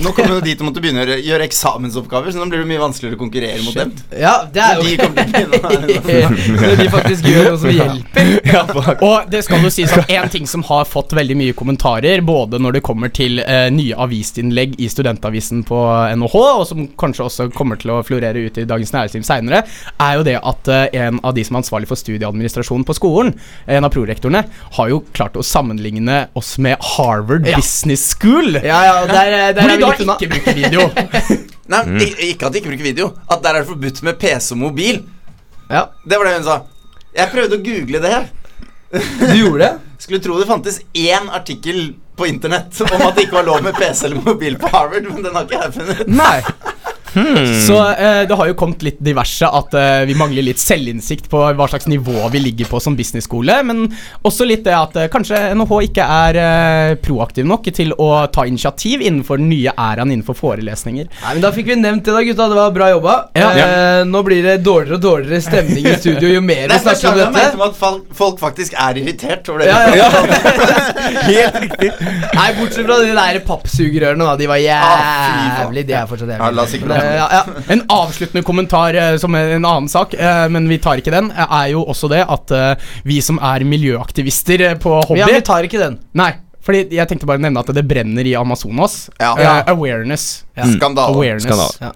Nå 0.00 0.08
kommer 0.16 0.38
jo 0.38 0.40
de 0.40 0.54
til 0.56 0.64
å 0.64 0.66
måtte 0.70 0.80
begynne 0.80 1.02
å 1.02 1.04
gjøre, 1.04 1.18
gjøre 1.20 1.44
eksamensoppgaver, 1.44 2.32
så 2.32 2.40
nå 2.40 2.46
blir 2.48 2.62
det 2.62 2.68
mye 2.70 2.80
vanskeligere 2.80 3.18
å 3.18 3.20
konkurrere 3.20 3.58
mot 3.60 3.74
dem. 3.76 3.90
Ja, 4.16 4.30
det 4.48 4.62
er 4.64 4.78
jo 4.80 4.86
begynne 5.12 6.30
Når 6.62 6.78
de 6.78 6.86
faktisk 6.88 7.26
gjør 7.28 7.50
noe 7.50 7.58
som 7.60 7.74
hjelper. 7.76 9.02
Og 9.04 9.28
det 9.28 9.42
skal 9.44 9.60
jo 9.66 9.72
sies 9.74 9.92
at 9.92 10.08
en 10.16 10.32
ting 10.32 10.48
som 10.48 10.64
har 10.64 10.88
fått 10.88 11.12
veldig 11.18 11.36
mye 11.36 11.56
kommentarer, 11.58 12.22
både 12.24 12.56
når 12.64 12.78
det 12.78 12.82
kommer 12.86 13.12
til 13.12 13.42
eh, 13.44 13.66
nye 13.74 13.98
avisinnlegg 14.00 14.78
i 14.80 14.88
studentavisen 14.88 15.60
på 15.68 15.82
NHH, 16.16 16.40
og 16.40 16.64
som 16.70 16.88
kanskje 17.04 17.26
også 17.28 17.48
kommer 17.52 17.76
til 17.82 17.92
å 17.92 18.00
florere 18.08 18.46
ut 18.46 18.62
i 18.62 18.66
Dagens 18.72 18.94
Næringsliv 18.96 19.28
seinere, 19.28 19.60
er 20.00 20.16
jo 20.16 20.24
det 20.30 20.38
at 20.40 20.72
eh, 20.72 20.86
en 21.04 21.20
av 21.20 21.36
de 21.36 21.44
som 21.44 21.60
er 21.60 21.66
ansvarlig 21.66 21.92
for 21.92 22.00
studieadministrasjon 22.00 22.88
på 22.88 22.96
skolen, 22.96 23.34
en 23.68 23.84
av 23.84 23.92
prorektorene, 23.92 24.46
har 24.78 24.90
jo 24.94 25.04
klart 25.12 25.36
å 25.36 25.44
sammenligne 25.44 26.22
oss 26.40 26.54
med 26.56 26.80
Harvard 26.94 27.44
Ja. 27.52 27.60
Business 27.60 28.08
School. 28.16 28.56
Ja, 28.56 28.80
ja, 28.88 28.98
der, 29.12 29.36
der 29.52 29.60
Hvor 29.60 29.68
er 29.68 29.76
vi 29.76 29.81
da 29.82 30.16
ikke 30.18 30.30
bruker 30.34 30.58
video. 30.58 30.86
Nei, 31.72 31.80
mm. 31.86 31.98
ikke 32.28 32.46
at 32.46 32.54
de 32.54 32.60
ikke 32.60 32.72
bruker 32.72 32.86
video. 32.86 33.08
At 33.30 33.42
der 33.44 33.56
er 33.56 33.64
det 33.64 33.70
forbudt 33.70 34.02
med 34.06 34.18
PC 34.20 34.52
og 34.54 34.60
mobil. 34.62 35.02
Ja, 35.70 35.86
Det 36.04 36.18
var 36.18 36.28
det 36.28 36.36
hun 36.40 36.46
sa. 36.46 36.60
Jeg 37.16 37.32
prøvde 37.32 37.58
å 37.58 37.64
google 37.64 38.00
det 38.02 38.12
her. 38.12 38.30
du 38.92 39.34
gjorde 39.36 39.64
det? 39.64 39.72
Skulle 40.02 40.22
tro 40.24 40.38
det 40.40 40.48
fantes 40.48 40.80
én 40.98 41.28
artikkel 41.30 41.92
på 42.18 42.26
internett 42.26 42.80
om 42.84 43.02
at 43.06 43.16
det 43.16 43.26
ikke 43.26 43.38
var 43.38 43.46
lov 43.46 43.62
med 43.64 43.76
PC 43.78 44.08
eller 44.08 44.24
mobil 44.24 44.58
på 44.60 44.68
Harvard, 44.72 45.06
men 45.08 45.22
den 45.24 45.36
har 45.36 45.46
ikke 45.46 45.60
jeg 45.60 45.74
funnet. 45.78 46.02
Nei. 46.10 46.40
Så 47.12 47.76
eh, 47.92 48.22
det 48.28 48.36
har 48.38 48.48
jo 48.48 48.54
kommet 48.58 48.82
litt 48.86 48.98
diverse 49.04 49.46
at 49.48 49.74
eh, 49.76 50.02
vi 50.08 50.14
mangler 50.18 50.44
litt 50.46 50.60
selvinnsikt 50.62 51.28
på 51.32 51.42
hva 51.58 51.66
slags 51.68 51.86
nivå 51.90 52.28
vi 52.32 52.40
ligger 52.40 52.70
på 52.70 52.80
som 52.82 52.96
businessskole, 52.98 53.58
men 53.68 53.84
også 54.24 54.46
litt 54.48 54.64
det 54.66 54.74
at 54.76 54.96
eh, 54.96 55.08
kanskje 55.12 55.40
NHH 55.58 55.74
ikke 55.88 56.06
er 56.16 56.38
eh, 56.42 56.94
proaktiv 57.04 57.46
nok 57.48 57.68
til 57.74 57.92
å 58.00 58.08
ta 58.32 58.46
initiativ 58.48 59.02
innenfor 59.04 59.40
den 59.42 59.50
nye 59.52 59.74
æraen 59.76 60.12
innenfor 60.14 60.36
forelesninger. 60.38 61.08
Nei, 61.10 61.34
men 61.36 61.42
Da 61.44 61.52
fikk 61.54 61.68
vi 61.72 61.76
nevnt 61.80 62.04
det, 62.06 62.14
da, 62.16 62.22
gutta. 62.26 62.48
Det 62.52 62.58
var 62.58 62.72
bra 62.74 62.88
jobba. 62.94 63.16
Ja. 63.38 63.50
Eh, 63.62 64.02
nå 64.08 64.22
blir 64.26 64.42
det 64.46 64.56
dårligere 64.64 64.98
og 64.98 65.04
dårligere 65.04 65.42
stemning 65.44 65.86
i 65.92 65.96
studio 66.00 66.32
jo 66.32 66.40
mer 66.44 66.68
vi 66.72 66.78
snakker 66.84 67.10
om 67.12 67.20
jeg 67.20 67.32
dette. 67.36 67.58
om 67.58 67.64
at 67.68 67.76
folk, 67.78 68.08
folk 68.16 68.40
faktisk 68.42 68.76
er 68.78 69.00
irritert 69.02 69.48
over 69.52 69.64
det. 69.64 69.70
Ja, 69.70 69.80
ja, 69.92 70.08
ja. 70.08 70.72
Helt 71.28 71.60
riktig. 71.66 71.90
Nei, 72.32 72.48
bortsett 72.58 72.86
fra 72.88 72.98
de 73.02 73.12
der 73.16 73.40
pappsugerørene, 73.46 74.26
da. 74.30 74.36
De 74.40 74.48
var 74.50 74.60
Ah, 74.62 75.62
jævlig. 75.62 75.84
De 75.88 75.96
er 75.98 76.06
fortsatt 76.10 76.30
jævlig. 76.32 76.42
Ja, 76.44 76.50
la 76.56 76.64
oss 76.66 76.74
ikke 76.78 76.88
ja, 77.04 77.26
ja. 77.32 77.64
En 77.74 77.84
avsluttende 77.92 78.44
kommentar 78.46 78.96
eh, 78.98 79.16
som 79.22 79.34
en 79.38 79.64
annen 79.64 79.90
sak, 79.90 80.14
eh, 80.14 80.46
men 80.52 80.68
vi 80.70 80.78
tar 80.82 81.02
ikke 81.02 81.14
den, 81.14 81.30
eh, 81.34 81.58
er 81.62 81.72
jo 81.74 81.84
også 81.88 82.10
det 82.12 82.22
at 82.24 82.54
eh, 82.56 82.88
vi 83.08 83.20
som 83.24 83.40
er 83.42 83.66
miljøaktivister 83.68 84.66
eh, 84.70 84.78
på 84.80 84.96
hobby 85.02 85.20
ja, 85.20 85.30
vi 85.30 85.44
tar 85.46 85.68
ikke 85.68 85.82
den. 85.82 85.98
Nei, 86.18 86.32
fordi 86.62 86.84
jeg 86.94 87.10
tenkte 87.10 87.26
bare 87.26 87.40
å 87.40 87.42
nevne 87.42 87.62
at 87.62 87.72
det 87.74 87.82
brenner 87.88 88.26
i 88.28 88.36
Amazonas. 88.38 89.08
Ja. 89.18 89.32
Uh, 89.34 89.72
awareness. 89.72 90.44
Skandale. 90.52 91.14
Awareness. 91.14 91.46
Skandale. 91.48 91.72
Ja. 91.80 91.92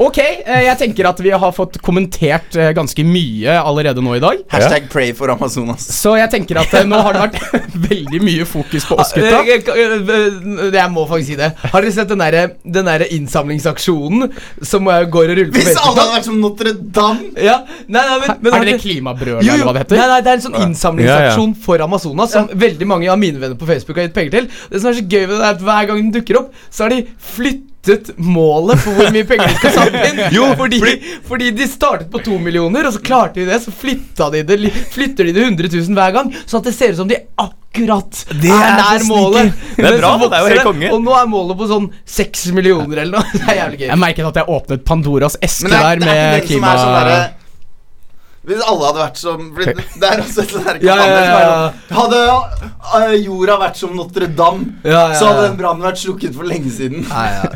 Ok, 0.00 0.16
eh, 0.16 0.62
jeg 0.64 0.78
tenker 0.80 1.10
at 1.10 1.18
vi 1.20 1.28
har 1.28 1.52
fått 1.52 1.74
kommentert 1.84 2.54
eh, 2.56 2.70
ganske 2.72 3.02
mye 3.04 3.52
allerede 3.60 4.00
nå 4.00 4.14
i 4.16 4.22
dag. 4.22 4.38
Hashtag 4.48 4.86
pray 4.88 5.10
for 5.16 5.28
Amazonas. 5.28 5.84
Så 5.92 6.14
jeg 6.16 6.30
tenker 6.32 6.56
at 6.62 6.72
eh, 6.78 6.86
nå 6.88 6.96
har 7.04 7.18
det 7.18 7.26
vært 7.26 7.66
veldig 7.90 8.20
mye 8.24 8.46
fokus 8.48 8.86
på 8.88 8.96
oss 8.96 9.12
gutta. 9.12 9.42
Jeg 9.44 10.86
må 10.94 11.04
faktisk 11.10 11.34
si 11.34 11.36
det. 11.36 11.50
Har 11.66 11.84
dere 11.84 11.92
sett 11.92 12.08
den 12.14 12.24
derre 12.24 12.46
den 12.64 12.88
der 12.88 13.04
innsamlingsaksjonen 13.12 14.32
som 14.64 14.88
går 14.88 15.34
og 15.34 15.36
ruller 15.36 15.52
på 15.52 15.60
Hvis 15.68 15.76
alle 15.76 15.92
hadde 16.00 16.16
vært 16.16 16.30
som 16.30 16.40
Notre-Dame! 16.40 17.32
Ja, 17.36 17.60
nei, 17.84 18.00
nei, 18.08 18.18
men, 18.24 18.36
men 18.46 18.56
Er 18.56 18.68
det 18.70 18.78
klimabrølet, 18.80 19.44
eller 19.44 19.68
hva 19.68 19.76
det 19.76 19.84
heter? 19.84 20.00
Nei, 20.00 20.10
nei, 20.14 20.20
det 20.24 20.32
er 20.32 20.40
en 20.40 20.46
sånn 20.48 20.60
innsamlingsaksjon 20.64 21.58
for 21.66 21.84
Amazonas 21.84 22.32
som 22.38 22.48
veldig 22.56 22.88
mange 22.88 23.12
av 23.12 23.20
mine 23.20 23.36
venner 23.36 23.60
på 23.60 23.68
Facebook 23.68 24.00
har 24.00 24.08
gitt 24.08 24.16
penger 24.16 24.38
til. 24.38 24.48
Det 24.72 24.80
som 24.80 24.94
er 24.94 25.02
så 25.02 25.04
gøy 25.04 25.26
med 25.26 25.36
det, 25.36 25.42
er 25.44 25.58
at 25.58 25.66
hver 25.68 25.90
gang 25.92 26.00
den 26.06 26.14
dukker 26.16 26.40
opp, 26.40 26.56
så 26.72 26.88
har 26.88 26.96
de 26.96 27.04
flyttet 27.84 28.18
målet 28.18 28.80
for 28.82 28.96
hvor 28.98 29.08
mye 29.14 29.26
penger 29.28 29.48
de 29.48 29.56
skal 29.60 29.74
samle 29.76 30.02
inn. 30.10 30.20
Jo, 30.36 30.50
fordi, 30.58 30.80
fordi 31.26 31.50
de 31.56 31.66
startet 31.68 32.10
på 32.12 32.20
to 32.24 32.36
millioner, 32.42 32.86
og 32.86 32.94
så 32.96 33.00
klarte 33.04 33.40
de 33.40 33.48
det. 33.48 33.60
Så 33.64 33.72
flytta 33.74 34.30
de 34.34 34.44
det, 34.46 34.58
flytter 34.92 35.28
de 35.28 35.34
det 35.36 35.46
100 35.48 35.72
000 35.72 35.98
hver 35.98 36.14
gang, 36.18 36.30
så 36.44 36.60
at 36.60 36.68
det 36.68 36.74
ser 36.76 36.94
ut 36.94 37.00
som 37.00 37.10
de 37.10 37.18
akkurat 37.40 38.22
Det 38.34 38.52
er 38.52 38.76
nær 38.78 39.08
målet. 39.08 39.52
Det 39.76 39.88
er 39.88 39.98
bra, 39.98 40.14
det 40.22 40.30
er 40.30 40.44
jo 40.44 40.52
helt 40.54 40.68
konge. 40.68 40.92
Og 40.94 41.04
nå 41.08 41.16
er 41.16 41.28
målet 41.32 41.60
på 41.60 41.68
sånn 41.70 41.90
seks 42.18 42.48
millioner 42.56 43.04
eller 43.04 43.20
noe. 43.20 43.34
Det 43.40 43.44
er 43.48 43.60
jævlig 43.64 43.82
gøy. 43.82 43.90
Jeg 43.90 44.02
merket 44.04 44.30
at 44.32 44.40
jeg 44.42 44.56
åpnet 44.60 44.86
Pandoras 44.86 45.38
eske 45.40 45.70
er, 45.70 45.76
der 45.76 45.92
er 45.94 46.06
med 46.06 46.40
som 46.40 46.50
klima... 46.50 46.74
er 46.74 46.84
sånn 46.84 47.36
Hvis 48.40 48.62
alle 48.64 48.86
hadde 48.88 49.02
vært 49.02 49.18
som 49.20 49.48
Det 49.52 50.06
er 50.08 50.22
også 50.22 50.44
et 50.46 50.52
sånt 50.54 50.68
der 50.68 50.78
Ja, 50.88 50.94
ja, 50.96 51.08
er 51.12 51.26
ja. 51.28 51.40
sånn, 51.44 51.80
Hadde 51.98 52.20
uh, 52.30 53.16
jorda 53.20 53.58
vært 53.60 53.80
som 53.82 53.92
Notre-Dame, 53.98 54.70
Ja, 54.86 55.02
ja, 55.12 55.18
så 55.18 55.28
hadde 55.28 55.50
den 55.50 55.58
brannen 55.60 55.84
vært 55.84 56.00
slukket 56.00 56.36
for 56.36 56.48
lenge 56.48 56.72
siden. 56.72 57.04
Nei, 57.10 57.26
ja. 57.34 57.50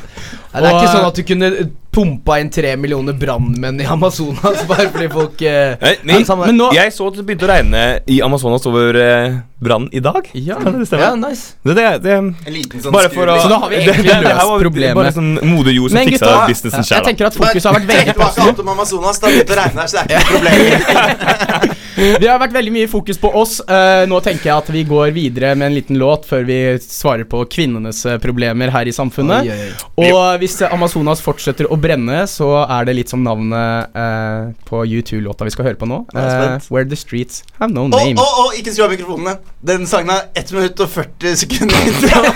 Nei, 0.55 0.61
det 0.61 0.68
er 0.68 0.77
ikke 0.79 0.92
sånn 0.92 1.09
at 1.09 1.16
du 1.18 1.25
kunne 1.27 1.49
pumpa 1.94 2.37
inn 2.42 2.51
tre 2.53 2.75
millioner 2.79 3.16
brannmenn 3.18 3.81
i 3.83 3.87
Amazonas 3.90 4.61
bare 4.70 4.87
fordi 4.92 5.09
folk 5.11 5.42
uh, 5.49 5.88
Nei, 6.07 6.20
men 6.44 6.59
nå- 6.61 6.70
Jeg 6.77 6.92
så 6.94 7.09
at 7.11 7.18
det 7.18 7.25
begynte 7.27 7.49
å 7.49 7.51
regne 7.51 7.85
i 8.11 8.20
Amazonas 8.27 8.68
over 8.70 8.99
uh, 9.01 9.40
brannen 9.64 9.88
i 9.92 10.00
dag. 10.05 10.29
Ja. 10.33 10.59
Kan 10.62 10.79
det 10.81 11.00
Ja, 11.00 11.14
nice. 11.18 11.55
Det, 11.64 11.74
det, 11.79 11.87
det, 12.05 12.16
En 12.20 12.55
liten 12.55 12.83
sånn 12.85 12.94
bare 12.94 13.11
for 13.12 13.27
å 13.33 13.38
Så 13.40 13.48
da 13.50 13.59
har 13.64 13.72
vi 13.72 13.77
det- 13.81 13.94
egentlig 13.94 14.11
det- 14.12 14.22
det 14.29 14.35
løst 14.35 14.62
problemet. 14.66 14.94
Bare 15.00 15.12
sånn 15.16 15.33
moder 15.42 15.72
jord 15.74 15.90
som 15.90 15.98
Men 15.98 16.09
fiksa 16.12 16.27
gutta, 16.27 16.46
businessen 16.53 16.85
jeg 16.85 16.90
sjæl. 16.92 17.05
tenker 17.11 17.31
at 17.31 17.38
fokuset 17.40 17.70
har 17.70 17.79
vært 17.81 17.88
veldig 17.94 18.16
på 18.20 18.29
alt 18.48 18.61
om 18.64 18.68
Amazonas. 18.74 19.18
Det 19.18 19.27
har 19.27 19.33
begynt 19.38 19.55
å 19.55 19.61
regne 19.62 19.81
her, 19.81 19.88
så 19.88 19.96
det 19.96 20.05
er 20.05 20.20
ikke 20.20 20.33
noe 20.33 20.44
problem. 20.44 21.70
Vi 21.94 22.27
har 22.27 22.40
vært 22.42 22.55
veldig 22.57 22.72
mye 22.74 22.88
fokus 22.90 23.20
på 23.22 23.31
oss. 23.38 23.61
Uh, 23.68 24.03
nå 24.11 24.18
tenker 24.24 24.48
jeg 24.50 24.55
at 24.57 24.70
vi 24.74 24.83
går 24.88 25.12
videre 25.14 25.53
med 25.55 25.68
en 25.70 25.77
liten 25.77 25.98
låt 26.00 26.27
før 26.27 26.42
vi 26.48 26.57
svarer 26.83 27.22
på 27.31 27.44
kvinnenes 27.46 28.00
eh, 28.11 28.16
problemer 28.22 28.72
her 28.74 28.90
i 28.90 28.94
samfunnet. 28.94 29.46
Oi, 29.46 29.68
oi. 30.03 30.09
Og 30.11 30.40
hvis 30.42 30.59
Amazonas 30.66 31.22
fortsetter 31.24 31.68
å 31.70 31.79
brenne, 31.81 32.24
så 32.31 32.48
er 32.66 32.88
det 32.88 32.96
litt 32.98 33.12
som 33.14 33.22
navnet 33.24 33.94
uh, 33.94 34.50
på 34.66 34.83
U2-låta 34.90 35.46
vi 35.46 35.55
skal 35.55 35.70
høre 35.70 35.79
på 35.81 35.87
nå. 35.88 36.03
Jeg 36.12 36.35
spent. 36.35 36.70
Where 36.74 36.88
the 36.90 36.98
Streets 36.98 37.44
Have 37.61 37.70
No 37.72 37.87
Å, 37.87 37.94
Name. 37.94 38.18
å, 38.18 38.27
å, 38.42 38.50
ikke 38.59 38.74
skru 38.74 38.88
av 38.88 38.94
mikrofonene. 38.96 39.38
Den 39.64 39.87
sangen 39.88 40.11
er 40.12 40.27
1 40.37 40.50
minutt 40.53 40.81
og 40.85 40.90
40 40.92 41.37
sekunder. 41.40 41.77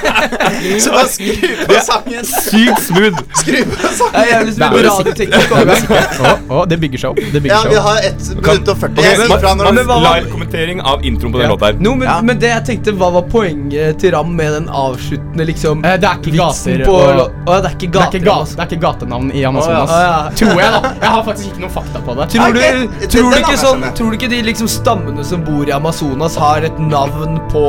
Så 0.81 0.93
bare 0.95 1.09
skru 1.13 1.51
på 1.69 1.81
sangen. 1.85 2.25
Sykt 2.25 2.81
smooth. 2.87 3.19
Skru 3.37 3.59
på 3.69 3.75
Det 3.77 3.91
er 3.91 3.97
sangen. 3.99 4.31
jævlig 4.31 4.55
Det 4.55 4.63
er 4.65 4.71
smooth 4.71 4.79
jo 4.81 4.93
radioteknisk 4.95 5.53
overgang. 5.53 6.47
Å, 6.49 6.63
det 6.71 6.79
bygger 6.85 7.03
seg 7.03 7.11
opp. 7.11 7.21
Det 7.21 7.27
Ja, 7.29 7.43
bygger 7.45 7.69
vi 7.69 7.75
seg 7.75 7.77
opp. 7.77 7.89
har 7.89 7.99
1 8.09 8.31
minutt 8.39 8.71
og 8.73 8.81
40. 8.81 9.03
Jeg 9.05 9.19
Ok, 9.19 9.27
sier 9.27 9.43
fra 9.45 9.53
når 9.59 9.69
men- 9.69 9.77
det 9.77 9.99
Live-kommentering 10.09 10.81
av 10.93 11.05
introen 11.11 11.33
på 11.35 11.39
den 11.43 11.47
Ja. 11.51 11.53
låta 11.53 11.67
her. 11.69 11.73
No, 11.85 11.95
men, 11.95 12.09
Ja. 12.09 12.17
men 12.23 12.39
det 12.39 12.49
jeg 12.49 12.65
tenkte, 12.71 12.97
hva 12.97 13.11
var 13.13 13.23
poenget 13.29 13.99
til 14.01 14.11
Ram 14.17 14.33
med 14.37 14.53
den 14.57 14.69
avsluttende 14.69 15.45
liksom 15.53 15.85
Eh, 15.85 15.97
det 16.01 16.09
er 16.09 16.17
ikke 16.17 16.37
gater 16.37 16.85
på 16.89 16.97
og- 16.97 17.33
Å 17.45 17.61
det 17.61 17.69
er 17.69 17.77
ikke 17.77 17.93
Det 17.93 18.01
er 18.01 18.07
ikke, 18.09 18.47
det 18.57 18.59
er 18.59 18.67
ikke 18.73 18.81
gatenavn 18.81 19.35
i 19.35 19.45
Amazonas. 19.45 19.91
Å, 19.91 20.01
ja. 20.01 20.09
Å, 20.09 20.25
ja. 20.25 20.31
Tror 20.33 20.61
jeg, 20.65 20.73
da. 20.73 20.81
Jeg 21.01 21.11
har 21.11 21.23
faktisk 21.29 21.47
ikke 21.53 21.61
noe 21.61 21.71
fakta 21.77 21.99
på 22.09 22.17
det. 22.17 22.29
Tror 22.33 22.53
du, 22.53 22.59
okay. 22.59 23.07
tror, 23.13 23.31
du 23.31 23.37
ikke 23.37 23.59
sånn, 23.59 23.85
tror 23.95 24.11
du 24.11 24.17
ikke 24.17 24.31
de 24.31 24.43
liksom 24.43 24.67
stammene 24.69 25.25
som 25.25 25.45
bor 25.45 25.69
i 25.69 25.73
Amazonas, 25.73 26.35
har 26.37 26.65
et 26.65 26.79
navn 26.79 27.18
på 27.53 27.65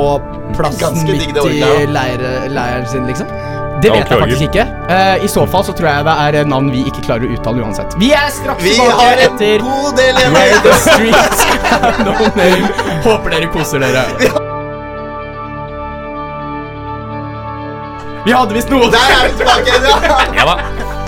plassen 0.57 0.99
midt 1.07 1.39
i 1.45 1.85
leiren 1.89 2.87
sin, 2.89 3.07
liksom? 3.07 3.27
Det 3.79 3.91
vet 3.93 4.09
jeg 4.11 4.19
faktisk 4.19 4.41
ikke. 4.49 4.65
Uh, 4.89 5.23
I 5.23 5.27
så 5.31 5.45
fall 5.47 5.63
så 5.63 5.73
tror 5.77 5.87
jeg 5.87 6.05
det 6.07 6.39
er 6.41 6.49
navn 6.51 6.67
vi 6.73 6.81
ikke 6.89 7.03
klarer 7.05 7.23
å 7.29 7.37
uttale 7.37 7.63
uansett. 7.63 7.95
Vi 8.01 8.11
er 8.11 8.27
straks 8.35 8.63
Vi 8.65 8.75
tilbake 8.75 9.23
etter 9.29 9.63
god 9.63 9.95
del 9.99 10.19
Where 10.35 10.59
the 10.65 10.75
streets 10.83 11.45
have 11.71 12.03
no 12.03 12.15
name. 12.35 12.67
Håper 13.07 13.35
dere 13.37 13.51
koser 13.53 13.83
dere. 13.85 14.03
Vi 18.25 18.35
hadde 18.35 18.57
visst 18.57 18.69
noe. 18.73 18.89
Der 18.91 19.13
er 19.15 19.29
vi 19.29 19.37
tilbake 19.39 19.69
igjen, 19.71 19.87
ja. 19.87 20.17
Ja 20.41 20.49
da. 20.49 20.57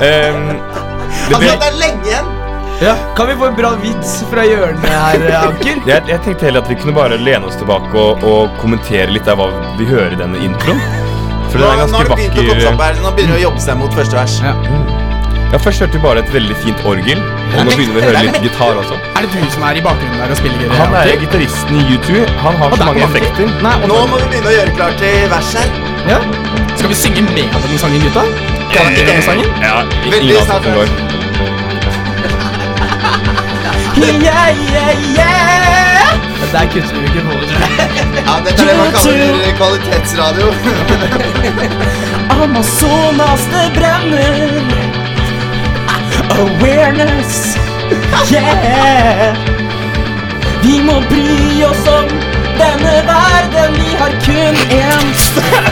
Um, 0.01 0.53
det, 1.27 1.35
Altså, 1.35 1.57
det 1.59 1.67
er 1.67 1.75
lenge 1.81 2.07
igjen. 2.07 2.31
Ja. 2.81 2.95
Kan 3.17 3.27
vi 3.29 3.35
få 3.37 3.45
en 3.51 3.55
bra 3.55 3.71
vits 3.81 4.23
fra 4.31 4.41
hjørnet 4.47 4.87
her, 4.89 5.25
Anker? 5.37 5.81
jeg, 5.91 6.01
jeg 6.09 6.21
tenkte 6.25 6.47
heller 6.47 6.63
at 6.63 6.69
vi 6.71 6.77
kunne 6.81 6.95
bare 6.97 7.19
lene 7.21 7.45
oss 7.45 7.59
tilbake 7.59 7.93
og, 7.93 8.23
og 8.25 8.55
kommentere 8.61 9.11
litt 9.13 9.29
av 9.29 9.37
hva 9.41 9.51
vi 9.77 9.85
hører 9.89 10.15
i 10.15 10.19
denne 10.23 10.41
introen. 10.41 10.81
For 11.51 11.59
Nå, 11.61 11.67
den 11.67 11.83
er 11.83 11.91
nå 11.91 12.01
ganske 12.07 12.15
vakker. 12.15 12.65
her. 12.81 12.99
Nå 13.03 13.11
begynner 13.13 13.35
det 13.37 13.41
å 13.41 13.45
jobbe 13.49 13.61
seg 13.61 13.77
mot 13.77 13.93
første 13.93 14.17
vers. 14.17 14.39
Ja. 14.41 14.55
Ja, 15.51 15.59
Først 15.59 15.83
hørte 15.83 15.99
vi 15.99 16.01
bare 16.05 16.21
et 16.23 16.29
veldig 16.31 16.55
fint 16.63 16.81
orgel, 16.87 17.19
og 17.51 17.65
nå 17.67 17.73
begynner 17.75 17.97
vi 17.97 17.99
å 17.99 18.05
høre 18.07 18.21
litt 18.23 18.37
gitar 18.47 18.77
også. 18.79 18.95
Er 19.19 19.27
det 19.27 19.33
du 19.35 19.49
som 19.53 19.65
er 19.67 19.77
i 19.77 19.83
bakgrunnen 19.83 20.21
der 20.23 20.31
og 20.31 20.39
spiller? 20.39 20.61
gitar? 20.63 20.79
Han 20.79 20.95
er 21.03 21.11
gitaristen 21.21 21.81
i 21.81 21.83
U2. 21.91 22.21
Han 22.45 22.59
har 22.63 22.77
så 22.79 22.87
mange 22.87 23.03
effekter. 23.09 23.51
Nei, 23.61 23.73
og 23.83 23.91
Nå 23.91 23.99
må 24.09 24.21
vi 24.23 24.29
begynne 24.31 24.53
å 24.53 24.55
gjøre 24.57 24.77
klart 24.79 24.97
til 25.03 25.27
vers 25.35 25.53
her. 25.59 25.73
ja. 26.09 26.21
Skal 26.79 26.89
vi 26.89 26.97
synge 26.97 27.27
med 27.29 27.51
på 27.51 27.59
den 27.67 27.77
sangen, 27.83 28.01
gutta? 28.07 28.23
Kan 28.71 28.95
ikke 28.95 29.09
denne 29.11 29.25
sangen? 29.27 29.51
Ja, 29.61 29.81
ingen 30.07 30.47
snart, 30.47 30.65
går. 30.71 31.20
Yeah, 33.97 34.55
yeah, 34.71 34.91
yeah. 35.17 36.51
Der 36.51 36.65
kutter 36.71 36.95
vi 36.95 37.01
mikrofonen, 37.01 37.49
tror 37.49 37.59
jeg. 37.59 38.23
Ja, 38.25 38.33
dette 38.45 38.63
er 38.63 38.67
det 38.67 38.77
man 38.77 38.91
kaller 38.91 39.53
kvalitetsradio. 39.57 40.47
Amazonas, 42.43 43.43
det 43.51 43.71
brenner. 43.75 44.51
Awareness, 46.39 47.57
yeah. 48.31 49.35
Vi 50.63 50.81
må 50.81 50.99
bry 51.09 51.63
oss 51.63 51.87
om 51.87 52.07
denne 52.59 52.95
verden. 53.11 53.73
Vi 53.75 53.95
har 53.99 54.11
kun 54.25 54.55
én 54.71 55.07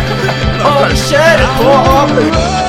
og 0.70 0.90
vi 0.90 0.98
kjører 1.10 1.50
på. 1.62 2.69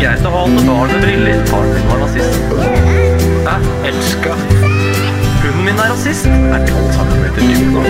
Er 0.00 0.16
som 0.16 0.32
å 0.32 0.46
barn 0.64 0.88
med 0.88 1.02
briller? 1.04 1.42
Faren 1.50 1.74
min 1.76 1.84
var 1.90 1.98
nazist. 2.00 2.40
Jeg 3.44 3.60
elska. 3.90 4.32
Hunden 5.42 5.64
min 5.66 5.76
er 5.76 5.90
rasist. 5.92 6.24
Er 6.24 6.64
de 6.64 6.72
alle 7.02 7.28
dyp 7.36 7.66
nok? 7.74 7.84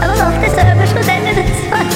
Han 0.00 0.10
alltid 0.24 0.56
øverst 0.64 0.96
og 0.96 1.04
den 1.10 1.28
er 1.28 1.34
svart. 1.60 1.92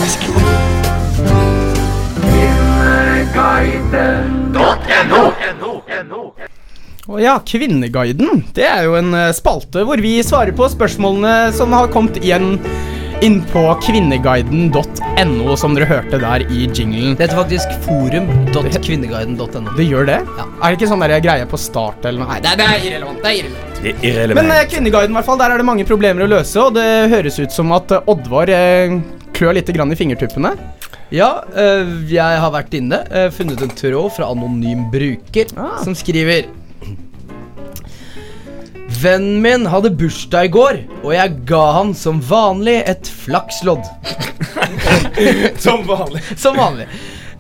Å 7.08 7.18
ja, 7.18 7.38
Kvinneguiden. 7.48 8.44
Det 8.52 8.68
er 8.68 8.84
jo 8.90 9.00
en 9.00 9.16
eh, 9.16 9.32
spalte 9.32 9.88
hvor 9.88 10.04
vi 10.04 10.18
svarer 10.20 10.52
på 10.56 10.68
spørsmålene 10.68 11.48
som 11.56 11.72
har 11.72 11.88
kommet 11.96 12.20
igjen 12.20 12.60
inn 13.22 13.38
på 13.52 13.62
kvinneguiden.no, 13.84 15.54
som 15.60 15.76
dere 15.76 15.86
hørte 15.90 16.18
der 16.22 16.42
i 16.50 16.64
jinglen. 16.66 17.14
Det 17.16 17.28
heter 17.28 17.38
faktisk 17.38 17.74
forum.kvinneguiden.no. 17.86 19.74
Det 19.78 19.86
gjør 19.86 20.08
det? 20.10 20.18
Ja. 20.38 20.46
Er 20.58 20.66
det 20.72 20.78
ikke 20.80 20.90
sånn 20.90 21.04
der 21.04 21.14
greie 21.22 21.46
på 21.50 21.60
start 21.60 22.04
eller 22.08 22.24
noe? 22.24 22.32
Nei, 22.34 22.40
det 22.42 22.52
er, 22.52 22.58
det 22.60 22.66
er 22.66 22.86
irrelevant. 22.90 23.22
Det 23.22 23.30
er 23.30 23.38
irrelevant. 23.38 23.82
Det 23.82 23.92
er 23.94 24.06
irrelevant. 24.10 24.40
Men 24.48 24.54
eh, 24.56 24.64
Kvinneguiden, 24.72 25.14
i 25.14 25.18
hvert 25.20 25.28
fall, 25.30 25.40
der 25.42 25.54
er 25.54 25.62
det 25.62 25.68
mange 25.68 25.86
problemer 25.88 26.26
å 26.26 26.30
løse, 26.34 26.56
og 26.62 26.74
det 26.78 26.88
høres 27.14 27.38
ut 27.42 27.54
som 27.54 27.74
at 27.78 27.94
eh, 27.94 28.10
Oddvar 28.12 28.52
eh, 28.52 28.96
klør 29.36 29.58
litt 29.58 29.70
grann 29.74 29.94
i 29.94 29.98
fingertuppene. 29.98 30.54
Ja, 31.12 31.42
øh, 31.60 31.90
jeg 32.08 32.40
har 32.40 32.52
vært 32.54 32.72
inne, 32.78 33.02
øh, 33.12 33.28
funnet 33.36 33.60
en 33.66 33.74
tråd 33.76 34.14
fra 34.16 34.30
anonym 34.32 34.86
bruker 34.92 35.50
Ah. 35.60 35.76
som 35.84 35.94
skriver 35.98 36.46
Vennen 39.02 39.40
min 39.42 39.66
hadde 39.66 39.90
bursdag 39.98 40.46
i 40.46 40.50
går, 40.52 40.76
og 41.02 41.10
jeg 41.14 41.38
ga 41.48 41.62
han 41.78 41.90
som 41.96 42.20
vanlig 42.22 42.76
et 42.86 43.08
flakslodd. 43.24 43.82
Som 45.64 45.82
vanlig. 45.88 46.20
Som 46.38 46.56
vanlig. 46.60 46.86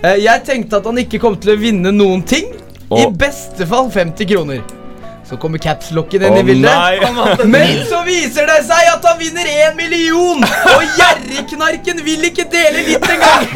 Eh, 0.02 0.18
jeg 0.24 0.42
tenkte 0.46 0.80
at 0.80 0.86
han 0.88 0.98
ikke 0.98 1.20
kom 1.22 1.36
til 1.38 1.54
å 1.54 1.58
vinne 1.60 1.92
noen 1.94 2.24
ting. 2.26 2.50
I 2.92 3.06
beste 3.14 3.66
fall 3.68 3.92
50 3.94 4.28
kroner. 4.32 4.64
Så 5.32 5.38
kommer 5.40 5.58
capslocken 5.64 6.22
inn 6.26 6.34
oh, 6.34 6.40
i 6.42 6.44
bildet. 6.44 6.70
nei. 6.76 7.44
Men 7.48 7.78
så 7.88 8.02
viser 8.04 8.44
det 8.50 8.58
seg 8.66 8.88
at 8.90 9.06
han 9.08 9.14
vinner 9.16 9.46
én 9.48 9.78
million! 9.78 10.42
Og 10.44 10.82
gjerrigknarken 10.98 12.02
vil 12.04 12.26
ikke 12.28 12.44
dele 12.52 12.82
litt 12.84 13.06
engang! 13.14 13.46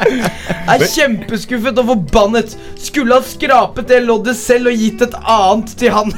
Jeg 0.00 0.74
Er 0.74 0.82
kjempeskuffet 0.90 1.78
og 1.78 1.92
forbannet. 1.92 2.56
Skulle 2.82 3.20
ha 3.20 3.22
skrapet 3.30 3.86
det 3.92 4.00
loddet 4.08 4.34
selv 4.40 4.72
og 4.72 4.82
gitt 4.82 5.04
et 5.06 5.14
annet 5.20 5.76
til 5.78 5.94
han. 5.94 6.10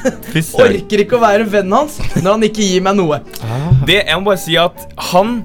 Orker 0.65 1.05
ikke 1.05 1.19
å 1.19 1.23
være 1.27 1.51
vennen 1.53 1.83
hans 1.83 1.99
når 2.17 2.31
han 2.31 2.47
ikke 2.49 2.71
gir 2.71 2.87
meg 2.89 2.97
noe. 3.03 3.21
Det, 3.85 3.99
jeg 4.01 4.17
må 4.17 4.31
bare 4.31 4.41
si 4.41 4.57
at 4.61 4.87
han 5.13 5.43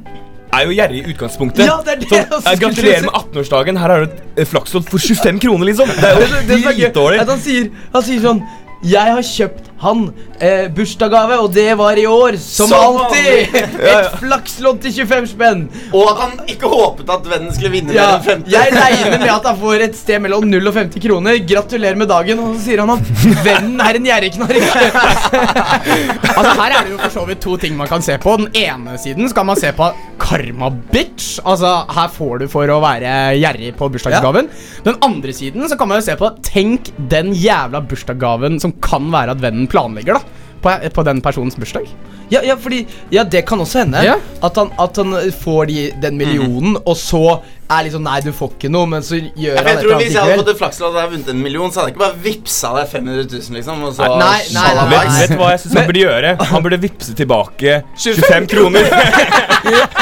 er 0.54 0.63
jo 0.69 0.78
gjerrig 0.78 1.02
i 1.02 1.12
utgangspunktet. 1.12 1.65
Ja, 1.67 1.76
det 1.84 1.97
er 1.97 2.00
det 2.06 2.08
Sånn, 2.12 2.45
jeg 2.47 2.62
Gratulerer 2.62 3.04
med 3.10 3.17
18-årsdagen. 3.19 3.82
Her 3.84 3.93
har 3.93 4.06
du 4.06 4.15
et 4.39 4.47
flakslodd 4.47 4.88
for 4.88 5.04
25 5.04 5.41
kroner, 5.43 5.67
liksom. 5.71 5.91
Det 5.91 6.13
er 6.13 6.21
Det, 6.23 6.30
det, 6.32 6.47
det 6.47 6.62
jo 6.62 6.71
dritdårlig. 6.71 7.19
at 7.26 7.34
han 7.36 7.43
sier, 7.43 7.67
han 7.93 8.08
sier 8.08 8.23
sånn 8.23 8.41
Jeg 8.83 9.13
har 9.13 9.21
kjøpt 9.25 9.66
han 9.81 10.07
eh, 10.41 10.67
bursdagsgave, 10.73 11.37
og 11.43 11.51
det 11.53 11.67
var 11.77 11.97
i 12.01 12.05
år, 12.09 12.37
som, 12.41 12.71
Som 12.71 12.77
alltid. 12.77 13.53
Ja, 13.77 13.87
ja. 13.87 13.97
Et 14.07 14.15
flakslodd 14.21 14.79
til 14.81 14.93
25 15.05 15.27
spenn. 15.31 15.59
Og 15.93 16.07
at 16.11 16.21
han 16.23 16.39
ikke 16.49 16.69
håpet 16.71 17.09
at 17.13 17.27
vennen 17.29 17.53
skulle 17.53 17.71
vinne 17.75 17.93
Ja, 17.95 18.07
mer 18.17 18.31
enn 18.37 18.43
50. 18.43 18.51
jeg 18.53 18.73
regner 18.73 19.13
med 19.21 19.31
at 19.35 19.45
han 19.51 19.59
får 19.61 19.83
et 19.85 19.97
sted 19.99 20.23
mellom 20.23 20.47
0 20.49 20.71
og 20.71 20.75
50 20.79 21.03
kroner. 21.03 21.37
Gratulerer 21.47 21.99
med 21.99 22.09
dagen. 22.09 22.41
Og 22.41 22.55
så 22.57 22.65
sier 22.65 22.81
han 22.83 22.93
at 22.95 23.43
vennen 23.45 23.81
er 23.85 23.99
en 24.01 24.09
gjerrigknark. 24.09 24.55
Altså 26.37 26.51
Her 26.57 26.73
er 26.77 26.85
det 26.85 26.91
jo 26.93 26.97
for 27.01 27.13
så 27.13 27.23
vidt 27.27 27.39
to 27.43 27.55
ting 27.61 27.77
man 27.77 27.89
kan 27.89 28.03
se 28.05 28.17
på. 28.21 28.33
Den 28.41 28.49
ene 28.57 28.97
siden 29.01 29.29
skal 29.31 29.45
man 29.47 29.57
se 29.59 29.71
på 29.77 29.87
karma 30.21 30.69
bitch. 30.93 31.37
Altså 31.47 31.71
Her 31.93 32.11
får 32.13 32.43
du 32.43 32.47
for 32.51 32.69
å 32.73 32.79
være 32.83 33.13
gjerrig 33.39 33.71
på 33.79 33.89
bursdagsgaven. 33.93 34.49
Den 34.85 34.99
andre 35.05 35.33
siden 35.35 35.65
så 35.69 35.77
kan 35.79 35.89
man 35.91 36.01
jo 36.01 36.07
se 36.07 36.17
på 36.19 36.29
Tenk 36.47 36.91
den 37.11 37.33
jævla 37.37 37.81
bursdagsgaven 37.89 38.59
som 38.63 38.73
kan 38.83 39.09
være 39.13 39.33
at 39.35 39.41
vennen 39.43 39.66
planlegger, 39.71 40.19
da. 40.19 40.43
På, 40.58 40.71
på 40.89 41.03
den 41.06 41.19
personens 41.21 41.53
bursdag. 41.56 41.86
Ja, 42.34 42.41
ja, 42.43 42.56
fordi 42.60 42.82
Ja, 43.13 43.23
det 43.23 43.45
kan 43.47 43.60
også 43.62 43.84
hende. 43.86 44.01
Ja. 44.03 44.15
At, 44.43 44.58
han, 44.58 44.71
at 44.82 44.97
han 44.99 45.13
får 45.43 45.67
de, 45.69 45.84
den 46.01 46.17
millionen, 46.17 46.73
og 46.84 46.97
så 46.97 47.21
er 47.69 47.84
liksom 47.86 48.01
Nei, 48.03 48.17
du 48.25 48.32
får 48.36 48.56
ikke 48.56 48.71
noe, 48.73 48.88
men 48.89 49.03
så 49.06 49.19
gjør 49.19 49.53
Ja, 49.53 49.62
han 49.62 49.67
jeg 49.69 49.77
et 49.77 49.84
tror 49.84 49.91
eller 49.93 50.01
Hvis 50.01 50.15
jeg 50.15 50.23
hadde 50.23 50.34
fått 50.34 50.41
likevel. 50.41 50.56
et 50.56 50.62
flakslodd 50.63 50.89
og 50.95 50.99
hadde 51.01 51.13
vunnet 51.13 51.30
en 51.36 51.43
million, 51.45 51.71
så 51.71 51.80
hadde 51.84 51.91
jeg 51.91 51.95
ikke 51.95 52.03
bare 52.03 52.19
vippsa 52.25 52.73
deg 52.77 52.89
500 52.95 53.30
000, 53.38 53.56
liksom. 53.60 53.86
Og 53.88 53.93
så 53.95 54.10
Nei, 54.17 54.41
nei, 54.58 54.65
nei, 54.80 54.89
nei. 54.89 55.06
Vet 55.19 55.32
du 55.32 55.38
hva 55.43 55.51
jeg 55.53 55.62
syns 55.63 55.77
han 55.77 55.88
burde 55.91 56.03
gjøre? 56.03 56.34
Han 56.51 56.65
burde 56.67 56.82
vippse 56.88 57.15
tilbake 57.21 57.77
25 58.08 58.49
kroner. 58.56 58.91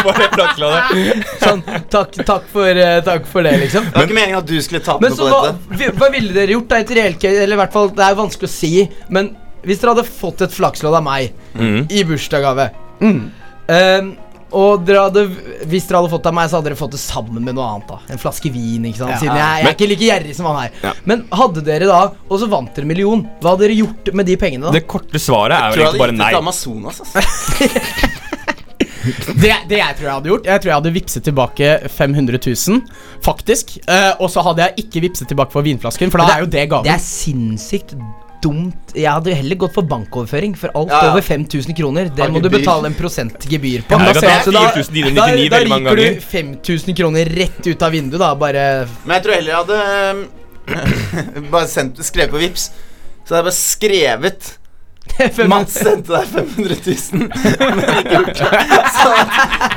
For 0.06 0.19
det. 0.21 1.21
Sånn, 1.41 1.62
takk, 1.89 2.17
takk, 2.25 2.43
for, 2.51 2.69
eh, 2.69 2.99
takk 3.06 3.25
for 3.30 3.45
det, 3.45 3.56
liksom. 3.63 3.88
Det 3.89 3.95
var 3.97 4.06
ikke 4.10 4.17
meningen 4.17 4.41
at 4.41 4.49
du 4.49 4.58
skulle 4.62 4.84
tape 4.86 5.01
Men 5.01 5.15
noe 5.17 5.30
på 5.32 5.39
dette. 5.45 5.56
dette. 5.71 5.88
så 5.89 5.97
hva 5.99 6.10
ville 6.13 6.36
dere 6.36 6.54
gjort 6.54 6.69
da 6.69 6.78
i 6.82 6.86
et 6.86 6.93
reelt 6.99 7.19
case? 7.23 7.41
Eller 7.45 7.58
i 7.58 7.62
hvert 7.63 7.73
fall, 7.73 7.89
det 7.97 8.06
er 8.06 8.19
vanskelig 8.19 8.49
å 8.49 8.54
si, 8.54 8.71
men 9.10 9.32
hvis 9.65 9.82
dere 9.82 9.95
hadde 9.95 10.06
fått 10.08 10.45
et 10.45 10.54
flakslodd 10.54 10.99
av 10.99 11.04
meg 11.06 11.34
mm. 11.58 11.88
i 11.89 12.04
bursdagsgave 12.08 12.69
ehm, 13.01 14.12
Og 14.56 14.86
dere 14.88 15.06
hadde, 15.08 15.23
hvis 15.67 15.88
dere 15.89 15.99
hadde 15.99 16.12
fått 16.13 16.23
det 16.23 16.32
av 16.32 16.38
meg, 16.38 16.49
så 16.51 16.60
hadde 16.60 16.69
dere 16.69 16.80
fått 16.80 16.93
det 16.95 17.01
sammen 17.01 17.43
med 17.43 17.58
noe 17.58 17.65
annet. 17.73 17.89
da 17.89 18.13
En 18.13 18.21
flaske 18.21 18.51
vin, 18.54 18.86
ikke 18.88 19.01
sant? 19.01 19.15
Ja. 19.15 19.21
Siden 19.23 19.39
jeg, 19.41 19.45
jeg 19.45 19.63
Men- 19.65 19.71
er 19.71 19.78
ikke 19.78 19.89
like 19.91 20.10
gjerrig 20.10 20.36
som 20.38 20.49
han 20.51 20.60
her. 20.62 20.78
Ja. 20.84 20.93
Men 21.12 21.25
hadde 21.41 21.65
dere 21.65 21.89
da, 21.89 22.01
og 22.30 22.39
så 22.39 22.49
vant 22.51 22.71
dere 22.75 22.88
en 22.88 22.93
million, 22.93 23.25
hva 23.41 23.56
hadde 23.56 23.65
dere 23.67 23.80
gjort 23.82 24.13
med 24.13 24.30
de 24.30 24.38
pengene 24.39 24.69
da? 24.69 24.75
Det 24.78 24.86
korte 24.88 25.19
svaret 25.19 25.58
er 25.58 25.65
Jeg 25.65 25.73
tror 25.73 25.84
jeg 25.84 25.89
egentlig 25.89 25.91
hadde 25.91 26.04
bare 26.06 26.12
gitt 26.12 26.19
det 26.19 26.25
nei. 26.25 26.32
til 26.32 26.43
Amazonas, 26.43 27.01
altså. 27.06 28.13
Det, 29.06 29.51
det 29.69 29.78
jeg 29.78 29.97
tror 29.97 30.08
jeg 30.08 30.13
hadde 30.15 30.30
gjort 30.32 30.47
Jeg 30.49 30.62
tror 30.62 30.71
jeg 30.71 30.78
hadde 30.80 30.91
vippset 30.95 31.25
tilbake 31.28 31.71
500 31.93 32.39
000, 32.41 32.80
faktisk. 33.25 33.75
Eh, 33.86 34.13
og 34.17 34.32
så 34.34 34.41
hadde 34.45 34.65
jeg 34.65 34.86
ikke 34.86 35.04
vippset 35.06 35.30
tilbake 35.30 35.54
for 35.54 35.65
vinflasken, 35.65 36.13
for 36.13 36.23
da 36.23 36.38
er 36.38 36.45
jo 36.45 36.49
det 36.49 36.63
gaven. 36.71 36.88
Det 36.88 36.95
er 36.95 37.04
sinnssykt 37.04 37.93
dumt. 38.45 38.93
Jeg 38.95 39.10
hadde 39.12 39.34
heller 39.36 39.60
gått 39.65 39.73
for 39.75 39.88
bankoverføring, 39.89 40.55
for 40.60 40.71
alt 40.77 40.93
Ja, 40.93 41.01
ja. 41.08 41.12
over 41.13 41.25
5000 41.25 41.75
kroner. 41.77 42.10
Det 42.15 42.29
må 42.31 42.41
du 42.43 42.49
betale 42.53 42.91
en 42.91 42.97
prosentgebyr 42.97 43.86
på. 43.89 43.97
Ja, 43.97 44.13
da, 44.13 44.21
da, 44.21 44.21
da- 44.21 44.65
ta 44.69 44.71
4999 44.79 45.49
da, 45.49 45.58
da 45.58 45.63
ryker 45.65 46.01
du 46.01 46.21
5000 46.31 46.95
kroner 47.01 47.31
rett 47.41 47.62
ut 47.67 47.81
av 47.89 47.91
vinduet, 47.97 48.21
da. 48.21 48.31
Bare 48.39 48.65
Men 49.05 49.17
jeg 49.17 49.25
tror 49.27 49.38
heller 49.39 49.51
jeg 49.51 49.62
hadde 49.63 49.79
um, 50.12 50.25
bare 51.53 51.67
sendt, 51.69 51.99
skrevet 52.05 52.31
på 52.34 52.39
Vips 52.41 52.69
Så 53.25 53.36
hadde 53.36 53.41
jeg 53.43 53.49
bare 53.49 53.58
skrevet 53.60 54.53
Mats 55.48 55.78
sendte 55.80 56.12
deg 56.12 56.26
500 56.28 56.76
000, 56.86 57.20
men 57.22 57.84
ikke 57.86 58.15
gjort 58.18 58.39
det. 58.41 58.80
Så 58.98 59.12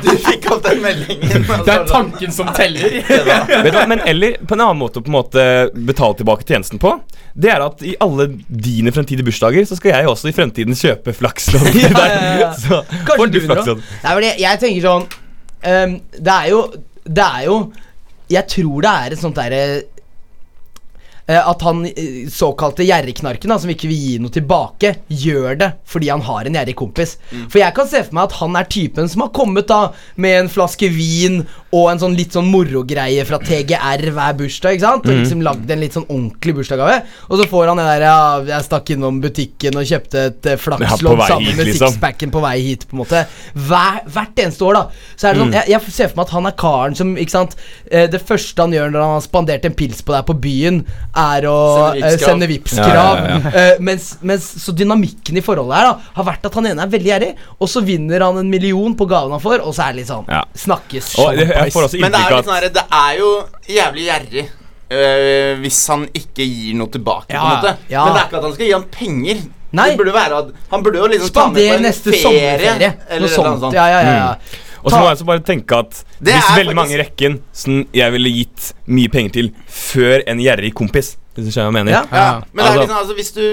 du 0.03 0.09
fikk 0.25 0.47
opp 0.51 0.63
den 0.65 0.81
meldingen. 0.83 1.45
Det 1.63 1.73
er 1.73 1.85
tanken 1.87 2.33
som 2.35 2.49
teller. 2.57 2.97
Vet 3.07 3.69
du 3.69 3.77
hva, 3.77 3.85
Men 3.87 4.03
eller 4.09 4.35
på 4.43 4.57
en 4.57 4.65
annen 4.65 4.81
måte 4.81 4.99
å 4.99 5.05
på 5.05 5.11
en 5.11 5.15
måte 5.15 5.45
betale 5.75 6.17
tilbake 6.19 6.47
tjenesten 6.49 6.81
på, 6.81 6.91
det 7.39 7.53
er 7.53 7.63
at 7.63 7.83
i 7.87 7.93
alle 8.03 8.27
dine 8.49 8.91
fremtidige 8.95 9.27
bursdager 9.29 9.67
så 9.69 9.77
skal 9.79 9.95
jeg 9.95 10.09
også 10.11 10.31
i 10.31 10.35
fremtiden 10.35 10.75
kjøpe 10.75 11.13
flakslodd 11.15 11.69
til 11.77 11.87
deg. 11.95 12.15
ja, 12.17 12.33
ja. 12.43 12.49
Så 12.65 12.81
får 13.15 13.31
du 13.31 13.39
flakslodd. 13.45 13.85
Nei, 14.03 14.15
men 14.17 14.27
jeg, 14.27 14.41
jeg 14.43 14.61
tenker 14.65 14.85
sånn 14.89 15.05
um, 15.07 15.95
Det 16.19 16.33
er 16.35 16.49
jo 16.51 16.59
Det 17.07 17.25
er 17.25 17.45
jo 17.47 17.55
Jeg 18.33 18.51
tror 18.51 18.83
det 18.85 18.91
er 19.05 19.15
et 19.15 19.21
sånt 19.23 19.39
derre 19.39 19.61
at 21.37 21.61
han 21.61 21.83
eh, 21.89 22.25
såkalte 22.33 22.87
gjerrigknarken, 22.87 23.53
som 23.59 23.69
ikke 23.69 23.89
vil 23.91 23.99
gi 24.01 24.15
noe 24.23 24.33
tilbake, 24.33 24.95
gjør 25.07 25.59
det 25.59 25.69
fordi 25.89 26.09
han 26.09 26.23
har 26.25 26.47
en 26.47 26.57
gjerrig 26.57 26.75
kompis. 26.79 27.17
For 27.51 27.61
jeg 27.61 27.75
kan 27.77 27.89
se 27.89 28.01
for 28.07 28.17
meg 28.17 28.29
at 28.29 28.39
han 28.39 28.57
er 28.57 28.69
typen 28.71 29.09
som 29.11 29.25
har 29.25 29.33
kommet 29.35 29.69
da 29.69 29.81
med 30.15 30.43
en 30.43 30.51
flaske 30.51 30.89
vin 30.93 31.43
og 31.71 31.85
en 31.91 31.99
sånn 32.01 32.15
litt 32.17 32.33
sånn 32.33 32.47
morogreie 32.49 33.21
fra 33.29 33.37
TGR 33.37 34.01
hver 34.15 34.37
bursdag, 34.39 34.73
ikke 34.77 34.85
sant? 34.87 35.05
Og 35.05 35.19
liksom 35.19 35.43
lagd 35.45 35.69
en 35.69 35.83
litt 35.83 35.93
sånn 35.93 36.07
ordentlig 36.09 36.55
bursdagsgave. 36.57 36.95
Og 37.29 37.35
så 37.37 37.45
får 37.51 37.69
han 37.69 37.77
det 37.77 37.85
der 37.85 38.05
Ja, 38.07 38.15
jeg 38.47 38.65
stakk 38.65 38.89
innom 38.95 39.19
butikken 39.21 39.77
og 39.77 39.85
kjøpte 39.85 40.23
et 40.31 40.47
flakslodd 40.57 40.81
Ja, 40.81 40.95
på 40.95 41.03
flakslodd 41.03 41.19
vei 41.21 41.27
sammen 41.29 41.49
hit, 41.51 41.57
med 41.59 41.69
liksom. 41.69 41.93
sixpacken 41.93 42.33
på 42.33 42.41
vei 42.41 42.55
hit, 42.65 42.87
på 42.89 42.97
en 42.97 43.01
måte. 43.03 43.21
Hver, 43.53 43.99
hvert 44.15 44.41
eneste 44.41 44.65
år, 44.65 44.79
da. 44.79 45.13
Så 45.13 45.27
er 45.29 45.37
det 45.37 45.43
sånn, 45.43 45.53
jeg, 45.59 45.69
jeg 45.75 45.93
ser 45.99 46.09
for 46.09 46.21
meg 46.21 46.25
at 46.25 46.33
han 46.39 46.49
er 46.49 46.55
karen 46.63 46.97
som 46.97 47.13
ikke 47.21 47.35
sant 47.35 47.53
eh, 47.91 48.07
Det 48.09 48.21
første 48.25 48.65
han 48.65 48.73
gjør 48.73 48.89
når 48.95 49.05
han 49.05 49.13
har 49.19 49.25
spandert 49.27 49.69
en 49.69 49.77
pils 49.77 50.01
på 50.05 50.15
deg 50.15 50.25
på 50.29 50.37
byen, 50.47 50.81
er 51.21 51.47
å 51.51 51.57
Sende 52.17 52.47
eh, 52.49 52.53
Vipps-krav. 52.55 53.21
Ja, 53.21 53.37
ja, 53.37 53.55
Eh, 53.59 53.75
mens, 53.83 54.11
mens 54.25 54.45
så 54.63 54.71
dynamikken 54.75 55.37
i 55.39 55.43
forholdet 55.43 55.75
her 55.77 55.87
da 55.89 55.93
har 56.17 56.25
vært 56.27 56.45
at 56.49 56.55
han 56.57 56.67
ene 56.69 56.83
er 56.85 56.91
veldig 56.91 57.09
gjerrig, 57.09 57.29
og 57.59 57.69
så 57.71 57.81
vinner 57.85 58.23
han 58.25 58.37
en 58.41 58.49
million 58.51 58.93
på 58.97 59.07
gaven 59.09 59.33
han 59.35 59.41
får, 59.43 59.61
og 59.65 59.73
så 59.75 59.85
er 59.87 59.93
det 59.95 60.01
litt 60.03 60.09
sånn 60.11 60.27
Ja. 60.31 60.41
Snakkes 60.65 61.11
Og 61.21 61.37
det, 61.37 61.47
jeg 61.65 61.73
får 61.75 61.83
også 61.89 61.99
Men 62.01 62.11
det 62.15 62.19
er 62.19 62.29
jo 62.31 62.37
litt 62.39 62.49
sånn 62.49 62.55
her, 62.59 62.69
det 62.79 62.85
er 62.99 63.19
jo 63.19 63.29
jævlig 63.75 64.05
gjerrig 64.09 64.45
øh, 64.91 65.53
hvis 65.63 65.79
han 65.93 66.07
ikke 66.21 66.45
gir 66.49 66.75
noe 66.79 66.91
tilbake. 66.93 67.33
Ja, 67.35 67.41
på 67.41 67.47
en 67.47 67.55
måte 67.57 67.73
ja. 67.93 68.05
Men 68.05 68.13
det 68.15 68.21
er 68.21 68.27
ikke 68.29 68.39
at 68.41 68.47
han 68.49 68.53
skal 68.57 68.65
gi 68.65 68.73
han 68.77 68.87
penger. 68.93 69.43
Nei. 69.69 69.89
Det 69.91 69.99
burde 69.99 70.13
være 70.15 70.37
at 70.41 70.47
Han 70.71 70.81
burde 70.85 70.97
jo 70.97 71.07
liksom 71.11 71.29
ta 71.29 71.43
med 71.45 71.53
på 71.53 71.61
Spander 71.61 71.75
en 71.75 71.83
neste 71.85 72.09
ferie. 72.09 72.23
sommerferie. 72.23 72.87
Eller 73.09 73.19
Noe 73.21 73.29
et 73.29 73.37
eller 73.37 73.49
annet 73.51 73.59
sånt. 73.59 73.61
sånt. 73.61 73.77
Ja, 73.77 73.85
ja, 73.93 73.99
ja, 74.01 74.15
ja. 74.17 74.65
Og 74.79 74.89
så 74.89 74.95
må 74.97 75.03
jeg 75.09 75.17
også 75.17 75.25
bare 75.27 75.43
tenke 75.45 75.77
at 75.83 75.97
Det 76.23 76.33
hvis 76.33 76.47
er 76.49 76.55
veldig 76.61 76.75
mange 76.79 76.95
i 76.95 76.99
rekken 77.01 77.33
som 77.53 77.81
jeg 77.93 78.13
ville 78.15 78.31
gitt 78.31 78.69
mye 78.87 79.11
penger 79.11 79.33
til 79.35 79.49
før 79.67 80.23
en 80.25 80.39
gjerrig 80.41 80.71
kompis 80.73 81.17
Hvis 81.39 81.47
du 81.47 81.53
skjønner 81.55 81.71
hva 81.71 81.79
jeg 81.79 81.85
mener? 81.85 81.95
Ja. 81.95 82.01
Ja, 82.11 82.41
men 82.51 82.59
det 82.59 82.65
er 82.65 82.69
Altså- 82.69 82.81
liksom, 82.83 82.97
altså, 82.99 83.15
hvis 83.17 83.31
du 83.33 83.45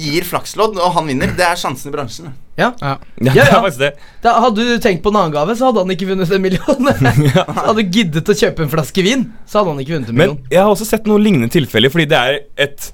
gir 0.00 0.26
flakslodd, 0.28 0.78
og 0.80 0.92
han 0.96 1.06
vinner, 1.12 1.34
det 1.36 1.44
er 1.46 1.60
sjansen 1.60 1.92
i 1.92 1.94
bransjen. 1.94 2.32
ja. 2.58 2.70
Ja. 2.80 2.96
Ja, 3.20 3.32
Ja, 3.36 3.44
det 3.44 3.44
er 3.44 3.62
faktisk 3.66 3.82
det. 3.84 3.92
Da 4.24 4.32
hadde 4.40 4.64
du 4.66 4.78
tenkt 4.82 5.02
på 5.04 5.12
en 5.12 5.20
annen 5.20 5.34
gave, 5.34 5.56
så 5.58 5.68
hadde 5.70 5.84
han 5.84 5.94
ikke 5.94 6.08
vunnet 6.10 6.30
en 6.34 6.42
million. 6.42 6.90
Hadde 7.58 7.76
du 7.82 7.90
giddet 7.98 8.30
å 8.30 8.36
kjøpe 8.40 8.62
en 8.66 8.72
flaske 8.72 9.02
vin, 9.06 9.26
så 9.46 9.60
hadde 9.60 9.74
han 9.74 9.82
ikke 9.84 9.96
vunnet 9.98 10.08
en 10.10 10.18
million. 10.18 10.38
Men 10.42 10.50
jeg 10.54 10.62
har 10.62 10.70
også 10.72 10.86
sett 10.88 11.06
noen 11.10 11.22
lignende 11.26 11.50
tilfeller, 11.52 11.90
fordi 11.94 12.06
det 12.10 12.18
er 12.20 12.40
et 12.68 12.90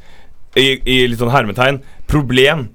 i, 0.58 0.66
i 0.82 0.96
litt 1.06 1.20
sånn 1.20 1.30
hermetegn 1.30 1.78
problem 2.10 2.68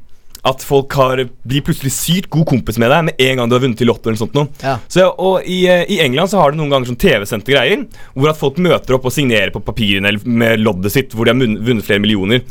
at 0.45 0.61
folk 0.61 0.93
har, 0.99 1.23
blir 1.47 1.63
plutselig 1.65 1.91
sykt 1.95 2.29
god 2.29 2.45
kompis 2.51 2.77
med 2.77 2.91
deg 2.93 3.05
med 3.07 3.21
en 3.25 3.37
gang 3.41 3.49
du 3.49 3.55
har 3.57 3.63
vunnet 3.63 3.81
i 3.81 3.87
Lotto. 3.89 4.09
eller 4.11 4.19
sånt 4.21 4.35
noe. 4.37 4.47
Ja. 4.61 4.75
Så, 4.87 5.07
og 5.17 5.41
i, 5.49 5.63
eh, 5.67 5.85
I 5.89 5.99
England 6.05 6.29
så 6.29 6.37
har 6.41 6.51
du 6.53 6.59
noen 6.59 6.69
ganger 6.69 6.91
sånn 6.91 6.99
TV-sendte 7.01 7.49
greier 7.55 7.87
hvor 8.13 8.29
at 8.29 8.37
folk 8.37 8.57
møter 8.61 8.93
opp 8.99 9.05
og 9.09 9.15
signerer 9.15 9.49
på 9.55 9.63
papirene 9.65 10.07
eller 10.11 10.21
med 10.25 10.59
loddet 10.61 10.93
sitt 10.93 11.15
hvor 11.17 11.25
de 11.25 11.33
har 11.33 11.39
vunnet, 11.65 11.83
flere 11.87 11.99
millioner. 12.03 12.43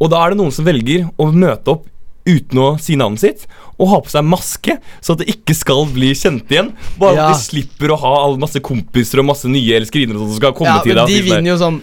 Og 0.00 0.08
da 0.12 0.22
er 0.24 0.30
det 0.30 0.38
noen 0.40 0.54
som 0.54 0.64
velger 0.64 1.08
å 1.18 1.32
møte 1.34 1.74
opp 1.74 1.88
uten 2.28 2.58
å 2.60 2.68
si 2.78 2.94
navnet 3.00 3.18
sitt 3.24 3.46
og 3.80 3.88
ha 3.88 3.98
på 4.04 4.10
seg 4.12 4.26
maske, 4.28 4.74
så 5.00 5.14
at 5.16 5.22
det 5.22 5.30
ikke 5.32 5.54
skal 5.56 5.86
bli 5.90 6.10
kjent 6.14 6.50
igjen. 6.52 6.74
Bare 7.00 7.16
Ja. 7.16 7.28
at 7.30 7.34
de 7.34 7.42
slipper 7.48 7.94
å 7.94 7.98
ha 7.98 8.36
masse 8.36 8.60
kompiser 8.60 9.18
og 9.22 9.24
masse 9.32 9.48
nye 9.48 9.78
elskerinner 9.80 10.18
som 10.20 10.34
skal 10.36 10.52
komme 10.52 10.76
Ja, 10.76 10.82
til 10.84 10.94
deg. 10.94 11.06
de 11.08 11.22
vinner 11.22 11.50
jo 11.50 11.56
sånn 11.56 11.80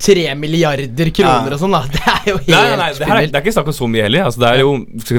tre 0.00 0.34
milliarder 0.38 1.10
kroner 1.16 1.50
Ja. 1.50 1.56
og 1.56 1.60
sånn, 1.60 1.74
da. 1.76 1.80
Det 1.94 2.02
er 2.06 2.28
jo 2.30 2.36
helt 2.36 2.48
Nei, 2.52 2.76
nei, 2.76 2.88
det, 2.92 3.06
er, 3.06 3.20
det 3.30 3.36
er 3.38 3.42
ikke 3.44 3.52
snakk 3.56 3.68
om 3.72 3.76
så 3.76 3.86
mye 3.88 4.02
heller. 4.04 4.24
Altså, 4.28 4.40
det 4.42 4.48
er 4.50 4.58
jo 4.60 4.72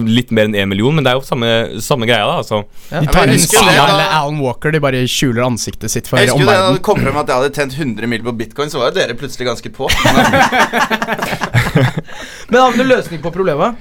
litt 0.06 0.30
mer 0.38 0.46
enn 0.50 0.56
én 0.62 0.70
million, 0.70 0.94
men 0.96 1.04
det 1.06 1.12
er 1.14 1.18
jo 1.18 1.24
samme, 1.26 1.50
samme 1.82 2.06
greia. 2.10 2.26
da 2.30 2.36
altså. 2.44 2.62
De 2.92 3.06
tar 3.10 3.26
da- 3.32 3.88
eller 3.88 4.08
Alan 4.20 4.40
Walker, 4.44 4.72
de 4.76 4.80
bare 4.84 5.02
skjuler 5.10 5.44
ansiktet 5.48 5.90
sitt 5.94 6.08
for 6.10 6.18
Jeg 6.22 6.30
husker 6.30 6.46
det 6.46 6.58
da 6.62 6.72
det 6.76 6.84
kom 6.86 7.02
frem 7.02 7.18
at 7.24 7.28
jeg 7.32 7.36
hadde 7.42 7.54
tjent 7.58 7.74
100 7.80 8.08
mil 8.14 8.22
på 8.30 8.36
bitcoin, 8.44 8.70
så 8.74 8.78
var 8.84 8.92
jo 8.92 9.00
dere 9.00 9.18
plutselig 9.18 9.48
ganske 9.50 9.70
på. 9.74 9.90
Men 12.52 12.62
har 12.62 12.72
vi 12.72 12.78
noen 12.82 12.92
løsning 12.92 13.22
på 13.24 13.32
problemet? 13.34 13.76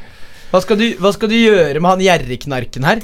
Hva 0.51 0.61
skal, 0.65 0.77
du, 0.81 0.87
hva 0.99 1.13
skal 1.15 1.31
du 1.31 1.37
gjøre 1.39 1.79
med 1.83 1.91
han 1.93 2.01
gjerrigknarken 2.09 2.87
her? 2.89 3.03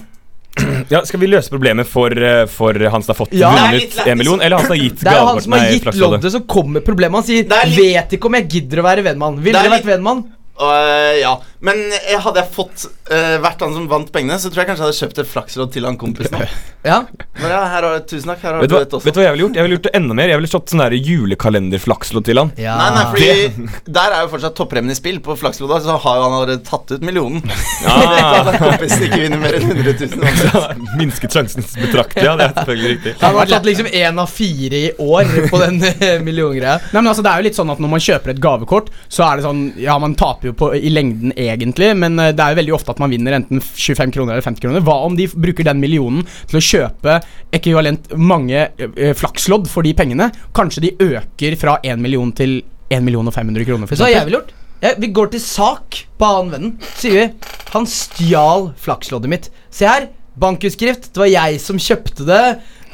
Ja, 0.92 1.02
Skal 1.04 1.20
vi 1.20 1.26
løse 1.30 1.50
problemet 1.52 1.88
for, 1.90 2.12
eh, 2.12 2.44
for 2.50 2.72
han 2.72 3.02
som 3.02 3.12
har 3.14 3.18
fått 3.24 3.34
Ja. 3.36 3.50
Vunnet 3.52 3.80
litt 3.80 3.98
en 4.06 4.18
million, 4.18 4.40
eller 4.40 4.56
han 4.56 4.66
som 4.66 4.76
har 4.76 4.82
gitt 4.82 5.00
Det 5.04 5.12
er 5.12 5.20
jo 5.20 5.26
han 5.26 5.40
som 5.44 5.52
har 5.56 5.66
gitt 5.72 5.88
loddet, 6.00 6.32
som 6.32 6.46
kommer 6.48 6.80
problemet. 6.86 7.20
Han 7.20 7.26
sier 7.28 7.44
er 7.44 7.66
litt- 7.70 7.78
'Vet 7.80 8.16
ikke 8.18 8.26
om 8.30 8.34
jeg 8.40 8.48
gidder 8.48 8.82
å 8.82 8.86
være 8.86 9.02
venn 9.04 9.18
med 9.18 9.26
han'. 9.28 9.40
Ville 9.42 9.62
dere 9.62 9.74
vært 9.78 9.90
venn 9.92 10.02
med 10.02 10.12
han? 10.14 10.24
Og, 10.56 11.18
ja, 11.20 11.34
Men 11.60 11.80
jeg 11.92 12.20
hadde 12.24 12.40
jeg 12.40 12.48
fått 12.54 12.86
uh, 13.10 13.36
vært 13.44 13.60
han 13.64 13.74
som 13.74 13.84
vant 13.90 14.08
pengene, 14.14 14.38
så 14.40 14.48
tror 14.48 14.62
jeg 14.62 14.70
kanskje 14.70 14.84
jeg 14.86 14.88
hadde 14.92 15.00
kjøpt 15.02 15.18
et 15.20 15.28
flakslodd 15.28 15.72
til 15.74 15.84
han 15.88 15.98
kompisen. 16.00 16.38
Ja. 16.86 17.00
Men 17.40 17.50
ja, 17.50 17.60
her 17.72 17.82
har, 17.84 17.98
tusen 18.08 18.30
takk. 18.30 18.40
Her 18.44 18.54
har 18.56 18.62
Vet 18.62 18.70
du 18.70 18.76
hva, 18.76 18.84
også. 18.86 19.02
vet 19.04 19.16
du 19.16 19.20
hva 19.20 19.24
jeg 19.26 19.34
ville 19.34 19.44
gjort? 19.46 19.56
Jeg 19.58 19.66
ville 19.66 19.76
gjort 19.76 19.86
det 19.88 19.92
enda 19.98 20.16
mer. 20.16 20.30
Jeg 20.30 20.40
ville 20.40 20.50
slått 20.52 20.72
sånn 20.72 20.82
der 20.84 20.94
julekalenderflakslodd 20.96 22.26
til 22.28 22.40
han. 22.40 22.52
ja. 22.62 22.76
Nei, 22.78 22.90
nei, 22.94 23.04
fordi 23.10 23.90
der 23.98 24.14
er 24.16 24.24
jo 24.24 24.30
fortsatt 24.32 24.56
toppremmen 24.58 24.94
i 24.94 24.96
spill. 24.96 25.18
På 25.24 25.36
flakslodda 25.36 25.80
så 25.84 25.96
har 26.04 26.20
jo 26.20 26.24
han 26.26 26.36
allerede 26.38 26.62
tatt 26.68 26.94
ut 26.94 27.04
millionen. 27.04 27.42
Ja. 27.84 28.54
Kompisen 28.62 29.04
ikke 29.08 29.20
vinner 29.24 29.42
mer 29.42 29.58
enn 29.58 29.66
100 29.74 29.96
000. 30.06 30.22
uansett. 30.22 30.86
Minsket 31.00 31.36
sjansen 31.36 31.66
betraktelig, 31.82 32.24
ja. 32.30 32.36
Det 32.38 32.46
er 32.48 32.54
selvfølgelig 32.60 32.92
riktig. 32.94 33.14
Han 33.24 33.40
har 33.40 33.50
tatt 33.52 33.68
liksom 33.68 33.90
én 33.92 34.22
av 34.22 34.30
fire 34.32 34.82
i 34.86 34.92
år 35.02 35.34
på 35.50 35.60
den 35.64 35.80
eh, 35.90 36.16
milliongreia. 36.24 36.78
Nei, 36.92 37.00
men 37.02 37.10
altså 37.12 37.24
Det 37.26 37.32
er 37.34 37.42
jo 37.42 37.48
litt 37.50 37.58
sånn 37.58 37.70
at 37.74 37.82
Når 37.82 37.92
man 37.96 38.02
kjøper 38.06 38.32
et 38.32 38.40
gavekort, 38.42 38.92
så 39.12 39.26
er 39.26 39.40
det 39.40 39.46
sånn 39.48 39.62
Ja, 39.82 39.98
man 40.02 40.14
taper 40.18 40.45
jo 40.50 40.54
på, 40.56 40.70
i 40.74 40.90
lengden 40.92 41.34
egentlig, 41.36 41.90
men 41.98 42.18
eh, 42.22 42.32
det 42.36 42.42
er 42.42 42.54
jo 42.54 42.60
veldig 42.60 42.76
ofte 42.76 42.94
at 42.94 43.02
man 43.02 43.12
vinner 43.12 43.36
enten 43.38 43.62
25 43.62 44.14
kroner 44.14 44.36
eller 44.36 44.46
50 44.46 44.64
kroner. 44.64 44.84
Hva 44.86 44.98
om 45.06 45.16
de 45.18 45.28
bruker 45.32 45.66
den 45.66 45.82
millionen 45.82 46.26
til 46.50 46.60
å 46.60 46.64
kjøpe 46.68 47.18
ekvivalent 47.56 48.12
mange 48.16 48.68
eh, 48.76 49.12
flakslodd 49.16 49.70
for 49.72 49.86
de 49.86 49.94
pengene? 49.98 50.30
Kanskje 50.56 50.86
de 50.86 50.94
øker 51.10 51.58
fra 51.60 51.78
1 51.82 52.02
million 52.02 52.32
til 52.36 52.60
1 52.92 53.02
million 53.06 53.26
og 53.26 53.34
500 53.34 53.66
kroner. 53.68 53.90
For 53.90 53.98
Så 53.98 54.08
har 54.08 54.16
jeg 54.18 54.30
vel 54.30 54.38
gjort. 54.40 54.54
Ja, 54.84 54.92
vi 55.00 55.08
går 55.16 55.32
til 55.32 55.40
sak 55.40 56.02
på 56.20 56.28
annen 56.28 56.52
vennen. 56.52 56.72
Sier 57.00 57.16
vi 57.16 57.26
Han 57.72 57.88
stjal 57.88 58.70
flaksloddet 58.80 59.32
mitt. 59.32 59.50
Se 59.72 59.88
her. 59.88 60.10
Bankutskrift. 60.36 61.10
Det 61.14 61.22
var 61.22 61.30
jeg 61.32 61.60
som 61.64 61.80
kjøpte 61.80 62.26
det. 62.28 62.42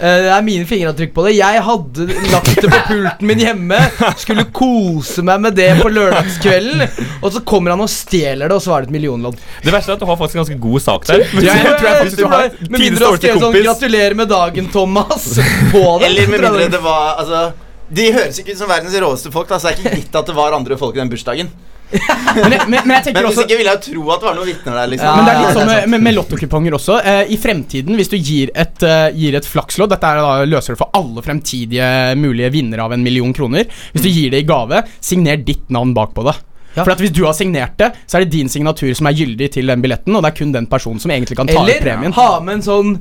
Eh, 0.02 0.18
Det 0.24 0.30
er 0.34 0.42
mine 0.42 0.66
fingeravtrykk 0.66 1.12
på 1.14 1.22
det. 1.28 1.32
Jeg 1.38 1.60
hadde 1.62 2.06
lagt 2.32 2.56
det 2.58 2.70
på 2.72 2.80
pulten 2.88 3.28
min 3.28 3.38
hjemme. 3.42 3.78
Skulle 4.18 4.44
kose 4.54 5.22
meg 5.26 5.40
med 5.44 5.54
det 5.54 5.68
på 5.78 5.90
lørdagskvelden. 5.94 6.82
Og 7.22 7.28
så 7.36 7.42
kommer 7.46 7.70
han 7.76 7.84
og 7.84 7.90
stjeler 7.92 8.50
det, 8.50 8.56
og 8.58 8.64
så 8.64 8.72
var 8.74 8.82
det 8.82 8.90
et 8.90 8.96
millionlodd. 8.96 9.38
Det 9.62 9.74
verste 9.74 9.92
er 9.94 10.00
at 10.00 10.02
du 10.02 10.08
har 10.10 10.18
faktisk 10.18 10.40
en 10.40 10.42
ganske 10.42 10.58
god 10.64 10.82
sak 10.88 11.06
der. 11.06 11.22
Ja, 11.38 11.54
jeg 11.54 11.76
tror 11.78 11.86
jeg 11.86 11.98
faktisk 12.00 12.22
du 12.22 12.26
har 12.32 12.48
Med 12.68 12.78
mindre 12.82 12.98
du 12.98 13.06
har 13.06 13.20
skrevet 13.20 13.44
sånn 13.46 13.54
'Gratulerer 13.60 14.14
med 14.18 14.28
dagen, 14.32 14.70
Thomas' 14.74 15.28
på 15.70 15.84
det. 16.00 16.06
Eller 16.10 16.26
med 16.26 16.40
mindre 16.48 16.68
det 16.72 16.82
var 16.82 17.16
Altså 17.22 17.52
De 17.92 18.06
høres 18.12 18.38
ikke 18.40 18.52
ut 18.56 18.58
som 18.58 18.68
verdens 18.70 18.94
råeste 19.04 19.30
folk, 19.30 19.48
da, 19.48 19.58
så 19.60 19.68
det 19.68 19.74
er 19.76 19.80
ikke 19.84 19.96
gitt 20.02 20.14
at 20.16 20.26
det 20.26 20.34
var 20.34 20.52
andre 20.56 20.76
folk 20.80 20.96
i 20.96 20.98
den 21.02 21.10
bursdagen. 21.12 21.50
Men, 21.92 22.52
jeg- 22.52 22.68
men, 22.68 22.80
men 22.88 22.94
jeg 22.96 23.12
Men 23.14 23.24
hvis 23.26 23.36
også 23.36 23.44
ikke 23.46 23.56
ville 23.60 23.72
jeg 23.74 23.82
tro 23.86 24.04
at 24.14 24.20
det 24.22 24.28
var 24.28 24.36
noen 24.38 24.48
vitner 24.48 24.76
der. 24.78 24.86
liksom 24.92 25.06
Ja, 25.08 25.16
Men 25.16 25.24
det 25.28 25.32
er 25.34 25.40
litt 25.42 25.56
sånn 25.58 25.66
med, 25.72 25.88
med, 25.92 26.04
med 26.06 26.14
lottokuponger 26.16 26.76
også. 26.78 26.96
Eh, 27.04 27.32
I 27.34 27.38
fremtiden, 27.42 27.96
hvis 28.00 28.08
du 28.12 28.16
gir 28.16 28.52
et, 28.54 28.86
uh, 28.86 29.10
gir 29.16 29.36
et 29.36 29.48
flakslodd 29.48 29.90
Dette 29.92 30.08
er 30.12 30.22
da 30.22 30.30
løser 30.48 30.72
det 30.76 30.80
for 30.80 30.90
alle 30.96 31.22
fremtidige 31.26 31.90
mulige 32.16 32.50
vinnere 32.54 32.86
av 32.86 32.92
en 32.96 33.02
million 33.04 33.32
kroner. 33.36 33.68
Hvis 33.92 34.06
du 34.06 34.08
gir 34.08 34.30
det 34.32 34.44
i 34.44 34.48
gave, 34.48 34.82
signer 35.04 35.36
ditt 35.44 35.68
navn 35.74 35.92
bak 35.96 36.14
på 36.16 36.24
det. 36.30 36.36
Ja. 36.74 36.84
For 36.86 36.94
at 36.94 37.02
Hvis 37.04 37.12
du 37.12 37.24
har 37.26 37.34
signert 37.36 37.74
det, 37.76 37.90
så 38.08 38.16
er 38.16 38.24
det 38.24 38.32
din 38.32 38.48
signatur 38.48 38.94
som 38.96 39.06
er 39.10 39.12
gyldig 39.18 39.50
til 39.58 39.66
den 39.68 39.82
billetten, 39.84 40.16
og 40.16 40.22
det 40.24 40.30
er 40.32 40.38
kun 40.38 40.52
den 40.54 40.66
personen 40.70 41.02
som 41.02 41.10
egentlig 41.12 41.36
kan 41.36 41.46
ta 41.50 41.58
ut 41.60 41.68
Eller 41.68 41.82
premien. 41.84 42.14
ha 42.16 42.40
med 42.40 42.54
en 42.62 42.62
sånn 42.64 42.94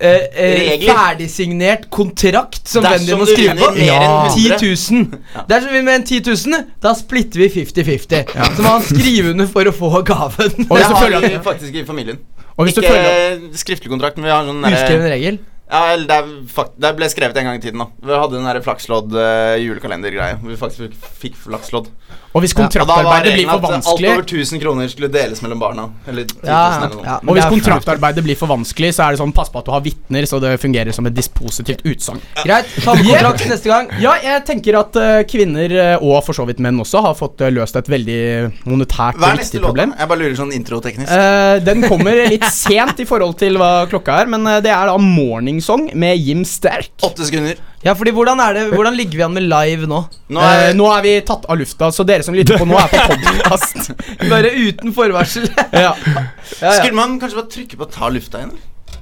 eh, 0.00 0.24
eh, 0.32 0.84
ferdigsignert 0.86 1.88
kontrakt 1.90 2.68
som 2.68 2.86
vennen 2.86 3.06
din 3.06 3.20
må 3.20 3.26
skrive 3.28 3.56
på. 3.58 3.70
Ja. 3.82 4.30
10 4.34 4.56
100. 4.56 4.62
000. 4.62 5.44
Dersom 5.50 5.74
vi 5.74 5.82
med 5.82 5.94
en 5.94 6.00
enn 6.00 6.08
10 6.08 6.22
000, 6.48 6.64
da 6.84 6.94
splitter 6.98 7.44
vi 7.44 7.50
50-50. 7.58 8.34
Så 8.56 8.64
må 8.64 8.74
han 8.76 8.86
skrive 8.86 9.34
under 9.34 9.50
for 9.50 9.68
å 9.68 9.74
få 9.74 10.02
gaven. 10.06 10.66
Og 10.68 10.74
Det 10.78 10.88
har 10.88 11.28
vi 11.28 11.36
faktisk 11.44 11.82
i 11.82 11.86
familien. 11.88 12.20
Og 12.58 12.66
hvis 12.66 12.74
du 12.74 12.82
ikke 12.82 12.90
føler 12.90 13.58
skriftlig 13.58 13.90
kontrakt, 13.92 14.18
men 14.18 14.26
vi 14.26 14.34
har 14.34 14.46
noen 14.46 14.66
Uskreven 14.66 15.10
regel. 15.12 15.38
Ja, 15.68 15.92
eller 15.92 16.06
det, 16.08 16.16
er 16.16 16.52
fakt 16.52 16.78
det 16.80 16.94
ble 16.96 17.08
skrevet 17.12 17.36
en 17.40 17.50
gang 17.50 17.58
i 17.58 17.62
tiden. 17.62 17.82
da 17.82 17.88
Vi 18.08 18.20
hadde 18.22 18.38
den 18.38 18.48
der 18.48 18.60
flakslodd 18.64 19.12
uh, 19.12 19.56
julekalendergreia. 19.60 20.40
Vi 20.42 20.56
faktisk 20.56 20.96
fikk 21.20 21.36
flakslåd. 21.44 21.90
Og 22.36 22.44
hvis 22.44 22.52
kontraktarbeidet 22.54 23.32
ja, 23.32 23.36
blir 23.38 23.48
for 23.48 23.62
vanskelig 23.64 24.08
alt 24.10 24.18
over 24.18 24.26
1000 24.26 24.60
kroner 24.60 24.90
skulle 24.92 25.08
deles 25.12 25.40
mellom 25.42 25.60
barna. 25.62 25.86
Eller 26.06 26.26
10 26.28 26.42
000 26.42 26.50
Ja, 26.50 26.58
eller 26.76 26.92
noe. 26.92 27.04
ja, 27.06 27.14
og 27.24 27.38
hvis 27.38 27.48
kontraktarbeidet 27.54 28.24
blir 28.26 28.36
for 28.38 28.52
vanskelig, 28.52 28.90
så 28.94 29.06
er 29.06 29.16
det 29.16 29.20
sånn 29.22 29.32
pass 29.34 29.48
på 29.52 29.62
at 29.62 29.68
du 29.68 29.72
har 29.72 29.82
vitner, 29.84 30.28
så 30.28 30.40
det 30.42 30.52
fungerer 30.60 30.92
som 30.94 31.08
et 31.08 31.16
dispositivt 31.16 31.82
utsagn. 31.88 32.20
Greit. 32.42 32.68
Ta 32.84 32.94
med 32.98 33.08
kontrakt 33.08 33.46
neste 33.48 33.72
gang. 33.72 33.88
Ja, 34.02 34.12
jeg 34.22 34.44
tenker 34.48 34.78
at 34.82 34.98
uh, 35.00 35.22
kvinner, 35.28 35.72
eh, 35.72 36.04
og 36.04 36.20
for 36.26 36.36
så 36.36 36.44
vidt 36.48 36.60
menn 36.64 36.78
også, 36.84 37.00
har 37.08 37.16
fått 37.18 37.40
uh, 37.42 37.48
løst 37.54 37.80
et 37.80 37.88
veldig 37.90 38.20
monetært 38.68 39.18
Hva 39.18 39.32
er 39.32 39.40
neste 39.40 39.58
viktig 39.58 39.64
låt? 39.64 39.96
Jeg 39.96 40.12
bare 40.12 40.22
lurer 40.22 40.38
sånn 40.38 40.54
introteknisk. 40.58 41.14
Eh, 41.16 41.56
den 41.64 41.88
kommer 41.88 42.22
litt 42.28 42.46
sent 42.52 43.00
i 43.00 43.08
forhold 43.08 43.38
til 43.40 43.56
hva 43.58 43.72
klokka 43.90 44.20
er, 44.22 44.30
men 44.36 44.46
det 44.64 44.72
er 44.74 44.92
da 44.92 44.98
Morning 45.00 45.57
Song 45.64 45.88
med 45.94 46.16
Jim 46.18 46.44
Sterk. 46.44 46.90
Åtte 47.02 47.26
sekunder. 47.28 47.56
Ja, 47.84 47.92
fordi 47.94 48.10
hvordan, 48.10 48.40
er 48.42 48.56
det, 48.56 48.62
hvordan 48.72 48.96
ligger 48.98 49.20
vi 49.20 49.22
an 49.26 49.34
med 49.36 49.44
live 49.46 49.86
nå? 49.86 50.00
Nå 50.34 50.40
Eh, 50.42 50.64
er 50.70 50.74
nå 50.74 50.88
er 50.96 51.02
vi 51.04 51.12
tatt 51.26 51.44
av 51.48 51.58
lufta, 51.60 51.92
så 51.94 52.04
dere 52.06 52.22
som 52.26 52.34
lytter 52.34 52.58
på 52.58 52.66
nå, 52.66 52.74
er 52.78 52.88
på 52.90 53.04
podkast. 53.12 53.92
Bare 54.32 54.50
uten 54.50 54.94
forvarsel. 54.96 55.46
ja. 55.72 55.92
Ja, 55.94 56.24
ja. 56.60 56.72
Skulle 56.80 56.96
man 56.98 57.18
kanskje 57.22 57.38
bare 57.38 57.50
trykke 57.54 57.76
på 57.78 57.86
'ta 57.92 58.10
lufta' 58.10 58.42
igjen? 58.42 58.56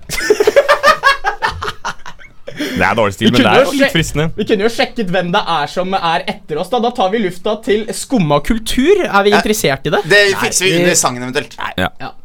Det 2.56 2.84
er 2.84 2.94
dårlig 2.96 3.14
stil, 3.16 3.32
men 3.32 3.42
det 3.42 3.52
er 3.52 3.64
jo 3.64 3.74
litt 3.76 3.94
fristende. 3.94 4.28
Vi 4.36 4.46
kunne 4.48 4.66
jo 4.66 4.72
sjekket 4.72 5.10
hvem 5.12 5.30
det 5.34 5.42
er 5.56 5.70
som 5.70 5.94
er 5.98 6.24
etter 6.26 6.60
oss. 6.62 6.70
Da 6.72 6.80
Da 6.86 6.90
tar 6.94 7.10
vi 7.12 7.18
lufta 7.24 7.56
til 7.64 7.86
Skumma 7.92 8.40
kultur. 8.46 9.04
Er 9.06 9.22
vi 9.26 9.34
interessert 9.34 9.86
i 9.86 9.92
det? 9.94 10.02
Det 10.08 10.22
fikser 10.40 10.68
vi 10.68 10.76
under 10.80 10.94
sangen 10.94 11.22
eventuelt. 11.26 11.56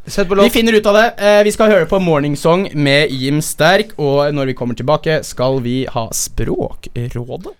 Sett 0.06 0.28
på 0.28 0.38
Vi 0.42 0.50
finner 0.50 0.78
ut 0.78 0.86
av 0.86 0.98
det. 0.98 1.06
Eh, 1.18 1.42
vi 1.44 1.52
skal 1.54 1.70
høre 1.70 1.86
på 1.90 2.00
Morning 2.02 2.36
Song 2.36 2.68
med 2.74 3.10
Jim 3.10 3.40
Sterk, 3.42 3.94
og 3.98 4.32
når 4.34 4.52
vi 4.52 4.58
kommer 4.58 4.74
tilbake, 4.78 5.22
skal 5.24 5.60
vi 5.62 5.84
ha 5.90 6.08
Språkrådet. 6.12 7.56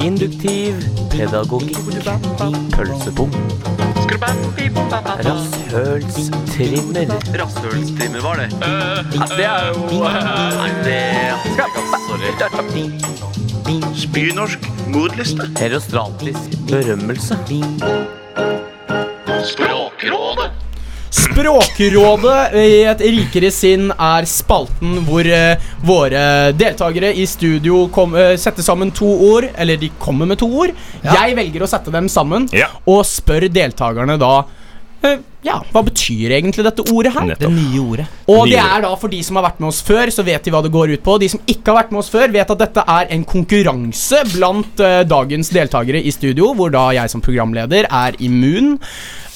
Induktiv 0.00 0.74
pedagogikk. 1.10 1.76
Pølsebom. 2.72 3.30
Rasshølstrimmer. 5.28 7.06
Rasshølstrimmer, 7.40 8.20
var 8.22 8.34
det? 8.34 8.48
det 9.36 9.44
er 9.46 9.66
jo 9.68 9.74
Nei, 10.58 10.72
det 10.84 10.98
Sorry. 12.08 12.30
Spynorsk 13.94 14.70
mordliste. 14.88 15.44
Herostratisk 15.58 16.58
berømmelse. 16.68 17.38
Språkrådet. 21.38 22.54
I 22.58 22.82
et 22.90 23.02
rikere 23.14 23.50
sinn 23.54 23.92
er 23.94 24.26
spalten 24.26 24.98
hvor 25.06 25.26
eh, 25.30 25.60
våre 25.86 26.22
deltakere 26.58 27.12
i 27.14 27.26
studio 27.30 27.84
kom, 27.94 28.16
eh, 28.18 28.34
setter 28.40 28.66
sammen 28.66 28.90
to 28.90 29.06
ord, 29.06 29.46
eller 29.54 29.78
de 29.78 29.90
kommer 30.02 30.26
med 30.26 30.40
to 30.40 30.48
ord. 30.50 30.72
Jeg 31.04 31.36
velger 31.38 31.62
å 31.62 31.70
sette 31.70 31.94
dem 31.94 32.08
sammen 32.10 32.48
Ja. 32.52 32.72
og 32.86 33.04
spør 33.06 33.46
deltakerne 33.54 34.18
da 34.18 34.32
eh, 35.04 35.18
ja, 35.46 35.60
hva 35.70 35.84
betyr 35.86 36.32
egentlig 36.34 36.64
dette 36.66 36.82
ordet 36.90 37.12
her? 37.14 37.28
Nettopp. 37.30 37.52
nye 37.54 37.82
ordet. 37.82 38.06
Og 38.26 38.40
Nye 38.42 38.56
det 38.56 38.62
er 38.62 38.82
da 38.82 38.90
for 38.98 39.12
de 39.12 39.20
som 39.22 39.38
har 39.38 39.46
vært 39.46 39.60
med 39.62 39.70
oss 39.70 39.78
før, 39.86 40.10
så 40.10 40.24
vet 40.26 40.44
de 40.44 40.54
hva 40.54 40.64
det 40.64 40.72
går 40.74 40.96
ut 40.96 41.04
på. 41.04 41.14
De 41.22 41.30
som 41.30 41.44
ikke 41.46 41.70
har 41.70 41.78
vært 41.84 41.94
med 41.94 42.02
oss 42.02 42.10
før, 42.10 42.32
vet 42.34 42.50
at 42.54 42.64
dette 42.64 42.84
er 42.96 43.14
en 43.14 43.24
konkurranse 43.28 44.24
blant 44.34 44.82
uh, 44.82 45.04
dagens 45.06 45.52
deltakere 45.54 46.02
i 46.02 46.14
studio, 46.14 46.50
hvor 46.58 46.74
da 46.74 46.88
jeg 46.98 47.14
som 47.14 47.22
programleder 47.24 47.86
er 47.86 48.18
immun. 48.18 48.76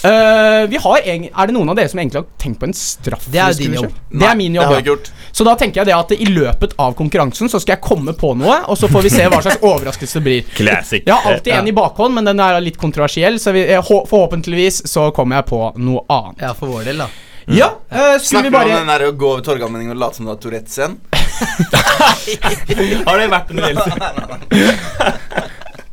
Uh, 0.03 0.66
vi 0.66 0.80
har 0.82 1.05
eng 1.07 1.28
er 1.30 1.46
det 1.46 1.55
noen 1.55 1.68
av 1.70 1.76
dere 1.78 1.86
som 1.86 2.00
egentlig 2.03 2.18
har 2.18 2.30
tenkt 2.42 2.59
på 2.59 2.66
en 2.66 2.74
straff? 2.74 3.28
Det 3.30 3.38
er 3.38 3.55
din 3.55 3.76
jobb. 3.76 3.92
Det 4.11 4.26
er 4.26 4.34
min 4.34 4.57
det 4.57 4.59
har 4.59 4.72
jobb. 4.72 4.80
jeg 4.80 4.82
ja. 4.82 4.94
gjort. 4.96 5.11
Så 5.30 5.44
da 5.46 5.53
tenker 5.61 5.80
jeg 5.80 5.90
det 5.92 5.94
at 5.94 6.14
i 6.16 6.26
løpet 6.26 6.74
av 6.82 6.96
konkurransen 6.98 7.50
så 7.53 7.61
skal 7.62 7.76
jeg 7.76 7.84
komme 7.84 8.14
på 8.18 8.32
noe, 8.40 8.57
og 8.66 8.78
så 8.80 8.90
får 8.90 9.07
vi 9.07 9.12
se 9.14 9.28
hva 9.30 9.38
slags 9.44 9.62
overraskelse 9.70 10.18
det 10.18 10.24
blir. 10.26 10.48
Classic. 10.59 11.05
Jeg 11.07 11.14
har 11.14 11.30
alltid 11.30 11.55
en 11.55 11.70
i 11.70 11.74
bakhånd, 11.76 12.16
men 12.18 12.26
den 12.26 12.42
er 12.42 12.59
litt 12.64 12.80
kontroversiell, 12.82 13.38
så 13.38 13.55
vi, 13.55 13.62
eh, 13.62 13.92
forhåpentligvis 14.11 14.82
så 14.90 15.12
kommer 15.14 15.38
jeg 15.38 15.48
på 15.53 15.61
noe 15.78 15.91
annet. 16.09 16.47
Ja, 16.47 16.55
for 16.59 16.66
vår 16.72 16.82
del, 16.90 16.99
da. 17.05 17.09
Ja, 17.51 17.68
uh, 17.90 17.99
skulle 17.99 18.18
Snakker 18.18 18.51
vi 18.51 18.57
vi 18.57 18.62
om 18.70 18.76
den 18.76 18.93
der 18.93 19.03
å 19.09 19.11
gå 19.18 19.28
over 19.34 19.43
Torgallmenningen 19.47 19.95
og 19.97 20.01
late 20.05 20.14
som 20.20 20.28
du 20.28 20.30
har 20.30 20.38
Tourettes 20.43 20.76
igjen? 20.78 20.95
Har 23.09 23.16
det 23.18 23.26
vært 23.32 23.49
en 23.51 23.59
del 23.64 23.76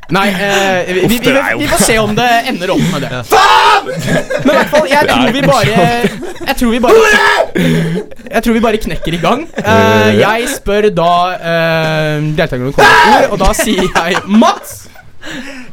Nei, 0.10 0.30
eh, 0.30 0.93
vi, 0.93 0.93
vi, 0.93 1.20
vi, 1.22 1.34
vi 1.60 1.68
får 1.68 1.78
se 1.78 2.00
om 2.00 2.16
det 2.18 2.41
ender 2.50 2.72
opp 2.74 2.82
med 2.91 3.02
det. 3.06 3.10
Men 4.41 4.50
i 4.50 4.56
hvert 4.56 4.72
fall, 4.72 4.88
jeg 4.89 5.06
tror 5.10 5.32
vi 5.36 5.41
bare 5.45 5.74
Jeg 6.47 6.56
tror 6.58 6.72
vi 6.74 6.80
bare 6.82 6.97
Jeg 8.32 8.41
tror 8.43 8.54
vi 8.58 8.62
bare 8.64 8.78
knekker 8.82 9.14
i 9.20 9.22
gang. 9.22 9.45
Eh, 9.62 10.10
jeg 10.18 10.50
spør 10.56 10.89
da 10.89 11.14
uh, 11.38 12.26
deltakerne 12.26 12.72
om 12.72 12.74
med 12.74 12.82
ord, 12.82 13.30
og 13.36 13.39
da 13.43 13.50
sier 13.58 13.86
jeg 13.86 14.18
Mats. 14.26 14.89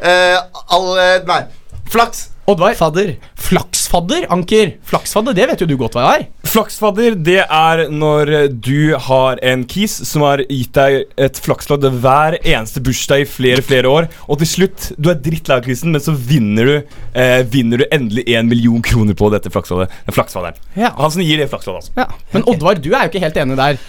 Eh, 0.05 0.37
alle 0.77 1.24
Nei. 1.29 1.43
Flaks. 1.89 2.36
Oddvar. 2.47 2.75
Fadder. 2.79 3.17
Flaksfadder. 3.35 4.27
Anker. 4.31 4.77
Flaksfadder, 4.87 5.35
det 5.35 5.47
vet 5.51 5.63
jo 5.63 5.67
du 5.67 5.75
godt 5.81 5.97
hva 5.97 6.05
det 6.05 6.13
er. 6.21 6.27
Flaksfadder, 6.47 7.17
det 7.27 7.41
er 7.43 7.83
når 7.91 8.31
du 8.53 8.95
har 9.09 9.41
en 9.43 9.65
kis 9.67 9.97
som 10.07 10.23
har 10.27 10.45
gitt 10.47 10.71
deg 10.77 11.11
et 11.27 11.41
flakslodd 11.43 11.89
hver 12.05 12.39
eneste 12.39 12.83
bursdag 12.87 13.25
i 13.25 13.29
flere 13.29 13.65
flere 13.67 13.91
år, 13.91 14.09
og 14.31 14.39
til 14.43 14.51
slutt, 14.53 14.93
du 14.95 15.11
er 15.11 15.19
drittlei 15.23 15.59
av 15.59 15.67
kisen, 15.67 15.91
men 15.95 16.05
så 16.05 16.15
vinner 16.15 16.71
du 16.71 16.75
eh, 16.77 17.43
Vinner 17.51 17.83
du 17.83 17.87
endelig 17.95 18.27
en 18.37 18.49
million 18.51 18.83
kroner 18.85 19.17
på 19.19 19.31
dette 19.35 19.51
flaksloddet. 19.53 19.93
Flaksfadderen. 20.15 20.63
Ja. 20.79 20.93
Han 21.01 21.13
som 21.15 21.27
gir 21.27 21.43
det 21.43 21.51
flaksloddet, 21.51 21.91
altså. 21.91 21.99
Ja. 21.99 22.31
Men 22.35 22.47
Oddvar, 22.53 22.79
du 22.79 22.93
er 22.93 23.07
jo 23.07 23.13
ikke 23.13 23.25
helt 23.27 23.43
enig 23.43 23.59
der. 23.59 23.83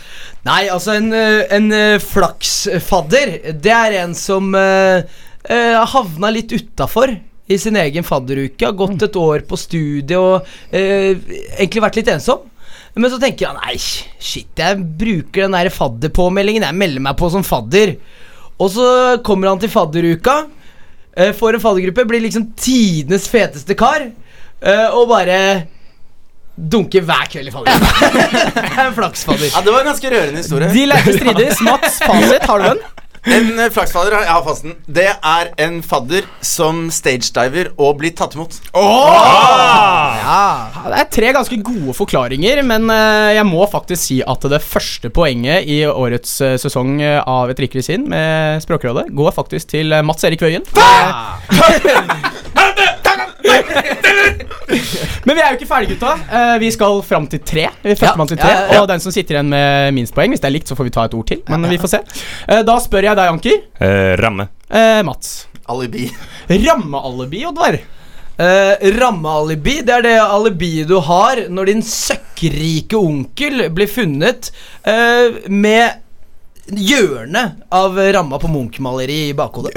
Nei, 0.48 0.62
altså 0.72 0.98
en, 0.98 1.14
eh, 1.14 1.46
en 1.54 1.72
eh, 1.76 2.02
flaksfadder, 2.02 3.38
det 3.54 3.74
er 3.74 4.02
en 4.02 4.18
som 4.18 4.54
eh, 4.58 5.18
havna 5.94 6.32
litt 6.34 6.54
utafor 6.56 7.14
i 7.48 7.58
sin 7.62 7.78
egen 7.80 8.04
fadderuke. 8.06 8.66
Har 8.68 8.76
gått 8.78 9.08
et 9.08 9.16
år 9.20 9.46
på 9.48 9.58
studie 9.60 10.20
og 10.20 10.48
eh, 10.76 11.16
egentlig 11.58 11.84
vært 11.86 12.00
litt 12.02 12.12
ensom. 12.12 12.46
Men 12.98 13.12
så 13.14 13.20
tenker 13.22 13.52
han 13.52 13.60
nei, 13.62 13.76
shit, 13.78 14.50
jeg 14.58 14.80
bruker 14.98 15.46
den 15.46 15.56
der 15.56 15.70
fadderpåmeldingen. 15.74 16.66
Jeg 16.66 16.80
melder 16.80 17.04
meg 17.08 17.18
på 17.20 17.30
som 17.34 17.46
fadder. 17.46 17.94
Og 18.58 18.72
så 18.74 18.88
kommer 19.26 19.52
han 19.52 19.62
til 19.62 19.70
fadderuka, 19.70 20.40
eh, 21.14 21.34
får 21.38 21.60
en 21.60 21.64
faddergruppe, 21.64 22.08
blir 22.10 22.24
liksom 22.26 22.50
tidenes 22.58 23.28
feteste 23.30 23.78
kar, 23.78 24.08
eh, 24.62 24.88
og 24.90 25.12
bare 25.12 25.38
dunker 26.58 27.06
hver 27.06 27.30
kveld 27.30 27.52
i 27.52 27.54
fadderuka. 27.54 28.72
En 28.88 28.96
Flaksfadder. 28.98 29.52
Ja, 29.54 29.62
Det 29.62 29.74
var 29.74 29.84
en 29.86 29.92
ganske 29.92 30.10
rørende 30.10 30.42
historie. 30.42 30.72
De 30.74 30.86
lærte 30.90 31.14
strides. 31.14 31.62
Mats, 31.66 32.00
fasit, 32.02 32.50
har 32.50 32.64
du 32.64 32.66
den? 32.72 32.82
En 33.28 33.60
eh, 33.60 33.70
flaksfadder, 33.74 34.14
jeg 34.24 34.32
har 34.32 34.44
fasten. 34.46 34.76
Det 34.88 35.08
er 35.12 35.50
en 35.66 35.82
fadder 35.84 36.28
som 36.46 36.86
stagediver 36.94 37.74
og 37.76 37.98
blir 38.00 38.14
tatt 38.16 38.38
imot. 38.38 38.56
Ja, 38.78 40.38
Det 40.88 41.00
er 41.02 41.10
tre 41.12 41.34
ganske 41.36 41.58
gode 41.66 41.96
forklaringer, 41.98 42.62
men 42.68 42.88
eh, 42.94 43.34
jeg 43.38 43.48
må 43.50 43.68
faktisk 43.72 44.02
si 44.06 44.20
at 44.24 44.48
det 44.52 44.62
første 44.64 45.12
poenget 45.14 45.68
i 45.68 45.82
årets 45.90 46.38
eh, 46.46 46.56
sesong 46.62 47.02
av 47.04 47.52
Et 47.52 47.60
rikere 47.66 47.84
sinn 47.86 48.08
med 48.12 48.64
Språkrådet 48.64 49.10
går 49.16 49.36
faktisk 49.36 49.74
til 49.76 49.92
Mats 50.08 50.24
Erik 50.28 50.42
Wøien. 50.46 50.64
Men 55.26 55.36
vi 55.36 55.42
er 55.42 55.52
jo 55.52 55.58
ikke 55.58 55.70
ferdige, 55.70 55.96
gutta. 55.96 56.14
Uh, 56.28 56.56
vi 56.62 56.72
skal 56.74 57.02
fram 57.08 57.28
til 57.32 57.42
tre. 57.46 57.68
Ja, 57.70 57.96
Førstemann 57.96 58.30
til 58.32 58.40
tre 58.40 58.52
ja, 58.52 58.60
ja, 58.62 58.74
ja. 58.78 58.82
Og 58.84 58.90
den 58.92 59.04
som 59.04 59.14
sitter 59.16 59.38
igjen 59.38 59.52
med 59.52 59.96
minst 59.98 60.16
poeng, 60.16 60.34
hvis 60.34 60.44
det 60.44 60.50
er 60.50 60.56
likt, 60.58 60.70
så 60.72 60.78
får 60.78 60.90
vi 60.90 60.96
ta 60.98 61.08
et 61.08 61.18
ord 61.18 61.28
til. 61.30 61.44
Men 61.52 61.68
vi 61.72 61.80
får 61.82 61.94
se. 61.98 62.04
Uh, 62.48 62.62
da 62.68 62.80
spør 62.84 63.12
jeg 63.12 63.20
deg, 63.20 63.36
Anker. 63.36 63.62
Uh, 63.82 64.14
ramme. 64.22 64.50
Eh, 64.70 65.04
Mats. 65.08 65.48
Alibi. 65.68 66.10
Rammealibi, 66.48 67.46
Oddvar. 67.46 67.80
Uh, 68.38 68.90
Rammealibi, 69.00 69.80
det 69.82 69.96
er 69.96 70.04
det 70.06 70.18
alibiet 70.22 70.90
du 70.92 71.00
har 71.02 71.48
når 71.50 71.72
din 71.72 71.80
søkkrike 71.82 73.00
onkel 73.00 73.64
blir 73.74 73.90
funnet 73.90 74.52
eh, 74.86 75.40
med 75.50 76.04
hjørnet 76.68 77.64
av 77.74 77.98
ramma 78.14 78.38
på 78.38 78.52
Munch-maleri 78.52 79.30
i 79.32 79.34
bakhodet. 79.38 79.74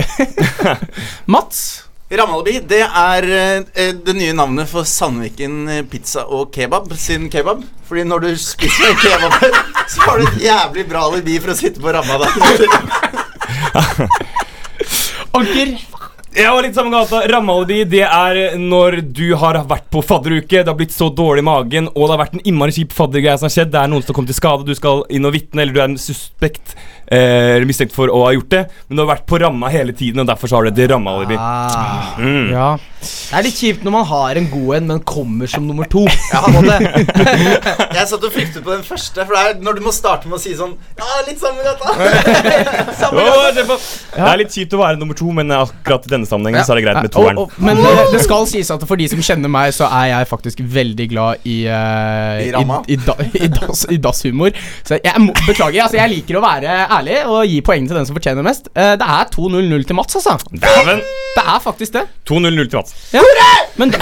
Mats. 1.32 1.89
Ramalibi, 2.11 2.58
det 2.66 2.80
er 2.82 3.22
eh, 3.30 3.94
det 3.94 4.11
nye 4.18 4.34
navnet 4.34 4.66
for 4.66 4.82
Sandviken 4.82 5.68
eh, 5.70 5.86
pizza 5.86 6.24
og 6.26 6.50
kebab 6.50 6.90
sin 6.98 7.30
kebab. 7.30 7.62
Fordi 7.86 8.02
når 8.02 8.24
du 8.24 8.34
spiser 8.34 8.98
kebab, 8.98 9.30
så 9.86 10.02
har 10.08 10.18
du 10.18 10.26
et 10.26 10.42
jævlig 10.48 10.88
bra 10.90 11.04
alibi 11.06 11.38
for 11.38 11.54
å 11.54 11.56
sitte 11.61 11.78
på 11.82 11.92
ramma 11.94 12.18
da. 12.18 12.26
Anker. 15.38 15.78
Jeg 16.30 16.46
var 16.54 16.62
litt 16.62 16.76
samme 16.78 16.92
gata. 16.94 17.24
Rammealibi 17.26 17.80
det 17.90 18.04
er 18.06 18.56
når 18.58 19.00
du 19.14 19.32
har 19.38 19.58
vært 19.70 19.88
på 19.90 20.02
fadderuke, 20.06 20.61
det 20.61 20.70
har 20.70 20.78
blitt 20.78 20.94
så 20.94 21.08
dårlig 21.14 21.42
i 21.42 21.46
magen, 21.46 21.88
og 21.90 22.04
det 22.04 22.12
har 22.14 22.22
vært 22.24 22.36
en 22.38 22.44
innmari 22.46 22.74
kjip 22.74 22.94
faddergreie 22.94 23.38
som 23.38 23.46
har 23.48 23.54
skjedd. 23.54 23.72
Det 23.74 23.80
er 23.80 23.90
noen 23.90 24.02
som 24.02 24.12
har 24.12 24.18
kommet 24.18 24.30
til 24.34 24.38
skade, 24.38 24.66
du 24.66 24.74
skal 24.78 25.02
inn 25.11 25.26
og 25.26 25.34
vitne, 25.34 25.62
eller 25.62 25.74
du 25.74 25.80
er 25.82 25.90
en 25.92 25.98
suspekt 25.98 26.74
eh, 27.11 27.56
eller 27.56 27.66
mistenkt 27.68 27.94
for 27.96 28.12
å 28.12 28.24
ha 28.26 28.32
gjort 28.36 28.50
det, 28.54 28.64
men 28.88 28.98
du 28.98 29.04
har 29.04 29.12
vært 29.14 29.26
på 29.28 29.40
ramma 29.42 29.70
hele 29.72 29.94
tiden, 29.96 30.22
og 30.22 30.30
derfor 30.30 30.50
så 30.50 30.58
har 30.58 30.68
du 30.68 30.72
et 30.72 30.90
rammealibi. 30.90 31.38
Ah. 31.38 32.16
Mm. 32.20 32.50
Ja. 32.54 32.70
Det 33.00 33.38
er 33.38 33.44
litt 33.46 33.56
kjipt 33.56 33.84
når 33.86 33.94
man 33.94 34.04
har 34.11 34.36
en 34.36 34.46
god 34.50 34.70
en, 34.76 34.88
men 34.90 34.98
kommer 35.08 35.48
som 35.48 35.64
nummer 35.66 35.88
to. 35.90 36.02
Ja. 36.30 36.42
Jeg 38.00 38.06
satt 38.11 38.24
og 38.26 38.32
fryktet 38.32 38.62
på 38.64 38.70
den 38.72 38.82
første, 38.86 39.24
for 39.24 39.34
det 39.34 39.40
er 39.40 39.62
når 39.64 39.78
du 39.78 39.82
må 39.84 39.92
starte 39.94 40.28
med 40.28 40.36
å 40.36 40.40
si 40.42 40.52
sånn 40.56 40.72
Ja, 40.98 41.20
litt 41.26 41.40
samme 41.40 41.64
gata. 41.64 41.94
Samme 43.00 43.24
gata. 43.24 43.50
det, 43.56 43.64
er 44.20 44.40
litt 44.40 44.54
kjipt 44.54 44.74
å 44.76 44.80
være 44.82 45.00
nummer 45.00 45.16
to, 45.18 45.30
men 45.34 45.50
akkurat 45.54 46.06
i 46.06 46.12
denne 46.12 46.28
sammenhengen 46.28 46.66
så 46.66 46.74
er 46.74 46.80
det 46.80 46.84
greit 46.86 47.00
med 47.00 47.12
toeren. 47.14 47.40
og, 47.40 47.54
men 47.62 47.80
eh, 47.80 48.02
det 48.12 48.22
skal 48.24 48.46
sies 48.50 48.70
at 48.72 48.84
for 48.88 49.00
de 49.00 49.08
som 49.11 49.22
kjenner 49.24 49.52
meg, 49.52 49.72
så 49.76 49.88
er 49.88 50.11
jeg 50.12 50.30
faktisk 50.30 50.62
veldig 50.76 51.08
glad 51.12 51.48
i 51.48 51.56
uh, 51.70 52.40
I? 52.42 52.50
I, 52.52 52.64
i, 52.94 52.98
da, 53.06 53.16
i, 53.30 53.50
das, 53.56 53.84
i 53.90 54.00
dasshumor. 54.02 54.54
Så 54.86 55.00
jeg 55.00 55.24
må, 55.24 55.34
beklager. 55.46 55.82
Altså, 55.86 56.00
jeg 56.00 56.14
liker 56.14 56.40
å 56.40 56.44
være 56.44 56.78
ærlig 56.84 56.99
og 57.26 57.46
gi 57.48 57.61
poeng 57.64 57.86
til 57.88 57.96
den 57.96 58.07
som 58.07 58.16
fortjener 58.16 58.42
mest. 58.46 58.68
Eh, 58.74 58.94
det 59.01 59.07
er 59.07 59.30
2-0-0 59.34 59.86
til 59.86 59.96
Mats, 59.96 60.16
altså. 60.16 60.36
Daven. 60.53 61.01
Det 61.36 61.44
er 61.44 61.61
faktisk 61.64 61.92
det. 61.92 62.03
2-0-0 62.28 62.68
til 62.70 62.76
Mats. 62.76 62.94
Ja. 63.12 63.22
Men, 63.76 63.94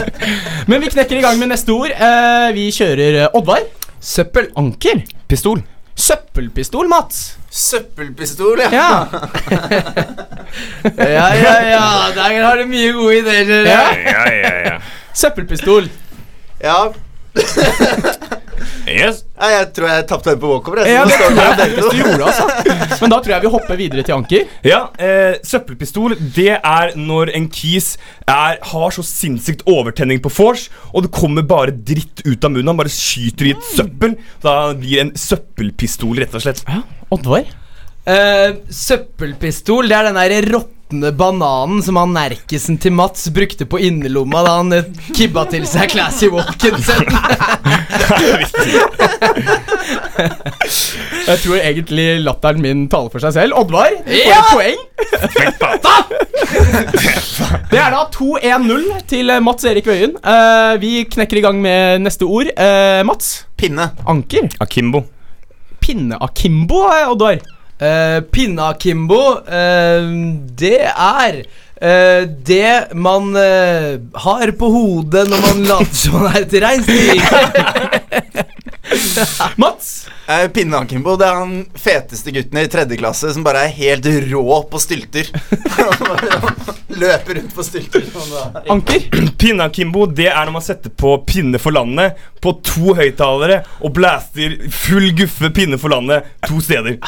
men 0.68 0.80
vi 0.80 0.88
knekker 0.94 1.18
i 1.18 1.24
gang 1.24 1.38
med 1.38 1.48
neste 1.52 1.70
ord. 1.74 1.90
Eh, 1.90 2.54
vi 2.56 2.70
kjører 2.72 3.20
eh, 3.24 3.36
Oddvar. 3.36 3.60
Søppelanker. 4.00 5.02
Pistol. 5.28 5.60
Søppelpistol, 6.00 6.88
Mats. 6.88 7.36
Søppelpistol, 7.50 8.60
ja. 8.60 8.70
Ja. 8.72 9.04
Ja, 10.96 11.26
ja, 11.36 11.52
ja. 11.68 11.82
Der 12.14 12.42
har 12.42 12.56
du 12.56 12.64
mye 12.66 12.92
gode 12.92 13.18
ideer. 13.20 13.44
dere. 13.44 13.68
Ja. 13.68 13.82
Ja, 13.94 14.24
ja, 14.32 14.54
ja. 14.66 14.78
Søppelpistol. 15.14 15.90
ja. 16.64 16.78
Yes. 18.90 19.22
Nei, 19.40 19.50
jeg 19.54 19.68
tror 19.76 19.88
jeg 19.90 20.06
tapte 20.10 20.32
den 20.32 20.40
på 20.42 20.50
walkover. 20.50 20.82
jeg, 20.84 20.96
Ja, 20.96 21.04
det 21.08 21.18
tror 21.20 21.38
jeg 21.40 21.58
faktisk 21.60 21.90
du 21.90 22.00
gjorde, 22.00 22.30
altså. 22.30 22.96
Men 23.00 23.14
da 23.14 23.18
tror 23.20 23.34
jeg 23.34 23.44
vi 23.44 23.52
hopper 23.54 23.78
videre 23.80 24.04
til 24.06 24.16
Anker. 24.16 24.50
Ja, 24.66 24.80
eh, 25.00 25.38
søppelpistol 25.46 26.16
Det 26.36 26.48
er 26.58 26.92
når 26.98 27.32
en 27.38 27.48
kis 27.52 27.92
er, 28.26 28.58
har 28.72 28.90
så 28.96 29.04
sinnssykt 29.06 29.64
overtenning 29.70 30.20
på 30.24 30.32
vors, 30.34 30.68
og 30.92 31.06
det 31.06 31.12
kommer 31.14 31.46
bare 31.46 31.72
dritt 31.74 32.24
ut 32.26 32.44
av 32.44 32.52
munnen. 32.52 32.72
Han 32.72 32.80
bare 32.82 32.92
skyter 32.92 33.50
i 33.50 33.54
et 33.56 33.70
søppel. 33.74 34.18
Da 34.44 34.58
blir 34.78 35.04
en 35.04 35.14
søppelpistol, 35.18 36.20
rett 36.20 36.36
og 36.36 36.44
slett. 36.44 36.64
Oddvar. 37.10 37.48
Eh, 38.10 38.58
søppelpistol, 38.72 39.88
det 39.90 39.96
er 39.96 40.10
den 40.10 40.20
der 40.20 40.36
råtne 40.90 41.12
bananen 41.16 41.82
som 41.82 41.96
han 41.96 42.12
nerkisen 42.14 42.78
til 42.82 42.92
Mats 42.92 43.28
brukte 43.30 43.66
på 43.66 43.78
innerlomma 43.78 44.42
da 44.42 44.54
han 44.58 44.72
kibba 45.14 45.44
til 45.50 45.62
seg 45.66 45.90
Classy 45.92 46.26
Walkinson. 46.32 47.06
Jeg 51.30 51.38
tror 51.44 51.56
egentlig 51.60 52.08
latteren 52.24 52.60
min 52.62 52.88
taler 52.90 53.10
for 53.12 53.20
seg 53.22 53.32
selv. 53.36 53.54
Oddvar, 53.60 53.90
du 54.02 54.10
får 54.10 54.26
Ja! 54.26 54.40
et 54.40 54.50
poeng. 54.50 54.78
Det 57.70 57.78
er 57.78 57.90
da 57.94 58.02
2-1-0 58.10 58.90
til 59.10 59.30
eh, 59.30 59.40
Mats 59.44 59.64
Erik 59.70 59.86
Wøien. 59.86 60.16
Eh, 60.18 60.74
vi 60.82 61.04
knekker 61.06 61.38
i 61.38 61.44
gang 61.44 61.60
med 61.62 62.02
neste 62.04 62.26
ord. 62.26 62.50
Eh, 62.50 63.02
Mats. 63.06 63.44
Pinne. 63.60 63.90
Anker. 64.10 64.48
Akimbo. 64.60 65.04
Pinne-akimbo, 65.80 66.82
Oddvar. 67.12 67.38
Uh, 67.80 68.20
Pinna-Kimbo, 68.28 69.40
eh, 69.48 70.04
det 70.60 70.82
er 70.90 71.42
Uh, 71.80 72.28
det 72.28 72.92
man 72.92 73.32
uh, 73.32 73.96
har 74.20 74.50
på 74.52 74.68
hodet 74.68 75.24
når 75.30 75.40
man 75.46 75.62
later 75.64 75.96
som 75.96 76.12
man 76.20 76.36
er 76.36 76.44
et 76.44 76.52
reinsdyr. 76.60 77.24
Mats. 79.56 80.08
Pinnakimbo, 80.26 80.50
Pinne-Akimbo 80.52 81.16
det 81.16 81.26
er 81.26 81.34
han 81.40 81.64
feteste 81.80 82.30
gutten 82.36 82.58
i 82.60 82.68
tredje 82.70 82.96
klasse 83.00 83.32
som 83.32 83.42
bare 83.46 83.64
er 83.64 83.72
helt 83.78 84.06
rå 84.28 84.60
på 84.68 84.78
stylter. 84.82 85.24
Løper 87.00 87.40
rundt 87.40 87.54
på 87.56 87.62
stylter. 87.64 88.04
Anker. 88.68 89.08
Pinne-akimbo 89.40 90.04
det 90.12 90.28
er 90.28 90.44
når 90.44 90.52
man 90.60 90.68
setter 90.68 90.92
på 90.92 91.16
Pinne 91.24 91.58
for 91.62 91.72
landet 91.74 92.20
på 92.44 92.58
to 92.60 92.92
høyttalere 92.98 93.62
og 93.80 93.96
blaster 93.96 94.68
full 94.84 95.14
guffe 95.16 95.48
Pinne 95.56 95.80
for 95.80 95.88
landet 95.96 96.28
to 96.44 96.60
steder. 96.60 97.00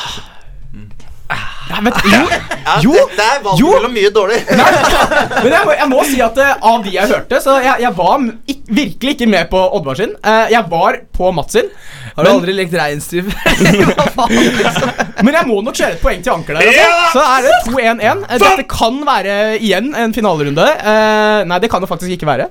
Ja, 1.72 1.80
men, 1.80 1.92
jo, 2.04 2.22
Ja, 2.62 2.74
jo, 2.84 2.92
Dette 2.94 3.24
er 3.26 3.40
valgt 3.44 3.60
jo. 3.62 3.70
mellom 3.74 3.94
mye 3.96 4.10
dårlig. 4.14 4.38
men 4.52 5.52
jeg 5.52 5.64
må, 5.66 5.72
jeg 5.80 5.88
må 5.90 6.04
si 6.06 6.20
at 6.22 6.36
uh, 6.38 6.52
av 6.72 6.84
de 6.84 6.92
jeg 6.94 7.08
hørte, 7.10 7.40
så 7.42 7.56
jeg, 7.64 7.80
jeg 7.86 7.92
var 7.98 8.26
ikk- 8.52 8.70
virkelig 8.82 9.14
ikke 9.16 9.28
med 9.32 9.48
på 9.50 9.62
Oddvar 9.78 9.98
sin. 9.98 10.12
Uh, 10.22 10.46
jeg 10.52 10.62
var 10.70 11.00
på 11.16 11.32
Mats 11.34 11.56
sin. 11.58 11.72
Har 12.12 12.26
du 12.26 12.28
Men- 12.28 12.38
aldri 12.38 12.54
lekt 12.58 12.74
reinsdyr? 12.76 13.24
Men 15.22 15.36
jeg 15.36 15.46
må 15.48 15.60
nok 15.64 15.76
kjøre 15.78 15.96
et 15.96 16.02
poeng 16.02 16.22
til 16.24 16.32
Anker 16.34 16.58
der. 16.58 16.68
Altså. 16.68 17.12
Så 17.14 17.24
er 17.24 17.46
det 17.46 17.54
2-1-1. 17.68 18.22
Eh, 18.28 18.38
Dette 18.42 18.64
kan 18.70 18.98
være 19.06 19.36
igjen 19.62 19.92
en 19.98 20.14
finalerunde. 20.16 20.66
Uh, 20.82 21.42
nei, 21.48 21.58
det 21.62 21.70
kan 21.72 21.82
det 21.84 21.90
faktisk 21.90 22.14
ikke 22.16 22.28
være. 22.28 22.48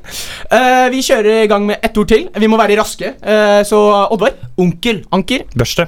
Eh, 0.52 0.86
vi 0.94 1.02
kjører 1.06 1.44
i 1.46 1.50
gang 1.52 1.66
med 1.68 1.84
ett 1.84 1.98
ord 2.02 2.10
til. 2.12 2.28
Vi 2.42 2.50
må 2.52 2.60
være 2.62 2.78
raske. 2.80 3.14
Eh, 3.22 3.62
så 3.68 3.80
Oddvar. 4.14 4.36
Onkel. 4.62 5.04
Anker. 5.14 5.46
Børste. 5.58 5.88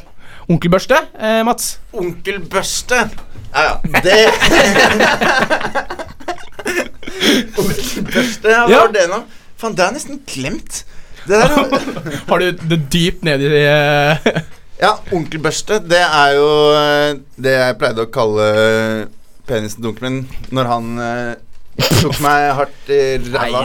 Onkelbørste. 0.51 0.97
Eh, 1.19 1.41
Mats. 1.47 1.77
Onkelbørste. 1.93 3.03
Ja, 3.53 3.61
ja. 3.63 3.75
Det 4.03 4.17
Onkelbørste, 7.59 8.49
ja, 8.51 8.63
hva 8.65 8.71
Ja. 8.71 8.79
var 8.85 8.91
det 8.95 9.05
nå? 9.11 9.19
Faen, 9.61 9.75
det 9.77 9.85
er 9.85 9.93
nesten 9.95 10.19
glemt. 10.27 10.83
Det 11.27 11.39
der 11.39 11.53
Har 12.29 12.39
du 12.41 12.51
det 12.67 12.79
dypt 12.91 13.23
nedi 13.23 13.47
eh, 13.47 14.17
Ja, 14.81 14.97
onkelbørste, 15.15 15.77
det 15.87 16.01
er 16.03 16.33
jo 16.35 16.47
eh, 16.75 17.13
det 17.39 17.53
jeg 17.55 17.77
pleide 17.79 18.03
å 18.03 18.11
kalle 18.11 18.47
penisen 19.47 19.79
til 19.83 19.91
onkelen 19.93 20.17
min 20.25 20.51
når 20.57 20.67
han 20.71 20.89
eh, 20.99 21.33
tok 21.77 22.19
meg 22.23 22.47
hardt 22.57 22.89
i 22.93 22.99
ræva. 23.33 23.61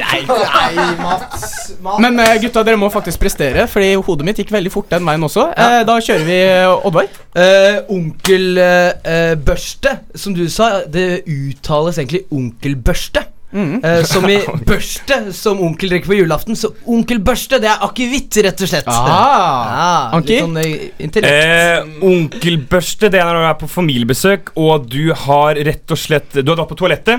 Men 2.00 2.20
uh, 2.20 2.34
gutta, 2.40 2.64
dere 2.66 2.80
må 2.80 2.90
faktisk 2.92 3.20
prestere, 3.22 3.66
Fordi 3.70 3.94
hodet 3.96 4.24
mitt 4.28 4.38
gikk 4.42 4.52
veldig 4.54 4.72
fort 4.72 4.90
den 4.92 5.06
veien 5.08 5.28
også. 5.28 5.44
Eh, 5.52 5.80
da 5.88 5.94
kjører 6.04 6.26
vi 6.28 6.38
eh, 6.44 6.86
Oddvar. 6.88 7.06
Uh, 7.36 7.76
Onkelbørste, 7.98 9.90
som 10.14 10.36
du 10.36 10.46
sa, 10.52 10.66
det 10.88 11.08
uttales 11.26 11.98
egentlig 12.00 12.22
onkelbørste. 12.32 13.20
Mm. 13.52 13.84
Eh, 13.84 14.04
som 14.04 14.28
i 14.28 14.38
børste, 14.68 15.32
som 15.32 15.60
onkel 15.64 15.88
drikker 15.92 16.10
på 16.10 16.18
julaften. 16.18 16.56
Så 16.56 16.72
onkelbørste, 16.86 17.60
det 17.62 17.70
er 17.70 17.84
akevitt, 17.86 18.36
rett 18.44 18.64
og 18.64 18.70
slett. 18.70 18.88
Ah. 18.92 19.08
Ah, 19.08 20.16
Anki? 20.18 20.34
litt 20.34 20.44
sånn 20.44 20.58
eh, 20.60 20.88
intellekt. 21.06 21.32
Eh, 21.32 21.78
onkelbørste 22.10 23.06
det 23.12 23.22
er 23.22 23.30
når 23.30 23.40
du 23.40 23.46
er 23.50 23.60
på 23.62 23.70
familiebesøk 23.72 24.42
og 24.60 24.88
du 24.92 25.04
har 25.26 25.52
rett 25.68 25.94
og 25.94 25.98
slett 26.00 26.28
Du 26.40 26.48
har 26.52 26.58
dratt 26.60 26.70
på 26.70 26.78
toalettet. 26.82 27.16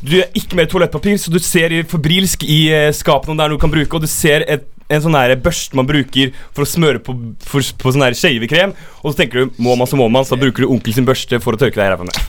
Du 0.00 0.16
er 0.16 0.30
ikke 0.36 0.56
mer 0.56 0.68
toalettpapir, 0.70 1.18
så 1.20 1.32
du 1.32 1.38
ser 1.44 1.74
i 1.76 1.82
febrilsk 1.84 2.44
i 2.48 2.60
skapene 2.96 3.34
om 3.34 3.40
det 3.40 3.44
er 3.44 3.52
noe 3.52 3.60
du 3.60 3.62
kan 3.62 3.72
bruke, 3.72 3.92
og 3.96 4.04
du 4.04 4.08
ser 4.08 4.46
et, 4.48 4.64
en 4.88 5.02
sånn 5.04 5.18
børste 5.44 5.76
man 5.76 5.88
bruker 5.88 6.32
for 6.56 6.64
å 6.64 6.68
smøre 6.68 7.02
på, 7.04 7.14
for, 7.44 7.60
på 7.60 7.92
sånn 7.92 8.06
skeivekrem, 8.16 8.72
og 9.02 9.12
så 9.12 9.20
tenker 9.20 9.44
du 9.44 9.60
må 9.60 9.76
man, 9.76 9.90
så 9.90 10.00
må 10.00 10.08
man, 10.08 10.24
så 10.24 10.40
bruker 10.40 10.64
du 10.64 10.72
onkel 10.72 10.96
sin 10.96 11.08
børste 11.08 11.40
for 11.44 11.56
å 11.56 11.60
tørke 11.60 11.76
deg 11.76 11.86
i 11.86 11.92
ræva 11.92 12.08
med. 12.08 12.22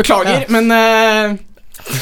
Beklager, 0.00 0.48
men 0.50 0.72
uh, 0.72 1.36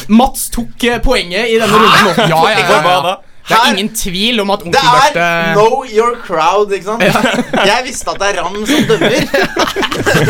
Mats 0.09 0.47
tok 0.55 0.85
eh, 0.87 1.03
poenget 1.03 1.51
i 1.51 1.59
denne 1.59 1.75
runden. 1.75 1.91
Hæ? 1.91 2.29
Ja, 2.33 2.41
ja, 2.49 2.59
ja, 2.63 2.81
ja. 2.87 2.97
da? 3.09 3.19
Det 3.43 3.57
er 3.59 3.73
ingen 3.73 3.89
tvil 3.99 4.39
om 4.41 4.53
at 4.55 4.63
Det 4.63 4.69
onkelbørste 4.71 5.19
er 5.19 5.57
know 5.57 5.83
your 5.91 6.15
crowd, 6.23 6.73
ikke 6.73 6.85
sant? 6.85 7.03
Jeg 7.73 7.83
visste 7.89 8.15
at 8.15 8.21
det 8.23 8.29
er 8.31 8.39
Ram 8.39 8.61
som 8.71 8.87
dømmer. 8.87 9.19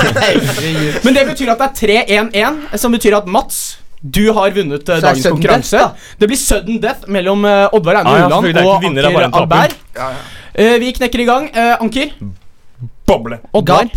Men 1.05 1.19
det 1.19 1.27
betyr 1.29 1.53
at 1.53 1.61
det 1.61 1.69
er 1.69 2.09
3-1-1, 2.33 2.79
som 2.81 2.97
betyr 2.97 3.19
at 3.21 3.29
Mats 3.29 3.61
du 4.03 4.33
har 4.35 4.51
vunnet 4.51 4.85
det 4.87 5.01
dagens 5.01 5.27
konkurranse. 5.27 5.79
death, 5.79 6.15
det 6.19 6.29
blir 6.31 6.41
sudden 6.41 6.81
death 6.83 7.09
mellom 7.09 7.45
uh, 7.47 7.71
Oddvar 7.73 8.01
Einar 8.01 8.13
Ah, 8.13 8.19
ja, 8.19 8.27
Ulland. 8.27 8.47
Det 8.51 8.65
og 8.67 8.83
det 8.83 9.05
er 9.05 9.11
Anker 9.11 9.27
en. 9.29 9.35
Albert. 9.43 9.77
Ja, 9.95 10.09
ja. 10.11 10.23
Eh, 10.55 10.79
vi 10.83 10.93
knekker 10.93 11.23
i 11.23 11.25
gang. 11.29 11.51
Eh, 11.55 11.77
Anker. 11.81 12.11
Boble. 13.07 13.39
Oddvar. 13.53 13.89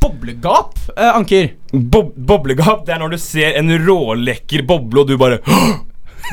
Boblegap. 0.00 0.78
Eh, 0.96 1.16
Anker. 1.16 1.50
Bob 1.72 2.14
boblegap 2.14 2.86
det 2.86 2.94
er 2.94 3.02
når 3.02 3.16
du 3.16 3.18
ser 3.22 3.58
en 3.58 3.74
rålekker 3.86 4.62
boble, 4.66 5.02
og 5.02 5.10
du 5.10 5.18
bare 5.18 5.40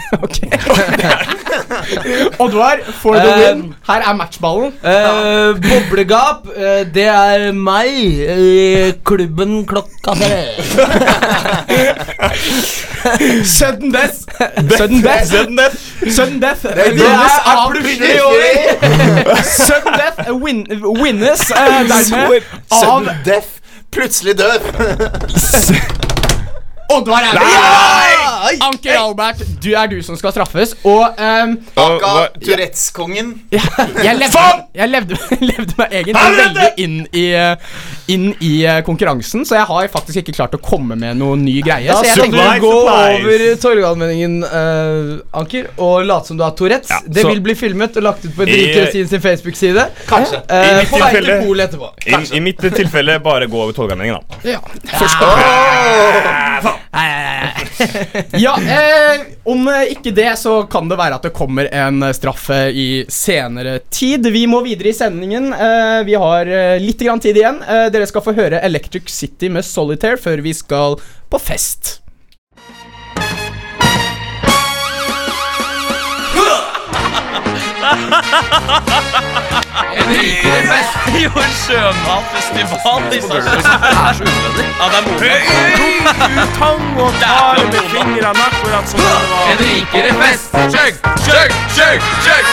Oddvar 2.43 2.83
for 3.01 3.15
the 3.15 3.31
uh, 3.33 3.39
win. 3.41 3.75
Her 3.87 4.01
er 4.01 4.13
matchballen. 4.17 4.73
Uh, 4.83 5.55
boblegap, 5.63 6.47
uh, 6.53 6.83
det 6.93 7.07
er 7.11 7.51
meg 7.55 7.87
i 7.87 8.93
klubben 9.07 9.65
klokka 9.69 10.15
tre. 10.17 10.43
Sudden 13.43 13.91
death. 13.93 14.25
Sudden 14.77 15.01
death. 15.01 15.27
Sudden 15.27 15.57
death. 15.57 15.77
Sudden 16.11 16.41
death. 16.41 16.63
Det 16.63 16.91
vinnes 16.91 17.31
er 17.45 17.71
plutselig 17.71 18.23
over. 18.23 19.43
Sudden 19.43 19.93
death 19.93 20.29
eh, 20.29 20.33
win, 20.43 20.67
winnes 21.01 21.51
eh, 21.51 21.55
dermed 21.87 22.43
av 22.71 22.83
Sudden 22.83 23.09
death. 23.25 23.47
Plutselig 23.91 24.37
død. 24.37 26.16
Oddvar 26.89 27.23
Einar. 27.23 27.43
Anker 28.63 28.95
Albert, 28.95 29.41
du 29.63 29.73
er 29.75 29.89
du 29.91 29.97
som 30.05 30.15
skal 30.19 30.31
straffes. 30.31 30.73
Og 30.87 31.19
ehm, 31.19 31.57
Og 31.75 31.97
Aka 31.97 32.39
Tourettes-kongen. 32.39 33.33
jeg 33.51 34.15
levde, 34.15 34.43
jeg 34.77 34.91
levde, 34.91 35.17
levde 35.51 35.75
meg 35.79 35.95
egentlig 35.99 36.31
veldig 36.37 36.67
inn 36.83 36.97
i, 37.11 37.25
eh, 37.35 37.81
inn 38.13 38.27
i 38.43 38.51
eh, 38.63 38.79
konkurransen, 38.87 39.43
så 39.47 39.59
jeg 39.59 39.67
har 39.69 39.89
faktisk 39.91 40.21
ikke 40.21 40.37
klart 40.37 40.55
å 40.55 40.61
komme 40.63 40.95
med 40.99 41.19
noen 41.19 41.43
ny 41.45 41.57
greie. 41.65 41.89
Da 41.91 41.99
Så 41.99 42.07
jeg 42.07 42.27
tenker 42.27 42.43
å 42.45 42.55
gå 42.63 42.73
over 42.87 43.45
Torgallmenningen, 43.61 44.39
uh, 44.47 45.39
Anker, 45.41 45.71
og 45.83 46.07
late 46.07 46.31
som 46.31 46.39
du 46.39 46.45
har 46.45 46.55
Tourettes. 46.57 46.93
Ja, 46.93 47.01
det 47.03 47.27
vil 47.27 47.43
bli 47.43 47.57
filmet 47.57 47.99
og 47.99 48.07
lagt 48.07 48.25
ut 48.25 48.31
på 48.37 48.47
Drikkerosin 48.47 49.11
sin 49.11 49.23
Facebook-side. 49.23 49.87
Kanskje. 50.07 50.41
Uh, 50.47 50.55
I 50.55 50.73
mitt 50.79 50.95
tilfelle-. 50.95 51.91
I, 52.07 52.23
I 52.37 52.43
mitt 52.47 52.67
tilfelle 52.79 53.19
bare 53.23 53.51
gå 53.51 53.59
over 53.59 53.75
Torgallmenningen, 53.75 54.23
da. 54.23 54.41
Ja, 54.55 54.61
ja 56.63 56.76
eh, 58.63 59.25
Om 59.43 59.67
eh, 59.67 59.93
ikke 59.97 60.15
det, 60.15 60.31
så 60.39 60.61
kan 60.71 60.87
det 60.89 60.97
være 60.99 61.19
at 61.19 61.27
det 61.27 61.35
kommer 61.35 61.67
en 61.73 62.07
straff 62.15 62.37
straffe 62.37 62.69
i 62.69 63.05
senere 63.07 63.79
tid. 63.89 64.27
Vi 64.27 64.47
må 64.47 64.61
videre 64.61 64.89
i 64.89 64.93
sendingen. 64.93 65.53
Eh, 65.53 66.03
vi 66.05 66.15
har 66.15 66.47
eh, 66.47 66.79
litt 66.79 66.99
tid 66.99 67.37
igjen. 67.37 67.61
Eh, 67.63 67.87
dere 67.91 68.07
skal 68.07 68.23
få 68.23 68.35
høre 68.37 68.61
Electric 68.61 69.09
City 69.09 69.49
med 69.49 69.65
Solitaire 69.65 70.17
før 70.17 70.41
vi 70.41 70.53
skal 70.53 70.97
på 71.29 71.39
fest. 71.39 72.01
Jo, 81.17 81.31
en 81.41 81.53
sjømatfestival 81.63 83.03
i 83.13 83.21
Sarpsborg. 83.21 84.53
Det. 84.57 84.65
Ja, 84.79 84.85
det 84.91 84.97
er 84.97 85.03
moro. 85.07 85.33
Tang 86.57 86.85
og 87.03 87.11
tar 87.21 87.55
med 87.71 87.83
fingrene 87.91 88.43
akkurat 88.49 88.85
som 88.89 88.99
det 88.99 89.07
var. 89.07 89.23
En 89.51 89.57
rikere 89.63 90.11
fest. 90.21 90.51
Chug, 90.73 90.93
chug, 91.25 91.49
chug, 91.75 91.99
chug. 92.25 92.45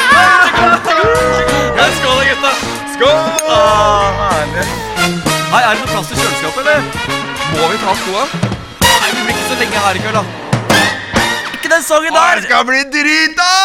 Skål 1.99 2.21
gutta. 2.31 2.53
Skål. 2.95 3.19
Ah, 3.49 4.09
herlig. 4.21 4.67
Hei, 5.55 5.63
er 5.63 5.71
det 5.71 5.81
noe 5.81 5.91
plass 5.93 6.09
til 6.11 6.17
kjøleskapet, 6.19 6.61
eller? 6.65 6.81
Må 7.55 7.65
vi 7.71 7.77
ta 7.83 7.93
skoa? 8.01 8.25
Nei, 8.83 9.11
vi 9.13 9.21
blir 9.21 9.35
ikke 9.37 9.47
så 9.51 9.57
lenge 9.61 9.85
her 9.87 9.95
i 9.95 10.03
kveld, 10.03 10.19
da. 10.19 10.25
Ikke 11.55 11.69
den 11.75 11.83
sangen 11.87 12.13
der! 12.19 12.43
skal 12.49 12.67
bli 12.67 12.81
drita! 12.97 13.64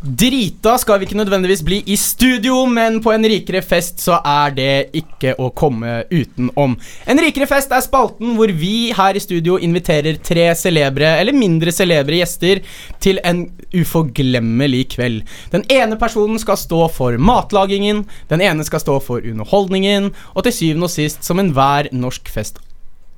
Drita 0.00 0.78
skal 0.80 0.96
vi 0.96 1.04
ikke 1.04 1.18
nødvendigvis 1.18 1.60
bli 1.60 1.78
i 1.92 1.96
studio, 2.00 2.62
men 2.64 3.02
på 3.04 3.12
en 3.12 3.26
rikere 3.28 3.60
fest 3.60 3.98
så 4.00 4.16
er 4.24 4.54
det 4.56 4.68
ikke 4.96 5.34
å 5.36 5.50
komme 5.52 5.98
utenom. 6.08 6.78
En 7.04 7.20
rikere 7.20 7.44
fest 7.50 7.74
er 7.76 7.84
spalten 7.84 8.32
hvor 8.38 8.48
vi 8.48 8.94
her 8.96 9.18
i 9.18 9.20
studio 9.20 9.58
inviterer 9.60 10.16
tre 10.24 10.46
celebre, 10.56 11.10
eller 11.20 11.36
mindre 11.36 11.74
celebre 11.76 12.22
gjester 12.22 12.62
til 12.96 13.20
en 13.28 13.44
uforglemmelig 13.76 14.86
kveld. 14.96 15.20
Den 15.52 15.68
ene 15.68 16.00
personen 16.00 16.40
skal 16.40 16.56
stå 16.56 16.80
for 16.96 17.20
matlagingen, 17.20 18.06
den 18.32 18.40
ene 18.48 18.64
skal 18.64 18.80
stå 18.80 18.96
for 19.04 19.20
underholdningen, 19.20 20.14
og 20.32 20.48
til 20.48 20.56
syvende 20.62 20.88
og 20.88 20.96
sist, 20.96 21.28
som 21.28 21.44
enhver 21.44 21.92
norsk 21.92 22.32
fest 22.32 22.64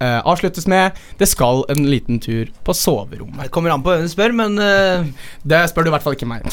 eh, 0.03 0.19
avsluttes 0.29 0.67
med, 0.71 0.99
det 1.21 1.29
skal 1.31 1.63
en 1.73 1.87
liten 1.89 2.21
tur 2.23 2.51
på 2.67 2.75
soverommet. 2.77 3.45
Det 3.47 3.53
kommer 3.55 3.75
an 3.75 3.85
på 3.85 3.95
hvem 3.95 4.07
du 4.07 4.13
spør, 4.13 4.35
men 4.37 4.59
uh... 4.59 5.07
Det 5.47 5.63
spør 5.71 5.87
du 5.87 5.91
i 5.91 5.95
hvert 5.95 6.05
fall 6.05 6.17
ikke 6.17 6.29
meg. 6.31 6.47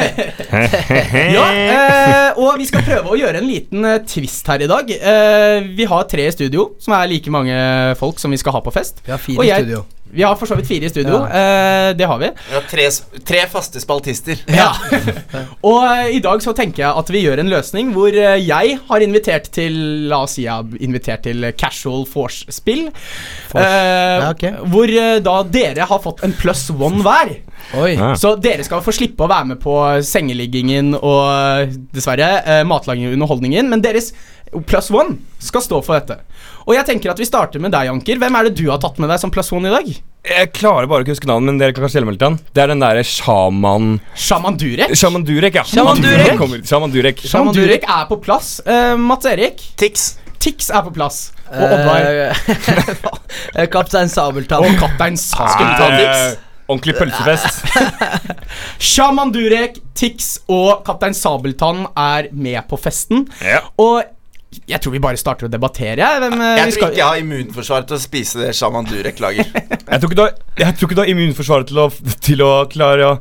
ja, 1.36 1.46
eh, 1.50 2.40
og 2.40 2.60
vi 2.60 2.68
skal 2.68 2.84
prøve 2.86 3.14
å 3.14 3.20
gjøre 3.20 3.40
en 3.40 3.48
liten 3.48 3.88
twist 4.08 4.48
her 4.50 4.64
i 4.64 4.70
dag. 4.70 4.90
Eh, 4.90 5.70
vi 5.76 5.88
har 5.88 6.08
tre 6.10 6.28
i 6.28 6.34
studio, 6.34 6.70
som 6.82 6.96
er 6.98 7.08
like 7.10 7.32
mange 7.32 7.56
folk 8.00 8.20
som 8.22 8.32
vi 8.32 8.40
skal 8.40 8.58
ha 8.58 8.64
på 8.64 8.74
fest. 8.74 9.02
vi 9.06 9.14
har 9.14 9.20
Og 9.20 9.26
fire 9.26 9.48
i 9.48 9.64
studio. 9.64 9.86
Vi 10.12 10.22
har 10.22 10.34
for 10.36 10.50
så 10.50 10.56
vidt 10.58 10.66
fire 10.66 10.88
i 10.88 10.90
studio. 10.90 11.20
Eh, 11.26 11.92
det 11.96 12.06
har 12.06 12.18
vi. 12.18 12.30
Vi 12.48 12.56
har 12.56 12.64
tre, 12.70 12.86
tre 13.26 13.44
faste 13.50 13.80
spaltister. 13.82 14.40
Ja. 14.50 14.72
og 15.68 15.78
eh, 15.86 16.16
i 16.16 16.22
dag 16.24 16.42
så 16.42 16.54
tenker 16.56 16.82
jeg 16.82 17.02
at 17.02 17.12
vi 17.14 17.22
gjør 17.22 17.42
en 17.42 17.52
løsning 17.52 17.92
hvor 17.94 18.10
eh, 18.10 18.40
jeg 18.42 18.78
har 18.88 19.04
invitert 19.06 19.50
til 19.54 19.76
La 20.10 20.24
oss 20.26 20.34
si 20.38 20.46
jeg 20.48 20.52
har 20.52 20.82
invitert 20.82 21.24
til 21.28 21.46
casual 21.58 22.06
force-spill. 22.50 22.90
Eh, 23.54 24.20
Ja, 24.20 24.30
okay. 24.30 24.52
Hvor 24.66 24.88
eh, 24.90 25.20
da 25.22 25.42
dere 25.42 25.86
har 25.86 26.02
fått 26.02 26.22
en 26.24 26.32
pluss 26.32 26.68
one 26.70 27.02
hver. 27.02 27.36
Oi. 27.78 27.94
Ja. 27.94 28.14
Så 28.18 28.34
dere 28.40 28.64
skal 28.66 28.82
få 28.82 28.92
slippe 28.92 29.24
å 29.24 29.30
være 29.30 29.52
med 29.52 29.60
på 29.62 29.74
sengeliggingen 30.02 30.94
og 30.98 31.74
dessverre 31.94 32.42
eh, 32.44 32.62
matlaging 32.66 33.08
og 33.10 33.16
underholdningen, 33.18 33.68
men 33.70 33.82
deres 33.84 34.12
pluss 34.66 34.90
one 34.90 35.18
skal 35.38 35.62
stå 35.62 35.82
for 35.86 35.98
dette. 35.98 36.20
Og 36.66 36.74
jeg 36.74 36.86
tenker 36.88 37.12
at 37.12 37.20
vi 37.20 37.28
starter 37.28 37.62
med 37.62 37.72
deg, 37.72 37.90
Anker. 37.92 38.18
Hvem 38.18 38.36
er 38.40 38.48
det 38.48 38.56
du 38.58 38.66
har 38.70 38.80
tatt 38.82 38.98
med 38.98 39.10
deg 39.10 39.20
som 39.22 39.30
pluss 39.32 39.52
one 39.54 39.70
i 39.70 39.74
dag? 39.74 39.92
Jeg 40.20 40.50
klarer 40.52 40.84
bare 40.90 41.00
ikke 41.04 41.14
å 41.14 41.16
huske 41.16 41.28
navnet, 41.30 41.48
men 41.48 41.60
dere 41.62 41.72
kan 41.72 41.84
kanskje 41.86 41.96
hjelpe 42.00 42.10
meg 42.10 42.16
litt. 42.18 42.24
Ann. 42.28 42.34
Det 42.52 42.60
er 42.62 42.70
den 42.74 42.82
derre 42.82 43.04
sjaman... 43.08 43.86
Shaman 44.20 44.58
Durek. 44.60 44.92
Sjaman 45.00 45.24
Durek, 45.24 45.56
ja. 45.56 45.64
Shaman 45.64 46.02
Durek. 46.04 46.34
Kommer- 46.36 46.60
Shaman 46.68 46.92
Durek. 46.92 47.22
Shaman 47.24 47.56
Durek 47.56 47.86
er 47.88 48.04
på 48.10 48.18
plass. 48.20 48.50
Uh, 48.68 48.98
Mats 49.00 49.24
Erik. 49.30 49.64
Tix. 49.80 50.10
Tix 50.40 50.68
er 50.72 50.84
på 50.84 50.92
plass. 50.96 51.22
Og 51.50 51.64
Oddvar. 51.64 52.36
Eh, 53.56 53.66
Kaptein 53.72 54.08
Sabeltann. 54.10 54.62
Og 54.66 54.76
kaptein 54.78 55.16
Sabeltann. 55.18 55.96
Tix. 55.98 56.38
Ordentlig 56.70 56.94
pølsefest. 57.00 57.64
Shaman 58.92 59.32
Durek, 59.34 59.80
Tix 59.98 60.36
og 60.50 60.84
kaptein 60.86 61.16
Sabeltann 61.16 61.86
er 61.98 62.28
med 62.32 62.60
på 62.70 62.78
festen. 62.80 63.24
Ja. 63.42 63.64
Og 63.80 64.04
jeg 64.66 64.80
tror 64.82 64.92
vi 64.96 64.98
bare 65.02 65.16
starter 65.20 65.46
å 65.46 65.50
debattere. 65.52 65.96
jeg. 66.02 66.20
Hvem, 66.24 66.40
eh, 66.40 66.56
Jeg 66.56 66.64
tror 66.64 66.72
skal- 66.76 66.90
ikke 66.90 66.96
jeg 66.96 67.06
har 67.06 67.20
immunforsvar 67.22 67.86
til 67.86 67.96
å 67.96 68.00
spise 68.00 68.40
det 68.40 68.54
Shaman 68.56 68.84
Durek 68.90 69.20
lager. 69.20 69.44
Jeg 69.90 70.00
tror 70.00 70.10
ikke 70.10 70.16
du 70.18 70.22
har, 70.22 70.34
tror 70.78 70.88
immunforsvaret 71.06 71.66
til 71.70 71.78
å, 71.78 71.86
til 72.20 72.42
å 72.42 72.50
klare 72.70 73.06
å 73.06 73.18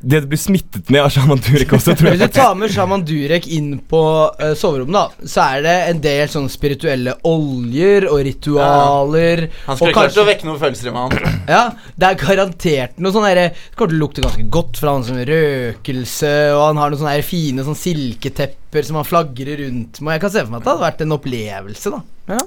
Det 0.00 0.22
du 0.24 0.28
blir 0.30 0.40
smittet 0.40 0.88
med 0.88 1.02
av 1.04 1.10
Shaman 1.12 1.40
Durek 1.44 1.74
også, 1.76 1.92
tror 1.98 2.14
Hvis 2.14 2.22
du 2.22 2.32
tar 2.32 2.54
med 2.56 2.72
Shaman 2.72 3.02
Durek 3.04 3.44
inn 3.52 3.74
på 3.90 4.00
uh, 4.32 4.52
soverommet, 4.56 4.96
da 4.96 5.28
så 5.28 5.44
er 5.44 5.64
det 5.66 5.74
en 5.90 6.00
del 6.04 6.30
sånne 6.32 6.52
spirituelle 6.52 7.14
oljer 7.28 8.06
og 8.08 8.22
ritualer. 8.24 9.44
Han 9.66 9.74
og 9.74 9.80
skulle 9.80 9.96
klart 9.98 10.20
å 10.22 10.24
vekke 10.28 10.48
noen 10.48 10.62
følelser 10.62 10.88
i 10.88 10.94
meg. 10.94 11.18
han. 11.18 11.42
Ja, 11.50 11.62
det 12.00 12.08
er 12.08 12.18
garantert 12.20 13.00
noe 13.02 13.12
sånn 13.12 13.26
herre 13.26 13.48
Det 13.52 13.76
kommer 13.76 13.92
til 13.92 13.98
å 13.98 14.04
lukte 14.04 14.24
ganske 14.24 14.46
godt 14.56 14.80
fra 14.80 14.94
han 14.96 15.04
som 15.04 15.20
røkelse, 15.30 16.32
og 16.54 16.64
han 16.64 16.80
har 16.80 16.92
noen 16.92 17.02
sånne 17.02 17.14
her 17.18 17.26
fine 17.26 17.66
sånn 17.66 17.78
silketepper 17.78 18.86
som 18.86 19.00
han 19.00 19.08
flagrer 19.08 19.64
rundt 19.66 20.00
med. 20.00 20.16
Jeg 20.16 20.24
kan 20.24 20.34
se 20.34 20.44
for 20.46 20.54
meg 20.54 20.62
at 20.62 20.66
det 20.66 20.74
hadde 20.74 20.86
vært 20.86 21.04
en 21.04 21.16
opplevelse, 21.18 21.94
da. 21.98 22.40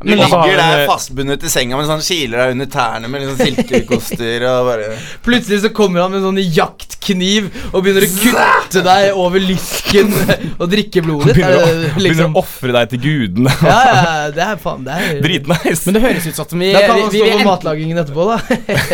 Du 0.00 0.08
Men 0.08 0.20
altså, 0.24 0.38
ligger 0.40 0.56
der 0.56 0.78
eh, 0.80 0.86
fastbundet 0.88 1.42
i 1.44 1.50
senga 1.52 1.76
med 1.76 1.84
sånn 1.84 2.00
kiler 2.00 2.40
deg 2.40 2.52
under 2.54 2.68
tærne 2.72 3.08
med 3.12 3.24
sånn 3.28 3.36
silkekoster 3.36 4.44
og 4.48 4.68
bare 4.70 4.86
Plutselig 5.26 5.58
så 5.60 5.70
kommer 5.76 6.00
han 6.00 6.14
med 6.14 6.22
en 6.22 6.30
sånn 6.30 6.38
jaktkniv 6.56 7.50
og 7.68 7.82
begynner 7.84 8.06
å 8.06 8.12
kutte 8.14 8.80
deg 8.86 9.18
over 9.20 9.42
lysken 9.44 10.14
og 10.56 10.64
drikke 10.72 11.02
blodet 11.04 11.34
ditt. 11.34 11.42
Begynner 11.42 11.58
Er 11.60 11.82
begynner 11.82 12.06
Liksom, 12.06 12.32
å 12.32 12.40
ofre 12.40 12.72
deg 12.78 12.94
til 12.94 13.02
gudene. 13.04 13.52
ja, 13.60 13.80
ja, 13.90 14.14
det 14.38 14.46
er 14.46 14.62
faen 14.62 14.86
Det 14.86 14.94
er 14.96 15.20
Dritnice. 15.26 15.82
Men 15.84 15.98
det 15.98 16.02
høres 16.06 16.28
ut 16.30 16.40
som 16.40 16.64
vi 16.64 16.70
Da 16.72 16.80
kan 16.86 16.96
han 16.96 17.12
stå 17.12 17.28
på 17.34 17.42
matlagingen 17.50 18.00
etterpå, 18.00 18.28
da. 18.30 18.38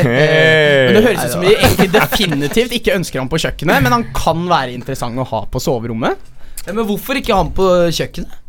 Men 0.03 0.99
det 0.99 1.05
høres 1.07 1.23
ut 1.23 1.37
som 1.37 1.45
vi 1.47 1.53
egentlig 1.55 1.87
definitivt 1.95 2.75
ikke 2.81 2.97
ønsker 2.99 3.23
ham 3.23 3.31
på 3.31 3.39
kjøkkenet, 3.45 3.87
men 3.87 3.95
han 3.95 4.09
kan 4.17 4.43
være 4.51 4.75
interessant 4.75 5.23
å 5.23 5.29
ha 5.31 5.45
på 5.55 5.63
soverommet. 5.63 6.19
Ja, 6.67 6.75
men 6.75 6.83
hvorfor 6.89 7.23
ikke 7.23 7.39
han 7.39 7.55
på 7.55 7.69
kjøkkenet? 7.95 8.43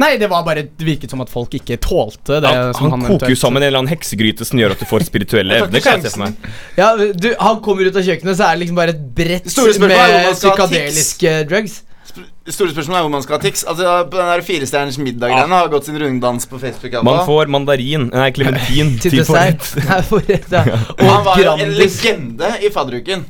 Nei, 0.00 0.14
det 0.20 0.30
var 0.32 0.42
bare 0.46 0.62
Det 0.64 0.86
virket 0.86 1.12
som 1.12 1.20
at 1.20 1.28
folk 1.32 1.52
ikke 1.58 1.76
tålte 1.84 2.38
det. 2.40 2.48
Han, 2.50 2.72
som 2.78 2.94
han 2.94 3.04
koker 3.04 3.34
jo 3.34 3.36
sammen 3.38 3.60
en 3.62 3.68
eller 3.68 3.82
annen 3.82 3.92
heksegryte 3.92 4.46
som 4.48 4.58
gjør 4.62 4.72
at 4.76 4.80
du 4.80 4.86
får 4.88 5.04
spirituelle 5.08 5.58
evner. 5.60 5.84
kan 5.84 6.00
jeg 6.00 6.08
se 6.08 6.14
for 6.16 6.24
meg. 6.24 6.50
Ja, 6.80 6.88
du, 6.96 7.28
Han 7.40 7.60
kommer 7.64 7.84
ut 7.90 7.96
av 8.00 8.06
kjøkkenet, 8.08 8.38
så 8.40 8.48
er 8.48 8.56
det 8.56 8.62
liksom 8.64 8.80
bare 8.80 8.94
et 8.96 9.06
brett 9.20 9.50
med 9.84 10.34
psykadeliske 10.38 11.36
drugs. 11.50 11.80
Store 12.50 12.72
spørsmål 12.72 12.96
er 12.98 13.04
hvor 13.04 13.12
man 13.12 13.22
skal 13.22 13.36
ha 13.36 13.42
Tix. 13.44 13.60
Altså, 13.68 13.90
på 14.10 14.16
den 14.18 14.26
der 14.32 14.40
Firestjerners 14.42 14.96
middag-greiene 14.98 15.54
har 15.60 15.68
gått 15.70 15.86
sin 15.86 15.98
runddans 16.00 16.48
på 16.50 16.58
Facebook. 16.58 16.96
Man 17.06 17.20
får 17.28 17.50
mandarin, 17.52 18.08
nei, 18.10 18.30
klementin 18.34 18.96
Til 19.04 19.14
dessert. 19.20 19.62
forrett. 19.62 19.84
Nei, 19.90 20.00
forrett, 20.08 20.48
ja. 20.56 20.64
Han 21.04 21.22
var 21.28 21.38
jo 21.44 21.52
en 21.60 21.76
legende 21.76 22.50
i 22.66 22.72
fadderuken 22.74 23.22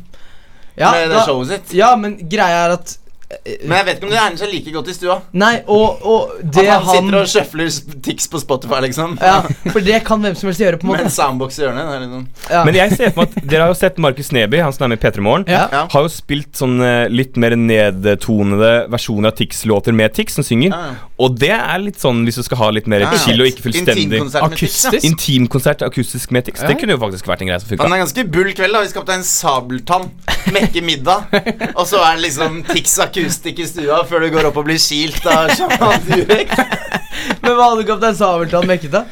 Ja, 0.78 0.94
med 0.94 1.10
det 1.10 1.18
da, 1.18 1.24
showet 1.26 1.50
sitt. 1.52 1.74
ja, 1.76 1.90
men 2.00 2.14
greia 2.30 2.62
er 2.70 2.76
at 2.78 2.94
Men 3.30 3.76
jeg 3.78 3.86
vet 3.86 3.98
ikke 3.98 4.08
om 4.08 4.12
det 4.12 4.18
egner 4.18 4.40
seg 4.40 4.50
like 4.50 4.72
godt 4.74 4.88
i 4.90 4.94
stua. 4.96 5.16
Nei, 5.38 5.52
og, 5.70 6.00
og 6.02 6.32
det 6.42 6.64
At 6.64 6.82
han 6.82 6.86
han 6.88 6.96
sitter 6.96 7.16
og 7.20 7.28
sjøfler 7.30 8.00
Tix 8.02 8.26
på 8.32 8.40
Spotify, 8.42 8.80
liksom. 8.88 9.14
Ja, 9.22 9.36
for 9.70 9.84
det 9.86 10.00
kan 10.06 10.24
hvem 10.24 10.34
som 10.38 10.50
helst 10.50 10.62
gjøre, 10.64 10.80
på 10.80 10.88
en 10.88 10.90
måte 10.90 11.04
Med 11.04 11.10
en 11.12 11.14
soundbox 11.14 11.60
i 11.60 11.62
hjørnet. 11.62 11.92
Liksom. 12.02 12.24
Ja. 12.50 12.64
Men 12.66 12.78
jeg 12.80 12.96
ser 12.98 13.12
for 13.14 13.22
meg 13.22 13.36
at 13.36 13.46
Dere 13.52 13.66
har 13.68 13.72
jo 13.72 13.78
sett 13.78 14.00
Markus 14.02 14.32
Neby, 14.34 14.62
han 14.64 14.74
som 14.74 14.86
er 14.86 14.92
med 14.94 14.98
i 14.98 15.04
P3 15.04 15.24
Morgen. 15.26 15.46
Ja. 15.50 15.62
Ja. 15.70 15.84
Har 15.94 16.06
jo 16.06 16.10
spilt 16.12 16.58
sånn 16.58 16.80
eh, 16.82 17.04
litt 17.12 17.38
mer 17.40 17.54
nedtonede 17.58 18.72
versjoner 18.90 19.30
av 19.30 19.38
Tix-låter 19.38 19.94
med 19.96 20.16
Tix 20.16 20.38
som 20.38 20.46
synger. 20.46 20.74
Ja, 20.74 20.90
ja. 20.90 21.09
Og 21.20 21.34
det 21.40 21.50
er 21.52 21.82
litt 21.82 21.98
sånn 22.00 22.22
hvis 22.24 22.38
du 22.40 22.42
skal 22.46 22.60
ha 22.62 22.68
litt 22.72 22.86
mer 22.90 23.04
Ja, 23.04 23.10
chill 23.20 23.40
og 23.42 23.48
ikke 23.50 23.66
fullstendig. 23.66 24.20
Akustisk. 24.40 25.04
Intimkonsert 25.04 25.82
akustisk 25.84 26.32
med 26.32 26.48
Ja. 26.48 26.66
Det 26.70 26.78
kunne 26.80 26.96
jo 26.96 27.00
faktisk 27.02 27.28
vært 27.28 27.42
en 27.44 27.50
greie 27.52 27.60
som 27.60 27.68
Han 27.68 27.78
funka. 27.78 27.94
er 27.96 28.02
ganske 28.04 28.24
bull 28.32 28.52
kveld. 28.56 28.72
da 28.72 28.80
Vi 28.80 28.88
skal 28.94 29.04
ta 29.04 29.12
en 29.18 29.26
sabeltann, 29.28 30.10
mekke 30.56 30.82
middag, 30.82 31.28
og 31.76 31.84
så 31.86 32.00
er 32.00 32.16
det 32.16 32.24
liksom 32.30 32.62
Tix 32.70 32.98
akustikk 33.04 33.58
i 33.60 33.66
stua 33.68 34.02
før 34.08 34.24
du 34.24 34.30
går 34.30 34.48
opp 34.50 34.56
og 34.56 34.64
blir 34.70 34.80
kilt 34.80 35.26
av 35.26 35.50
Shaman 35.54 36.00
Durek. 36.08 36.56
Men 37.42 37.52
hva 37.56 37.70
hadde 37.74 37.86
Kaptein 37.88 38.16
Sabeltann 38.16 38.66
mekket, 38.70 38.90
da? 38.96 39.04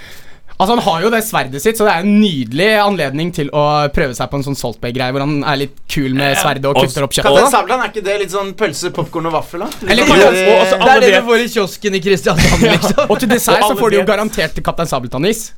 Altså 0.59 0.75
Han 0.75 0.81
har 0.83 1.03
jo 1.05 1.11
det 1.15 1.21
sverdet 1.23 1.61
sitt, 1.63 1.77
så 1.79 1.85
det 1.87 1.93
er 1.95 2.01
en 2.03 2.17
nydelig 2.21 2.67
anledning 2.83 3.29
til 3.33 3.47
å 3.55 3.87
prøve 3.95 4.15
seg 4.19 4.27
på 4.33 4.41
en 4.41 4.43
sånn 4.43 4.57
Salt 4.59 4.81
Bay-greie 4.83 5.13
hvor 5.15 5.23
han 5.23 5.37
er 5.47 5.57
litt 5.61 5.77
kul 5.87 6.17
med 6.19 6.35
sverdet 6.41 6.67
og 6.67 6.75
kutter 6.83 7.05
opp 7.07 7.13
Kaptein 7.15 7.37
kjøttet. 7.37 7.53
Sabeltann, 7.53 7.85
er 7.85 7.93
ikke 7.93 8.03
det 8.09 8.17
litt 8.25 8.33
sånn 8.35 8.51
pølse, 8.59 8.91
popkorn 8.97 9.29
og 9.31 9.37
vaffel, 9.37 9.63
da? 9.63 9.69
Eller 9.87 10.01
Litt 10.03 10.11
kanskje- 10.11 10.33
sånn, 10.35 10.49
og- 10.49 10.59
og 10.59 10.67
så 10.67 10.75
eh, 10.75 10.83
Det 10.83 10.91
er 10.97 11.01
det 11.01 11.11
vet- 11.13 11.23
du 11.23 11.29
får 11.31 11.45
i 11.45 11.49
kiosken 11.55 11.95
i 11.95 12.01
Kristiansand, 12.01 12.63
liksom. 12.75 13.07
Og 13.11 13.21
til 13.21 13.29
dessert 13.29 13.63
så 13.63 13.77
får 13.79 13.91
du 13.91 13.97
jo 14.01 14.05
garantert 14.11 14.63
Kaptein 14.65 14.87
Sabeltann-is. 14.91 15.53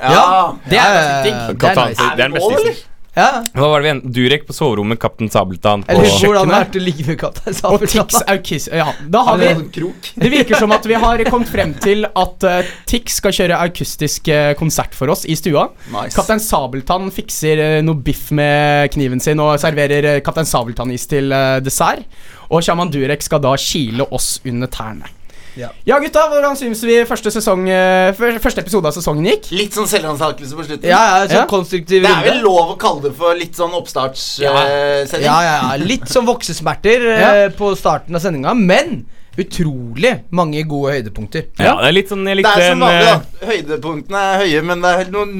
ja. 0.00 0.54
Det 0.68 0.78
er 0.78 0.80
Ja, 0.80 0.88
ganske 0.96 1.22
digg. 1.24 1.32
ja, 1.32 1.44
ja. 1.44 1.52
Det 1.52 1.68
er 1.68 1.84
det 1.92 2.00
er 2.00 2.16
den 2.16 2.32
beste 2.32 2.50
lov, 2.50 2.60
isen. 2.72 2.82
Ja. 3.12 3.42
Hva 3.52 3.66
var 3.68 3.82
det 3.82 3.84
vi 3.84 3.90
en? 3.92 4.00
Durek 4.16 4.46
på 4.48 4.54
soverommet, 4.56 4.96
Kaptein 5.00 5.28
Sabeltann 5.30 5.82
på 5.84 5.92
Eller 5.92 6.08
hvordan 6.08 6.48
kjøkkenet. 6.48 6.72
det 6.72 6.80
å 6.80 6.84
ligge 6.86 7.04
med 7.10 7.18
Kaptein 7.20 7.58
Og 7.68 7.84
Tix 7.84 8.22
Aukis 8.24 8.68
Ja, 8.72 8.86
da 9.12 9.24
har 9.26 9.40
vi 9.42 9.50
Sånn. 9.52 9.98
Det 10.22 10.30
virker 10.32 10.56
som 10.56 10.72
at 10.72 10.88
vi 10.88 10.96
har 10.96 11.24
kommet 11.28 11.50
frem 11.52 11.74
til 11.82 12.06
at 12.08 12.46
uh, 12.48 12.72
Tix 12.88 13.20
skal 13.20 13.36
kjøre 13.36 13.60
akustisk 13.68 14.32
uh, 14.32 14.54
konsert 14.56 14.96
for 14.96 15.12
oss 15.12 15.26
i 15.28 15.36
stua. 15.36 15.66
Nice. 15.92 16.16
Kaptein 16.16 16.40
Sabeltann 16.40 17.12
fikser 17.12 17.60
uh, 17.60 17.78
noe 17.84 18.00
biff 18.00 18.30
med 18.32 18.88
kniven 18.94 19.20
sin 19.20 19.42
og 19.44 19.58
serverer 19.60 20.22
Kaptein 20.24 20.48
Sabeltann-is 20.48 21.04
til 21.10 21.32
dessert. 21.64 22.08
Og 22.52 22.64
Shaman 22.64 22.92
Durek 22.92 23.24
skal 23.24 23.42
da 23.44 23.52
kile 23.60 24.08
oss 24.12 24.38
under 24.48 24.72
tærne. 24.72 25.12
Ja. 25.56 25.68
gutta, 26.00 26.26
hvordan 26.30 26.56
syns 26.56 26.80
vi 26.86 26.98
første, 27.08 27.30
sesong, 27.34 27.66
eh, 27.68 28.12
første 28.40 28.62
episode 28.64 28.88
av 28.88 28.94
sesongen 28.96 29.26
gikk? 29.28 29.50
Litt 29.52 29.76
sånn 29.76 29.88
selvransakelse 29.90 30.56
på 30.56 30.64
slutten. 30.64 30.88
Ja, 30.88 31.00
ja, 31.18 31.26
sånn 31.26 31.42
Ja. 31.42 31.46
konstruktiv 31.50 32.02
Det 32.02 32.10
er 32.10 32.22
vel 32.30 32.42
lov 32.42 32.72
å 32.74 32.78
kalle 32.78 33.02
det 33.02 33.14
for 33.16 33.34
litt 33.34 33.54
sånn 33.54 33.72
oppstartssending? 33.76 35.22
Ja, 35.24 35.42
ja, 35.42 35.56
ja. 35.76 35.76
Litt 35.76 36.08
sånn 36.08 36.26
voksesmerter 36.26 37.04
eh, 37.18 37.48
på 37.50 37.76
starten 37.76 38.14
av 38.16 38.22
sendinga, 38.24 38.54
men 38.56 39.04
utrolig 39.40 40.10
mange 40.34 40.60
gode 40.68 40.92
høydepunkter. 40.96 41.46
Ja, 41.56 41.74
det 41.80 41.88
er 41.88 41.94
litt 41.96 42.10
sånn 42.12 42.26
Jeg 42.28 42.42
Det 42.42 42.50
er 42.50 42.66
som 42.68 42.82
en 42.82 42.84
vanlig, 42.84 43.06
eh, 43.06 43.12
da. 43.12 43.46
Høydepunktene 43.52 44.22
er 44.22 44.42
høye, 44.42 44.62
men 44.68 44.82
det 44.84 44.90
er 44.92 45.12
noen 45.14 45.32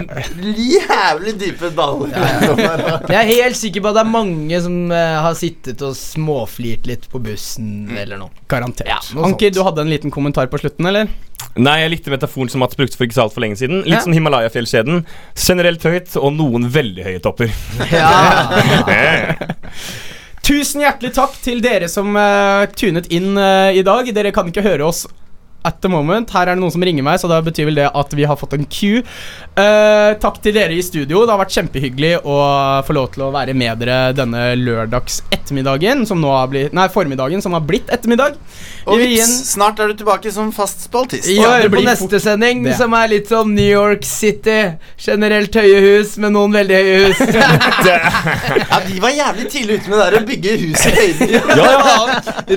jævlig 0.72 1.34
dype 1.42 1.70
daler. 1.76 2.14
Jeg 3.12 3.18
er 3.18 3.28
helt 3.34 3.58
sikker 3.60 3.84
på 3.84 3.92
at 3.92 3.98
det 3.98 4.04
er 4.06 4.12
mange 4.12 4.62
som 4.64 4.78
eh, 4.92 5.18
har 5.26 5.34
sittet 5.38 5.82
og 5.84 5.96
småflirt 5.98 6.88
litt 6.88 7.08
på 7.12 7.20
bussen 7.22 7.92
eller 7.96 8.22
noe. 8.22 8.30
Garantert. 8.48 9.12
noe 9.14 9.28
Anker, 9.28 9.50
sånt. 9.50 9.58
du 9.58 9.62
hadde 9.68 9.84
en 9.84 9.92
liten 9.92 10.14
kommentar 10.14 10.48
på 10.52 10.60
slutten, 10.62 10.88
eller? 10.88 11.10
Nei, 11.58 11.80
jeg 11.82 11.90
likte 11.92 12.12
metaforen 12.14 12.48
som 12.48 12.62
Mats 12.64 12.78
brukte 12.78 12.96
for 12.96 13.04
ikke 13.04 13.18
så 13.18 13.26
altfor 13.26 13.44
lenge 13.44 13.58
siden. 13.60 13.82
Litt 13.84 13.98
Ja. 13.98 14.04
som 14.06 14.14
Himalaya-fjellkjeden. 14.16 15.04
Generelt 15.36 15.82
høyt, 15.84 16.16
og 16.16 16.32
noen 16.38 16.70
veldig 16.72 17.04
høye 17.04 17.20
topper. 17.20 17.52
Ja. 17.92 18.08
Tusen 20.42 20.82
hjertelig 20.82 21.12
takk 21.14 21.36
til 21.38 21.60
dere 21.62 21.86
som 21.90 22.16
uh, 22.18 22.66
tunet 22.74 23.06
inn 23.14 23.36
uh, 23.38 23.70
i 23.70 23.84
dag. 23.86 24.08
Dere 24.10 24.32
kan 24.34 24.48
ikke 24.50 24.64
høre 24.66 24.88
oss 24.88 25.04
at 25.64 25.80
the 25.82 25.88
moment. 25.92 26.30
Her 26.34 26.48
er 26.50 26.54
det 26.56 26.62
noen 26.62 26.72
som 26.74 26.82
ringer 26.84 27.04
meg, 27.06 27.20
så 27.22 27.28
da 27.30 27.40
betyr 27.44 27.68
vel 27.70 27.78
det 27.78 27.88
at 27.94 28.14
vi 28.18 28.24
har 28.28 28.36
fått 28.40 28.54
en 28.56 28.64
Q. 28.66 29.02
Uh, 29.52 30.14
takk 30.22 30.40
til 30.42 30.54
dere 30.56 30.74
i 30.76 30.82
studio. 30.84 31.22
Det 31.26 31.32
har 31.34 31.40
vært 31.42 31.54
kjempehyggelig 31.56 32.12
å 32.24 32.36
få 32.86 32.96
lov 32.96 33.10
til 33.14 33.26
å 33.26 33.30
være 33.34 33.54
med 33.56 33.78
dere 33.82 34.12
denne 34.16 34.44
lørdags 34.58 35.20
ettermiddagen, 35.32 36.06
som 36.08 36.20
nå 36.22 36.30
har 36.32 36.48
blitt 36.52 36.72
Nei, 36.76 36.86
formiddagen, 36.92 37.42
som 37.44 37.52
har 37.56 37.62
blitt 37.68 37.90
ettermiddag. 37.92 38.38
Og 38.86 38.98
Vi 38.98 39.06
vips, 39.12 39.22
en- 39.28 39.44
snart 39.52 39.78
er 39.80 39.92
du 39.92 39.94
tilbake 40.02 40.32
som 40.34 40.50
fast 40.52 40.86
spaltist. 40.88 41.28
Ja, 41.30 41.52
høre 41.58 41.68
på 41.70 41.82
neste 41.84 42.08
fort- 42.08 42.22
sending, 42.24 42.64
det. 42.64 42.76
som 42.78 42.92
er 42.98 43.08
litt 43.12 43.28
som 43.30 43.52
New 43.54 43.68
York 43.68 44.02
City. 44.08 44.58
Generelt 44.98 45.54
høye 45.54 45.80
hus, 45.84 46.16
med 46.18 46.32
noen 46.34 46.52
veldig 46.52 46.80
høye 46.80 46.98
hus. 47.06 47.22
Ja, 47.82 48.78
vi 48.86 48.98
var 49.02 49.10
jævlig 49.10 49.48
tidlig 49.50 49.74
ute 49.80 49.90
med 49.90 49.98
det 49.98 50.04
der 50.04 50.16
å 50.18 50.26
bygge 50.26 50.52
hus 50.62 50.84
i 50.86 50.92
høyden. 50.96 51.32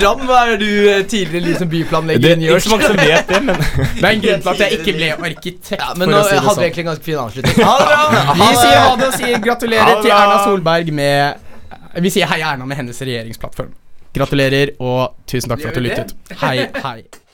Ram, 0.05 0.21
hva 0.27 0.39
er 0.51 0.57
du 0.61 0.67
eh, 0.89 1.01
tidligere 1.09 1.45
liksom 1.49 1.69
byplanlegger 1.71 2.21
Det 2.25 2.31
i 2.35 2.39
New 2.41 2.51
York? 2.53 2.63
Så 2.95 3.05
vet 3.05 3.31
det, 3.31 3.41
men 3.45 3.59
Det 4.01 4.03
er 4.03 4.09
en 4.09 4.21
grunn 4.25 4.45
til 4.45 4.51
at 4.53 4.63
jeg 4.63 4.79
ikke 4.79 4.95
ble 4.97 5.09
arkitekt. 5.29 5.73
Ja, 5.79 5.89
men 5.99 6.13
nå 6.13 6.21
si 6.23 6.35
hadde 6.35 6.45
vi 6.45 6.53
sånn. 6.53 6.63
egentlig 6.67 6.85
en 6.85 6.89
ganske 6.91 7.07
fin 7.09 7.19
avslutning. 7.23 7.59
Ha 7.67 7.75
det 7.81 7.89
bra! 7.91 8.23
Vi 8.41 8.49
sier 8.61 8.79
ha 8.79 8.93
det 8.99 9.09
og 9.09 9.17
sier 9.19 9.43
gratulerer 9.49 9.99
til. 10.01 10.13
Erna 10.15 10.39
Solberg 10.45 10.93
med 10.95 12.01
Vi 12.05 12.13
sier 12.15 12.31
hei 12.31 12.39
Erna 12.43 12.67
med 12.69 12.79
hennes 12.79 13.01
regjeringsplattform. 13.01 13.75
Gratulerer, 14.15 14.71
og 14.79 15.15
tusen 15.27 15.51
takk 15.51 15.61
for 15.65 15.73
at 15.73 15.77
du 15.79 15.83
lyttet. 15.83 16.15
Hei, 16.39 16.57
hei. 16.83 17.24